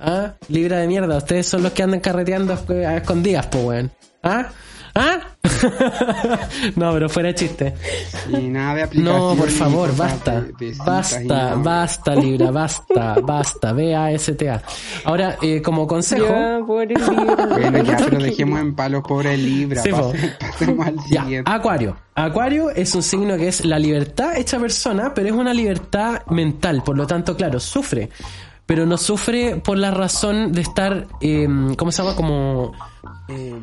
[0.00, 0.34] ¿Ah?
[0.48, 3.90] Libra de mierda, ustedes son los que andan carreteando a escondidas, pues, weón.
[4.22, 4.50] ¿Ah?
[4.96, 5.18] ¿Ah?
[6.76, 7.74] no, pero fuera de chiste.
[8.28, 9.22] Y nada de aplicaciones.
[9.22, 10.44] No, por favor, basta.
[10.86, 13.72] Basta, basta, Libra, basta, basta.
[13.72, 14.62] B-A-S-T-A.
[15.04, 16.26] Ahora, eh, como consejo.
[16.28, 17.46] Ya, pobre Libra.
[17.46, 19.82] Bueno, ya, pero dejemos en palos pobre Libra.
[19.82, 20.12] Sí, po.
[20.12, 21.50] pase- pasemos al Ya, siguiente.
[21.50, 21.96] Acuario.
[22.14, 26.82] Acuario es un signo que es la libertad hecha persona, pero es una libertad mental.
[26.84, 28.10] Por lo tanto, claro, sufre.
[28.66, 32.16] Pero no sufre por la razón de estar, eh, ¿cómo se llama?
[32.16, 32.72] Como
[33.28, 33.54] eh,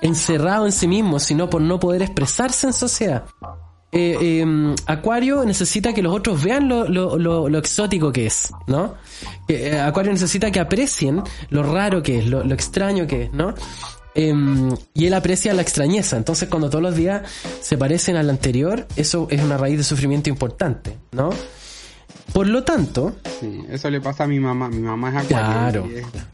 [0.00, 3.24] encerrado en sí mismo, sino por no poder expresarse en sociedad.
[3.90, 8.52] Eh, eh, Acuario necesita que los otros vean lo, lo, lo, lo exótico que es,
[8.66, 8.94] ¿no?
[9.48, 13.54] Eh, Acuario necesita que aprecien lo raro que es, lo, lo extraño que es, ¿no?
[14.14, 16.16] Em, y él aprecia la extrañeza.
[16.16, 17.22] Entonces, cuando todos los días
[17.62, 21.30] se parecen al anterior, eso es una raíz de sufrimiento importante, ¿no?
[22.32, 24.68] Por lo tanto, Sí, eso le pasa a mi mamá.
[24.68, 25.84] Mi mamá es acuario.
[25.84, 26.26] Claro.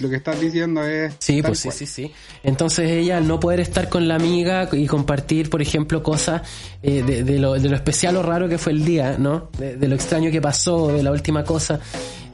[0.00, 1.14] Lo que estás diciendo es.
[1.18, 2.12] Sí, pues sí, sí, sí.
[2.42, 6.42] Entonces ella no poder estar con la amiga y compartir, por ejemplo, cosas
[6.82, 9.50] eh, de, de lo, de lo especial o raro que fue el día, ¿no?
[9.58, 11.80] De, de lo extraño que pasó, de la última cosa,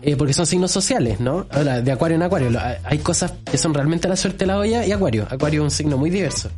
[0.06, 1.46] eh, porque son signos sociales, ¿no?
[1.50, 2.50] Ahora, de acuario en acuario,
[2.84, 5.26] hay cosas que son realmente la suerte de la olla y acuario.
[5.30, 6.50] Acuario es un signo muy diverso,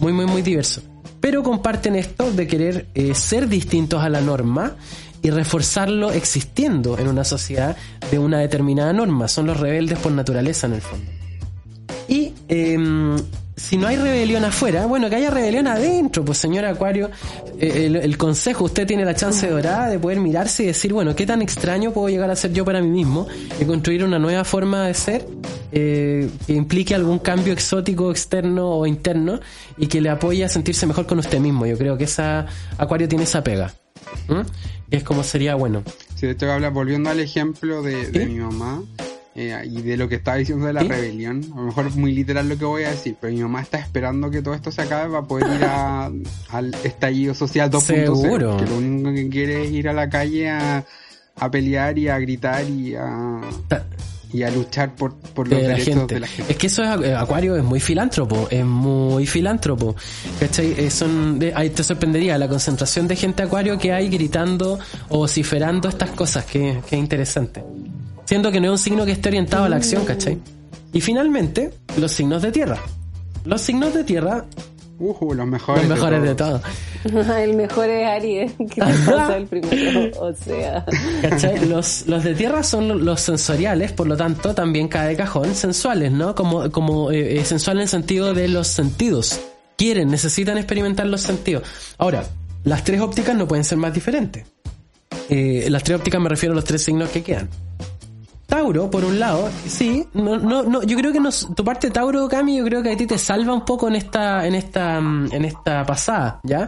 [0.00, 0.82] muy, muy, muy diverso.
[1.20, 4.76] Pero comparten esto de querer eh, ser distintos a la norma
[5.22, 7.76] y reforzarlo existiendo en una sociedad
[8.10, 9.28] de una determinada norma.
[9.28, 11.10] Son los rebeldes por naturaleza en el fondo.
[12.08, 13.16] Y em,
[13.58, 17.10] si no hay rebelión afuera, bueno, que haya rebelión adentro, pues señor Acuario,
[17.58, 21.26] eh, el, consejo, usted tiene la chance dorada de poder mirarse y decir, bueno, ¿qué
[21.26, 23.26] tan extraño puedo llegar a ser yo para mí mismo?
[23.60, 25.26] Y construir una nueva forma de ser
[25.72, 29.40] eh, que implique algún cambio exótico externo o interno
[29.76, 31.66] y que le apoye a sentirse mejor con usted mismo.
[31.66, 32.46] Yo creo que esa
[32.78, 33.74] Acuario tiene esa pega.
[34.28, 34.40] ¿Mm?
[34.90, 35.82] Es como sería bueno.
[36.14, 38.82] Sí, de hecho, habla, volviendo al ejemplo de, mi mamá
[39.34, 40.88] eh, y de lo que estaba diciendo de la ¿Sí?
[40.88, 43.60] rebelión, a lo mejor es muy literal lo que voy a decir, pero mi mamá
[43.62, 46.10] está esperando que todo esto se acabe para poder ir a-
[46.50, 47.80] al estallido social 2.0.
[48.20, 48.56] Seguro.
[48.56, 50.84] Que lo único que quiere es ir a la calle a,
[51.36, 53.86] a pelear y a gritar y a, Ta-
[54.32, 56.14] y a luchar por, por los de la derechos gente.
[56.14, 56.52] de la gente.
[56.52, 59.96] Es que eso es, eh, Acuario es muy filántropo, es muy filántropo.
[60.38, 60.74] ¿Cachai?
[60.76, 65.88] Eh, son, ahí te sorprendería la concentración de gente Acuario que hay gritando o vociferando
[65.88, 67.62] estas cosas, que, que es interesante.
[68.24, 70.38] Siendo que no es un signo que esté orientado a la acción, ¿cachai?
[70.92, 72.78] Y finalmente, los signos de tierra.
[73.44, 74.44] Los signos de tierra
[74.98, 75.88] Ujú, los mejores.
[75.88, 76.62] Los mejores de todos.
[77.02, 77.28] todos.
[77.36, 80.10] el mejor es Aries, que te pasa el primero.
[80.20, 80.84] O sea,
[81.22, 81.66] ¿Cachai?
[81.68, 86.10] Los, los de tierra son los sensoriales, por lo tanto, también cae de cajón sensuales,
[86.10, 86.34] ¿no?
[86.34, 89.40] Como, como eh, eh, sensual en el sentido de los sentidos.
[89.76, 91.62] Quieren, necesitan experimentar los sentidos.
[91.98, 92.24] Ahora,
[92.64, 94.44] las tres ópticas no pueden ser más diferentes.
[95.28, 97.48] Eh, las tres ópticas me refiero a los tres signos que quedan.
[98.48, 102.26] Tauro, por un lado, sí, no, no, no, yo creo que nos, tu parte Tauro,
[102.28, 105.28] Cami, yo creo que a ti te salva un poco en esta, en esta, mm,
[105.32, 106.66] en esta pasada, ¿ya?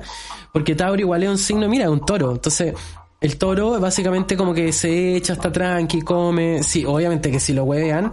[0.52, 2.74] Porque Tauro igual es un signo, mira, es un toro, entonces,
[3.18, 7.64] el toro básicamente como que se echa hasta tranqui, come, sí, obviamente que si lo
[7.64, 8.12] huevean,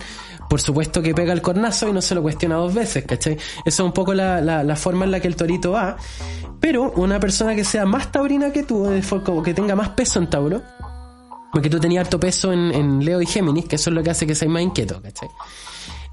[0.50, 3.34] por supuesto que pega el cornazo y no se lo cuestiona dos veces, ¿cachai?
[3.34, 5.98] Eso es un poco la, la, la forma en la que el torito va,
[6.62, 8.90] pero una persona que sea más taurina que tú,
[9.26, 10.62] como que tenga más peso en Tauro,
[11.52, 14.28] porque tú tenías harto peso en, Leo y Géminis, que eso es lo que hace
[14.28, 15.30] que seas más inquieto, ¿cachai?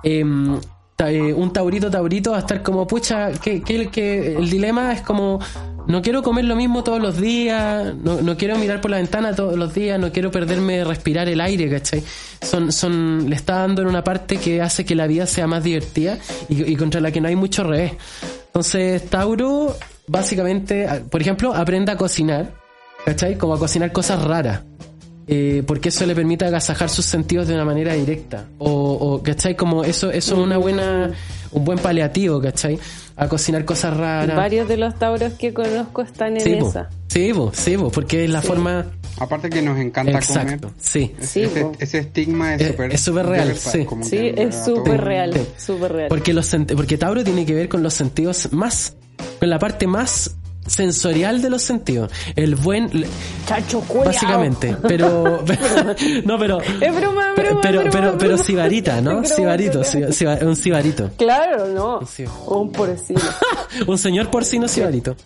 [0.02, 0.58] Em,
[0.98, 5.40] eh, un taurito taurito va a estar como, pucha, que, que, el dilema es como,
[5.88, 9.34] no quiero comer lo mismo todos los días, no, no quiero mirar por la ventana
[9.34, 12.02] todos los días, no quiero perderme de respirar el aire, ¿cachai?
[12.40, 15.64] Son, son, le está dando en una parte que hace que la vida sea más
[15.64, 16.18] divertida
[16.48, 17.92] y, y contra la que no hay mucho revés.
[18.46, 19.76] Entonces, Tauro,
[20.06, 22.54] básicamente, por ejemplo, aprenda a cocinar,
[23.04, 23.36] ¿cachai?
[23.36, 24.62] Como a cocinar cosas raras.
[25.26, 28.44] Eh, porque eso le permite agasajar sus sentidos de una manera directa.
[28.58, 29.56] O, o ¿cachai?
[29.56, 31.12] Como eso, eso es una buena,
[31.52, 32.78] un buen paliativo, ¿cachai?
[33.16, 34.36] A cocinar cosas raras.
[34.36, 36.68] varios de los tauros que conozco están en Sí, po.
[36.68, 36.90] esa.
[37.08, 38.86] sí, po, sí, po, porque es la forma
[39.18, 40.68] Aparte que nos encanta exacto.
[40.68, 40.74] comer.
[40.80, 41.14] Sí.
[41.20, 43.86] Ese, Sí, ese- estigma es súper es súper real, sí.
[44.02, 46.08] Sí, es súper real, súper real.
[46.08, 48.96] Porque los porque Tauro tiene que ver con los sentidos más
[49.38, 50.34] con la parte más
[50.66, 52.10] sensorial de los sentidos.
[52.36, 52.90] El buen
[53.46, 54.06] Chacho, culiao.
[54.06, 55.42] básicamente, pero
[56.24, 59.10] no, pero Es broma, broma, pero broma, pero, pero sibarita, ¿no?
[59.20, 61.10] Broma, Sibarito, siba- un sibarito.
[61.16, 62.06] Claro, no.
[62.06, 62.24] Sí.
[62.46, 63.20] Un porcino.
[63.86, 65.16] un señor porcino sibarito.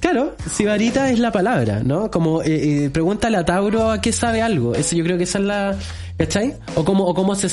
[0.00, 2.10] Claro, sibarita es la palabra, ¿no?
[2.10, 4.74] Como eh, eh, pregúntale a Tauro a qué sabe algo.
[4.74, 5.76] Eso yo creo que esa es la
[6.18, 6.54] ¿cachai?
[6.74, 7.48] O cómo o cómo se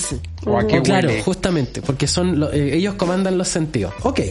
[0.46, 3.94] O a qué Claro, justamente, porque son lo- eh, ellos comandan los sentidos.
[4.04, 4.22] Ok.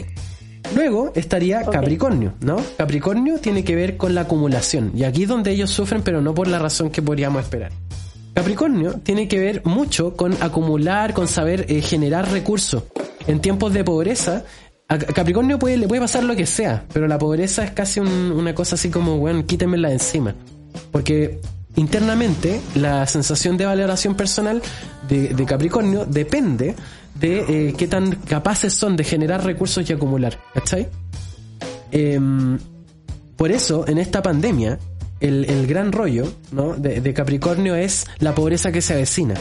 [0.75, 2.57] Luego estaría Capricornio, ¿no?
[2.77, 4.93] Capricornio tiene que ver con la acumulación.
[4.95, 7.73] Y aquí es donde ellos sufren, pero no por la razón que podríamos esperar.
[8.35, 12.83] Capricornio tiene que ver mucho con acumular, con saber eh, generar recursos.
[13.27, 14.45] En tiempos de pobreza,
[14.89, 18.33] a Capricornio puede, le puede pasar lo que sea, pero la pobreza es casi un-
[18.33, 20.35] una cosa así como, bueno, quítemela de encima.
[20.93, 21.41] Porque
[21.77, 24.61] internamente la sensación de valoración personal
[25.09, 26.75] de, de Capricornio depende
[27.21, 30.39] de eh, qué tan capaces son de generar recursos y acumular.
[30.55, 30.89] ¿Cachai?
[31.91, 32.59] Em,
[33.37, 34.79] por eso, en esta pandemia,
[35.21, 36.75] el, el gran rollo ¿no?
[36.75, 39.35] de, de Capricornio es la pobreza que se avecina.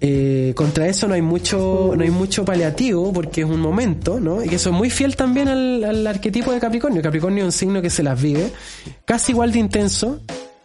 [0.00, 4.44] Eh, contra eso no hay mucho no hay mucho paliativo porque es un momento ¿no?
[4.44, 7.50] y que eso es muy fiel también al, al arquetipo de Capricornio Capricornio es un
[7.50, 8.52] signo que se las vive
[9.04, 10.20] casi igual de intenso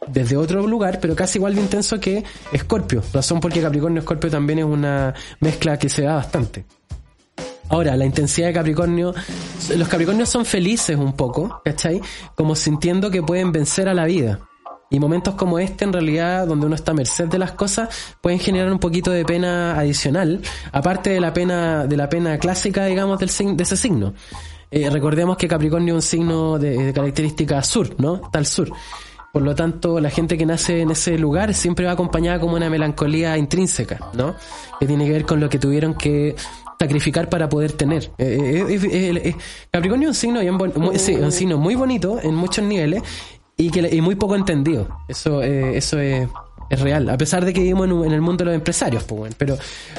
[0.08, 4.60] desde otro lugar pero casi igual de intenso que Escorpio razón porque Capricornio Escorpio también
[4.60, 6.66] es una mezcla que se da bastante
[7.70, 9.16] Ahora, la intensidad de Capricornio,
[9.76, 12.02] los Capricornios son felices un poco, ¿cachai?
[12.36, 14.42] Como sintiendo que pueden vencer a la vida.
[14.90, 17.90] Y momentos como este, en realidad, donde uno está a merced de las cosas,
[18.22, 20.42] pueden generar un poquito de pena adicional,
[20.72, 24.14] aparte de la pena, de la pena clásica, digamos, del de ese signo.
[24.70, 28.18] Eh, recordemos que Capricornio es un signo de, de característica sur, ¿no?
[28.18, 28.72] Está al sur.
[29.34, 32.70] Por lo tanto, la gente que nace en ese lugar siempre va acompañada como una
[32.70, 34.36] melancolía intrínseca, ¿no?
[34.80, 36.36] Que tiene que ver con lo que tuvieron que
[36.80, 38.12] sacrificar para poder tener.
[38.20, 39.36] Eh, eh, eh,
[39.72, 43.02] Capricornio es un signo muy, sí, un signo muy bonito en muchos niveles
[43.58, 44.88] y que y muy poco entendido.
[45.08, 46.28] Eso, eh, eso es,
[46.74, 47.10] es real.
[47.10, 49.36] A pesar de que vivimos en, un- en el mundo de los empresarios, pues bueno,
[49.38, 49.58] pero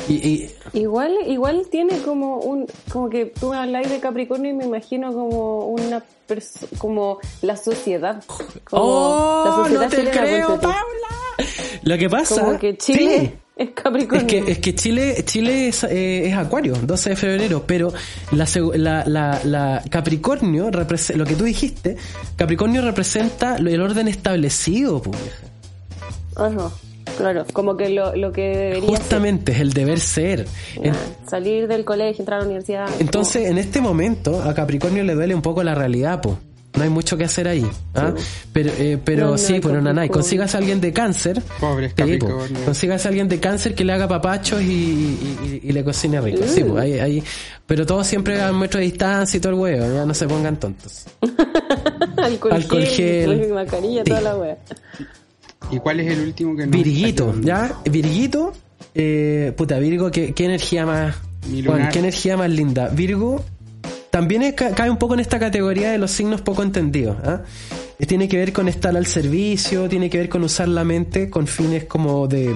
[0.08, 4.54] y, y- Igual, igual tiene como un, como que tú me habláis de Capricornio y
[4.54, 6.02] me imagino como una
[6.78, 8.22] como la sociedad.
[8.64, 9.66] Como ¡Oh!
[9.70, 10.60] la sociedad no te creo.
[10.60, 10.78] Paula.
[11.82, 13.32] Lo que pasa Como que Chile sí.
[13.56, 14.26] es Capricornio.
[14.26, 17.92] Es que, es que Chile, Chile es, eh, es Acuario, 12 de febrero, pero
[18.32, 18.46] la,
[18.76, 21.96] la, la, la Capricornio, lo que tú dijiste,
[22.36, 25.18] Capricornio representa el orden establecido, pues,
[26.36, 26.46] vieja.
[26.66, 26.70] Ajá,
[27.16, 30.46] claro, como que lo, lo que debería justamente es el deber ser.
[30.48, 30.94] ser, En-
[31.28, 32.88] salir del colegio, entrar a la universidad.
[32.98, 36.36] entonces, en este momento, a Capricornio le duele un poco la realidad, pues.
[36.76, 37.64] No hay mucho que hacer ahí.
[37.94, 38.12] ¿ah?
[38.52, 41.40] Pero, eh, pero No, no, sí, pero nanay, consígase a alguien de cáncer.
[41.60, 42.02] Pobres Sí, po.
[42.26, 42.64] Capricornio.
[42.64, 46.20] Consígase a alguien de cáncer que le haga papachos y, y- y- y le cocine
[46.20, 46.42] rico.
[46.48, 47.22] Sí, po, ahí, ahí-
[47.64, 49.94] pero todo siempre a un metro de distancia y todo el huevo.
[49.94, 51.04] Ya no se pongan tontos.
[52.16, 53.38] alcohol, alcohol gel.
[53.38, 54.10] gel, mascarilla, Sí.
[54.10, 54.58] toda la wea.
[55.70, 57.34] ¿Y cuál es el último que nos Virguito?
[57.42, 57.72] ¿ya?
[57.90, 58.52] Virguito.
[58.94, 61.16] Eh, puta, Virgo, ¿qué, qué energía más...
[61.92, 62.88] ¿qué energía más linda?
[62.88, 63.44] Virgo,
[64.10, 67.16] también es- cae un poco en esta categoría de los signos poco entendidos.
[67.24, 67.42] ¿ah?
[67.98, 71.28] Eh, Tiene que ver con estar al servicio, tiene que ver con usar la mente
[71.30, 72.54] con fines como de,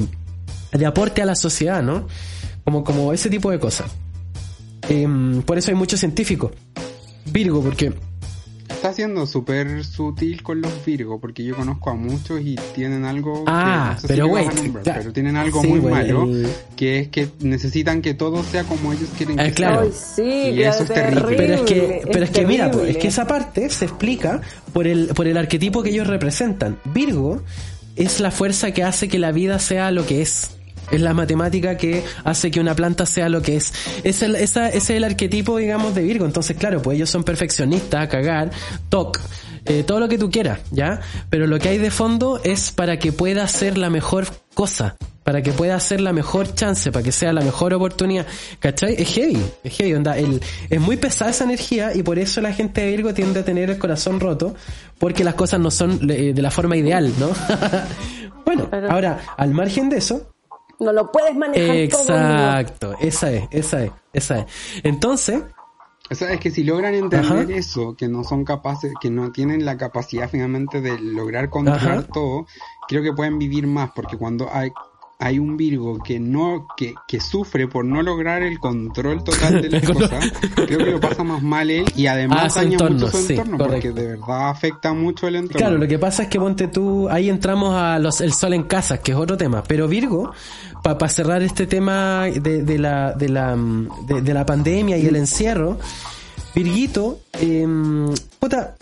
[0.73, 2.07] de aporte a la sociedad, ¿no?
[2.65, 3.91] Como, como ese tipo de cosas.
[4.89, 6.53] Em, por eso hay muchos científicos.
[7.27, 7.93] Virgo, porque
[8.79, 13.43] Está siendo súper sutil con los Virgo, porque yo conozco a muchos y tienen algo
[13.49, 16.47] Ah, que no sé pero si wait, nombrar, pero tienen algo Sí, muy malo, el-
[16.77, 19.91] que es que necesitan que todo sea como ellos quieren Ah, que claro.
[19.91, 20.15] Sea.
[20.15, 20.23] sí,
[20.55, 21.35] Y eso es terrible.
[21.37, 22.91] Pero es que, Horrible, pero es que mira, terrible.
[22.93, 26.79] es que esa parte se explica por el, por el arquetipo que ellos representan.
[26.95, 27.43] Virgo
[27.97, 30.51] es la fuerza que hace que la vida sea lo que es.
[30.91, 33.73] Es la matemática que hace que una planta sea lo que es.
[34.05, 36.25] Es el, esa- ese es el arquetipo, digamos, de Virgo.
[36.25, 38.51] Entonces, claro, pues ellos son perfeccionistas, a cagar,
[38.89, 39.21] toc,
[39.65, 41.01] eh, todo lo que tú quieras, ¿ya?
[41.31, 45.43] Pero lo que hay de fondo es para que pueda ser la mejor cosa, para
[45.43, 48.27] que pueda ser la mejor chance, para que sea la mejor oportunidad.
[48.61, 48.95] ¿Cachai?
[48.99, 50.17] Es heavy, es heavy, onda.
[50.17, 53.45] El, es muy pesada esa energía y por eso la gente de Virgo tiende a
[53.45, 54.55] tener el corazón roto,
[54.99, 57.29] porque las cosas no son eh, de la forma ideal, ¿no?
[58.47, 60.31] bueno, ahora, al margen de eso,
[60.81, 62.03] No lo puedes manejar todo.
[62.03, 64.47] Exacto, esa es, esa es, esa es.
[64.85, 65.43] Entonces,
[66.11, 67.53] O sea, es que si logran entender Ajá.
[67.53, 72.09] eso, que no son capaces, que no tienen la capacidad finalmente de lograr controlar Ajá.
[72.13, 72.47] todo,
[72.89, 74.73] creo que pueden vivir más, porque cuando hay
[75.21, 79.69] hay un Virgo que no que, que sufre por no lograr el control total de
[79.81, 82.95] las cosas, creo que lo pasa más mal él y Ah, además su daña entorno,
[83.07, 83.89] mucho su sí, entorno, correcto.
[83.89, 85.59] porque de verdad afecta mucho el entorno.
[85.59, 88.63] Claro, lo que pasa es que ponte tú, ahí entramos a los el sol en
[88.65, 89.63] casa, que es otro tema.
[89.67, 90.33] Pero Virgo,
[90.83, 93.57] para cerrar este tema de, de la, de, la,
[94.07, 95.79] de, de la pandemia y el encierro,
[96.55, 97.67] Virguito, eh,
[98.39, 98.77] puta,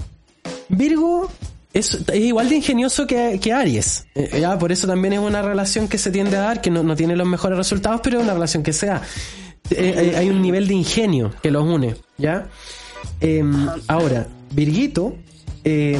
[0.68, 1.30] Virgo
[1.78, 4.06] es, igual de ingenioso que, que Aries.
[4.14, 6.82] Eh, ya, por eso también es una relación que se tiende a dar, que no,
[6.82, 9.02] no tiene los mejores resultados, pero es una relación que sea.
[9.70, 12.46] Eh, eh, hay un nivel de ingenio que los une, ¿ya?
[13.20, 13.42] Eh,
[13.88, 15.16] ahora, Virguito,
[15.64, 15.98] eh,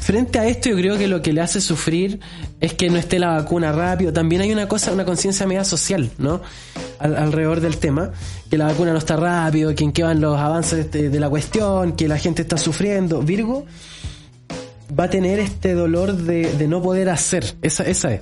[0.00, 2.18] frente a esto yo creo que lo que le hace sufrir
[2.60, 4.12] es que no esté la vacuna rápido.
[4.12, 6.40] También hay una cosa, una conciencia media social, ¿no?
[6.98, 8.10] Al- alrededor del tema,
[8.50, 11.28] que la vacuna no está rápido, que en qué van los avances de, de la
[11.30, 13.22] cuestión, que la gente está sufriendo.
[13.22, 13.66] Virgo
[14.98, 17.54] va a tener este dolor de, no poder hacer.
[17.62, 18.20] Esa, esa es.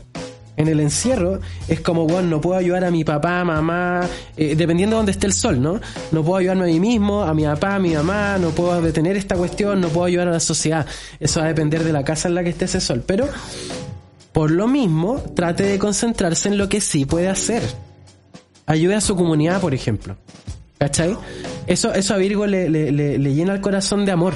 [0.54, 4.02] En el encierro es como, bueno, no puedo ayudar a mi papá, mamá,
[4.36, 5.80] eh, dependiendo de dónde esté el sol, ¿no?
[6.12, 9.16] No puedo ayudarme a mí mismo, a mi papá, a mi mamá, no puedo detener
[9.16, 10.86] esta cuestión, no puedo ayudar a la sociedad.
[11.18, 13.02] Eso va a depender de la casa en la que esté ese sol.
[13.06, 13.28] Pero,
[14.32, 17.62] por lo mismo, trate de concentrarse en lo que sí puede hacer.
[18.66, 20.16] Ayude a su comunidad, por ejemplo.
[20.78, 21.16] ¿Cachai?
[21.66, 24.34] Eso, a Virgo le- le llena el corazón de amor.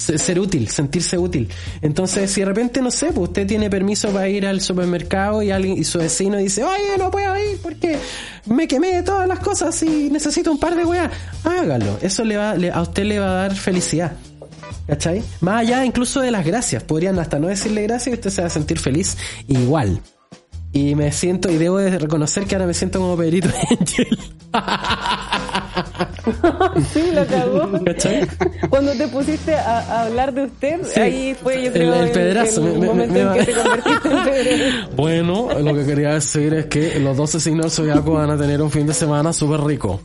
[0.00, 1.46] Se- Ser útil, sentirse útil.
[1.82, 5.50] Entonces, si de repente, no sé, pues usted tiene permiso para ir al supermercado y
[5.50, 7.98] alguien y su vecino dice, oye, no puedo ir porque
[8.46, 11.10] me quemé de todas las cosas y necesito un par de weas,
[11.44, 11.98] hágalo.
[12.00, 14.12] Eso le va, le- a usted le va a dar felicidad.
[14.86, 15.22] ¿Cachai?
[15.40, 16.82] Más allá incluso de las gracias.
[16.82, 19.16] Podrían hasta no decirle gracias y usted se va a sentir feliz
[19.48, 20.00] igual.
[20.72, 24.18] Y me siento, y debo de reconocer que ahora me siento como Pedrito Angel.
[26.92, 27.84] sí, lo cagó.
[27.84, 28.26] ¿Cachai?
[28.68, 31.00] Cuando te pusiste a, a hablar de usted, Sí.
[31.00, 33.44] ahí fue, yo El- creo, el pedrazo, el, me- me- momento me- en me- que
[33.46, 34.90] te convertiste en pedrazo.
[34.96, 38.60] Bueno, lo que quería decir es que los 12 signos del zodiaco van a tener
[38.62, 40.00] un fin de semana súper rico.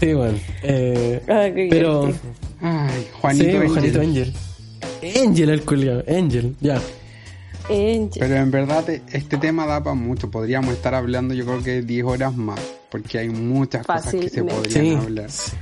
[0.00, 0.38] Sí, bueno.
[0.62, 2.12] Eh, Ah, qué pero.
[2.60, 3.68] Ay, Juanito, sí, Angel.
[3.68, 4.34] Juanito Angel.
[5.26, 6.80] Angel el culiao, Angel, ya.
[7.68, 8.10] Angel.
[8.18, 10.30] Pero en verdad este tema da para mucho.
[10.30, 12.58] Podríamos estar hablando yo creo que 10 horas más.
[12.90, 14.94] Porque hay muchas cosas que se podrían Sí.
[14.94, 15.30] hablar.
[15.30, 15.52] Sí.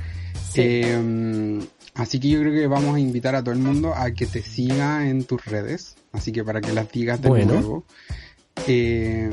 [0.55, 1.59] Eh,
[1.95, 4.41] así que yo creo que vamos a invitar a todo el mundo a que te
[4.41, 5.95] siga en tus redes.
[6.13, 7.53] Así que para que las digas de Bueno.
[7.53, 7.83] nuevo.
[8.67, 9.29] Eh,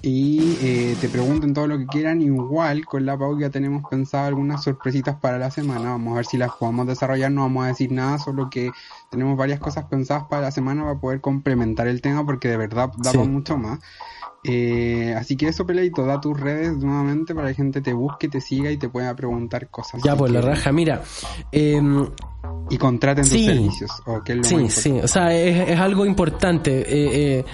[0.00, 2.22] y eh, te pregunten todo lo que quieran.
[2.22, 5.90] Igual con la Pau ya tenemos pensado algunas sorpresitas para la semana.
[5.90, 7.32] Vamos a ver si las podemos desarrollar.
[7.32, 8.70] No vamos a decir nada, solo que
[9.10, 12.92] tenemos varias cosas pensadas para la semana para poder complementar el tema porque de verdad
[12.96, 13.18] da Sí.
[13.18, 13.80] para mucho más.
[14.50, 18.28] Eh, así que eso, Peleito, da tus redes nuevamente para que la gente te busque,
[18.28, 20.02] te siga y te pueda preguntar cosas.
[20.02, 21.02] Ya, pues la raja, mira.
[21.52, 22.08] em,
[22.70, 23.44] Y contraten tus Sí.
[23.46, 23.90] servicios.
[24.06, 26.80] O que es lo sí, sí, o sea, es, es algo importante.
[26.80, 27.44] eh, eh,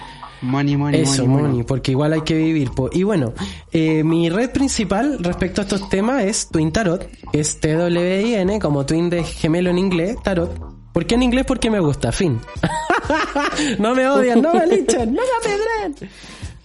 [0.43, 2.71] Money, money, Eso, money, money, porque igual hay que vivir.
[2.73, 2.91] po.
[2.93, 3.33] Y bueno,
[3.73, 8.85] eh, mi red principal respecto a estos temas es Twin Tarot, que es T-W-I-N, como
[8.85, 10.51] Twin de gemelo en inglés, Tarot.
[10.93, 11.45] ¿Por qué en inglés?
[11.47, 12.39] Porque me gusta, fin.
[13.79, 16.11] no me odian, no me linchen, no me apedren.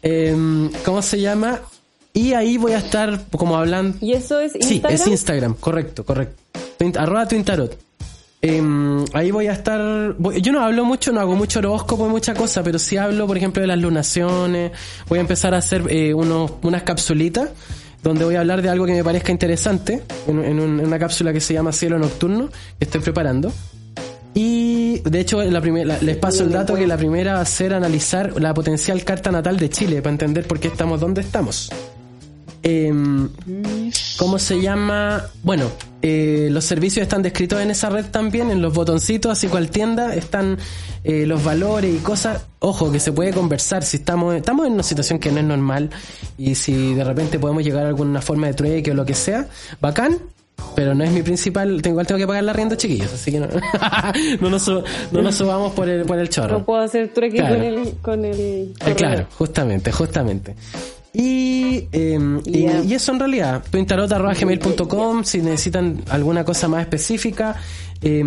[0.04, 1.60] Eh, ¿Cómo se llama?
[2.14, 3.98] Y ahí voy a estar como hablando...
[4.02, 4.94] ¿Y eso es Sí, Instagram?
[4.94, 6.42] es Instagram, correcto, correcto.
[6.98, 7.78] Arroba Twin Tarot.
[8.42, 10.16] Em, ahí voy a estar.
[10.18, 13.28] voy- yo no hablo mucho, no hago mucho horóscopo y mucha cosa, pero sí hablo,
[13.28, 14.72] por ejemplo, de las lunaciones.
[15.10, 17.50] Voy a empezar a hacer eh, unos, unas capsulitas
[18.02, 20.98] donde voy a hablar de algo que me parezca interesante, en, en un- en una
[20.98, 22.48] cápsula que se llama Cielo Nocturno,
[22.80, 23.52] que estoy preparando.
[24.34, 28.40] Y de hecho, la les paso el dato que la primera va a ser analizar
[28.40, 31.70] la potencial carta natal de Chile para entender por qué estamos donde estamos.
[32.62, 33.30] Em,
[34.18, 35.26] ¿Cómo se llama?
[35.44, 35.72] Bueno,
[36.02, 40.14] eh, los servicios están descritos en esa red también, en los botoncitos, así cual tienda,
[40.14, 40.58] están
[41.04, 42.44] eh, los valores y cosas.
[42.60, 45.90] Ojo, que se puede conversar si estamos, estamos en una situación que no es normal
[46.38, 49.48] y si de repente podemos llegar a alguna forma de trueque o lo que sea,
[49.80, 50.18] bacán.
[50.76, 53.40] Pero no es mi principal, tengo, igual tengo que pagar la rienda, chiquillos, así que
[53.40, 53.48] no,
[54.42, 56.60] no, nos, su- no nos subamos por el, por el chorro.
[56.60, 57.56] No puedo hacer trueque Claro.
[57.56, 60.56] con el, con el Eh, claro, justamente, justamente.
[61.12, 67.56] Y, eh, y- eso en realidad, twintarot.gmail.com si necesitan alguna cosa más específica.
[68.02, 68.24] eh,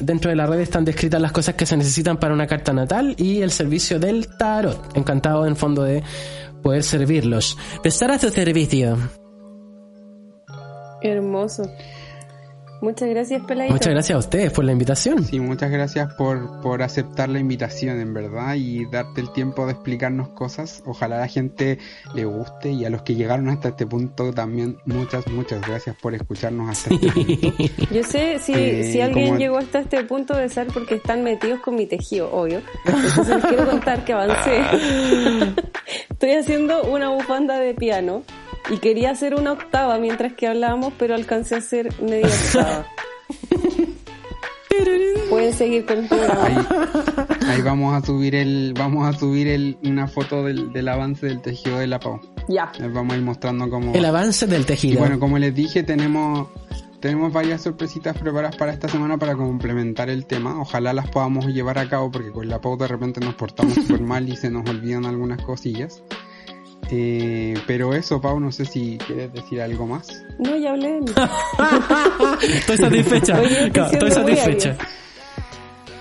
[0.00, 3.14] dentro de la red están descritas las cosas que se necesitan para una carta natal
[3.18, 4.96] y el servicio del tarot.
[4.96, 6.02] Encantado en fondo de
[6.62, 7.56] poder servirlos.
[7.82, 8.96] De estar a tu servicio.
[11.02, 11.70] Hermoso.
[12.80, 13.74] Muchas gracias, Peladito.
[13.74, 15.24] Muchas gracias a ustedes por la invitación.
[15.24, 19.72] Sí, muchas gracias por, por aceptar la invitación, en verdad, y darte el tiempo de
[19.72, 20.80] explicarnos cosas.
[20.86, 21.78] Ojalá a la gente
[22.14, 26.14] le guste y a los que llegaron hasta este punto también muchas, muchas gracias por
[26.14, 27.84] escucharnos hasta este punto.
[27.92, 31.24] Yo sé si, Eh, si alguien como- llegó hasta este punto de ser porque están
[31.24, 32.60] metidos con mi tejido, obvio.
[32.84, 34.60] Entonces les quiero contar que avancé.
[36.10, 38.22] Estoy haciendo una bufanda de piano
[38.70, 42.86] y quería hacer una octava mientras que hablábamos, pero alcancé a hacer media octava.
[45.30, 46.44] Pueden seguir con el programa.
[46.44, 46.56] Ahí,
[47.48, 51.42] ahí vamos a subir el, vamos a subir el, una foto del, del avance del
[51.42, 52.20] tejido de la Pau.
[52.48, 52.72] Ya.
[52.78, 53.92] Les vamos a ir mostrando cómo.
[53.94, 55.00] El avance del Y tejido.
[55.00, 56.48] bueno, como les dije, tenemos
[57.00, 60.60] tenemos varias sorpresitas preparadas para esta semana para complementar el tema.
[60.60, 64.00] Ojalá las podamos llevar a cabo porque con la Pau de repente nos portamos súper
[64.00, 66.02] mal y se nos olvidan algunas cosillas.
[66.90, 70.24] Eh, pero eso, Pau, no sé si quieres decir algo más.
[70.38, 71.00] No, ya hablé
[72.42, 73.40] estoy satisfecha.
[73.40, 74.76] Oye, estoy satisfecha.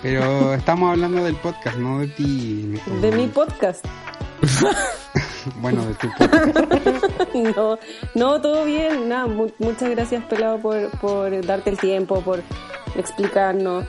[0.01, 2.73] Pero estamos hablando del podcast, no de ti.
[3.01, 3.85] De mi podcast.
[5.61, 6.57] Bueno, de tu podcast.
[7.55, 7.79] No,
[8.15, 9.07] no, todo bien.
[9.07, 12.43] Nada, mu- muchas gracias, Pelado, por, por darte el tiempo, por
[12.95, 13.85] explicarnos.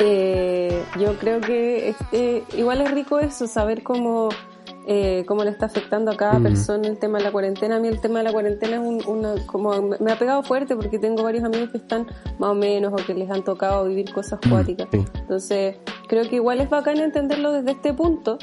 [0.00, 4.28] Eh, yo creo que es- eh, igual es rico eso, saber cómo,
[4.86, 6.42] eh, cómo le está afectando a cada Mm.
[6.44, 7.76] persona el tema de la cuarentena.
[7.76, 10.76] A mí el tema de la cuarentena es un, una, como me ha pegado fuerte
[10.76, 12.06] porque tengo varios amigos que están
[12.38, 14.88] más o menos o que les han tocado vivir cosas cuáticas.
[14.92, 15.04] sí.
[15.14, 15.76] Entonces,
[16.08, 18.38] creo que igual es bacán entenderlo desde este punto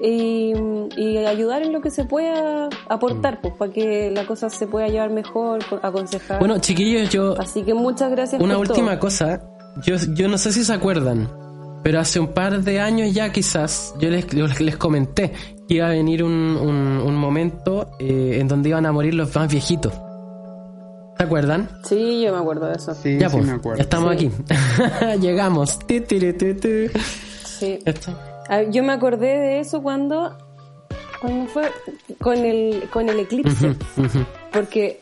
[0.00, 0.52] y,
[0.96, 4.88] y ayudar en lo que se pueda aportar, pues, para que la cosa se pueda
[4.88, 6.38] llevar mejor, co- aconsejar.
[6.38, 9.00] Bueno, chiquillos, yo Así que muchas gracias Una por última todo.
[9.00, 9.42] cosa,
[9.84, 11.28] yo, yo no sé si se acuerdan,
[11.84, 15.32] pero hace un par de años ya quizás yo les, les, les comenté
[15.74, 19.50] iba a venir un, un, un momento eh, en donde iban a morir los más
[19.50, 19.92] viejitos.
[21.18, 21.68] ¿Se acuerdan?
[21.84, 22.94] Sí, yo me acuerdo de eso.
[22.94, 23.80] Sí, ya sí pues, me acuerdo.
[23.82, 24.26] estamos Sí.
[24.26, 25.18] aquí.
[25.20, 25.78] Llegamos.
[27.44, 27.78] Sí.
[27.84, 28.12] Esto.
[28.48, 30.36] Ah, Yo me acordé de eso cuando,
[31.20, 31.70] cuando fue
[32.20, 33.74] con el, con el eclipse.
[34.52, 35.00] Porque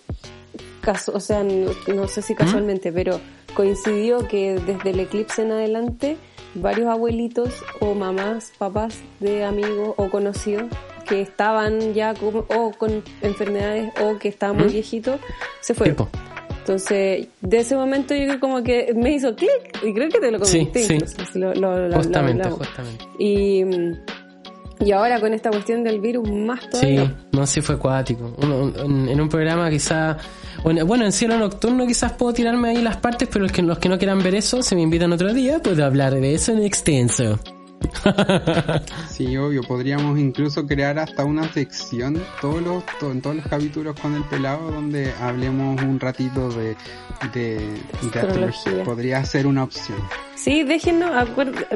[0.83, 3.19] caso, o sea, no, no sé si casualmente, pero
[3.55, 6.17] coincidió que desde el eclipse en adelante
[6.55, 7.51] varios abuelitos
[7.81, 10.65] o mamás, papás de amigos o conocidos
[11.09, 15.19] que estaban ya con, o con enfermedades o que estaban muy viejitos
[15.61, 16.09] se fueron.
[16.61, 19.51] Entonces, de ese momento yo como que me hizo clic
[19.83, 20.99] y creo que te lo Sí, comenté sí.
[21.33, 23.05] si lo- lo- lo- lo Justamente, justamente.
[23.19, 23.93] Y, mm,
[24.81, 27.15] y ahora con esta cuestión del virus más Sí, todavía.
[27.33, 28.35] no, sí fue acuático.
[28.43, 30.17] Uno- en, en un programa quizá...
[30.65, 33.79] Bueno, bueno, en cielo nocturno quizás puedo tirarme ahí las partes, pero los que, los
[33.79, 36.63] que no quieran ver eso, se me invitan otro día, puedo hablar de eso en
[36.65, 37.39] extenso.
[39.09, 43.99] Sí, obvio, podríamos incluso crear hasta una sección todos los, to- en todos los capítulos
[44.01, 46.77] con el pelado donde hablemos un ratito de,
[47.33, 47.57] de,
[48.13, 48.85] de Astrología.
[48.85, 49.99] Podría ser una opción.
[50.35, 51.29] Sí, déjenos,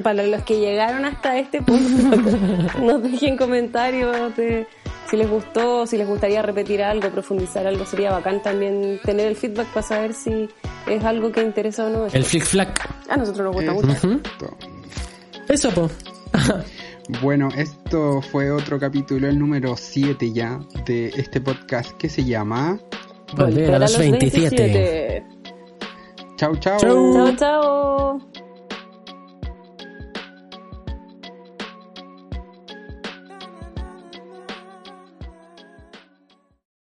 [0.02, 2.16] para los que llegaron hasta este punto,
[2.82, 4.66] nos dejen comentarios de
[5.10, 7.84] si les gustó, si les gustaría repetir algo, profundizar algo.
[7.84, 10.48] Sería bacán también tener el feedback para saber si
[10.86, 12.06] es algo que interesa o no.
[12.06, 12.88] El flick flack.
[13.10, 14.56] A nosotros nos gusta mucho.
[15.48, 15.90] Eso, po.
[17.20, 22.78] Bueno, esto fue otro capítulo, el número 7 ya, de este podcast que se llama
[23.36, 25.22] Volver a los 27.
[26.36, 26.78] Chau Chau.
[26.78, 27.14] Chau.
[27.14, 28.43] Chao, chao.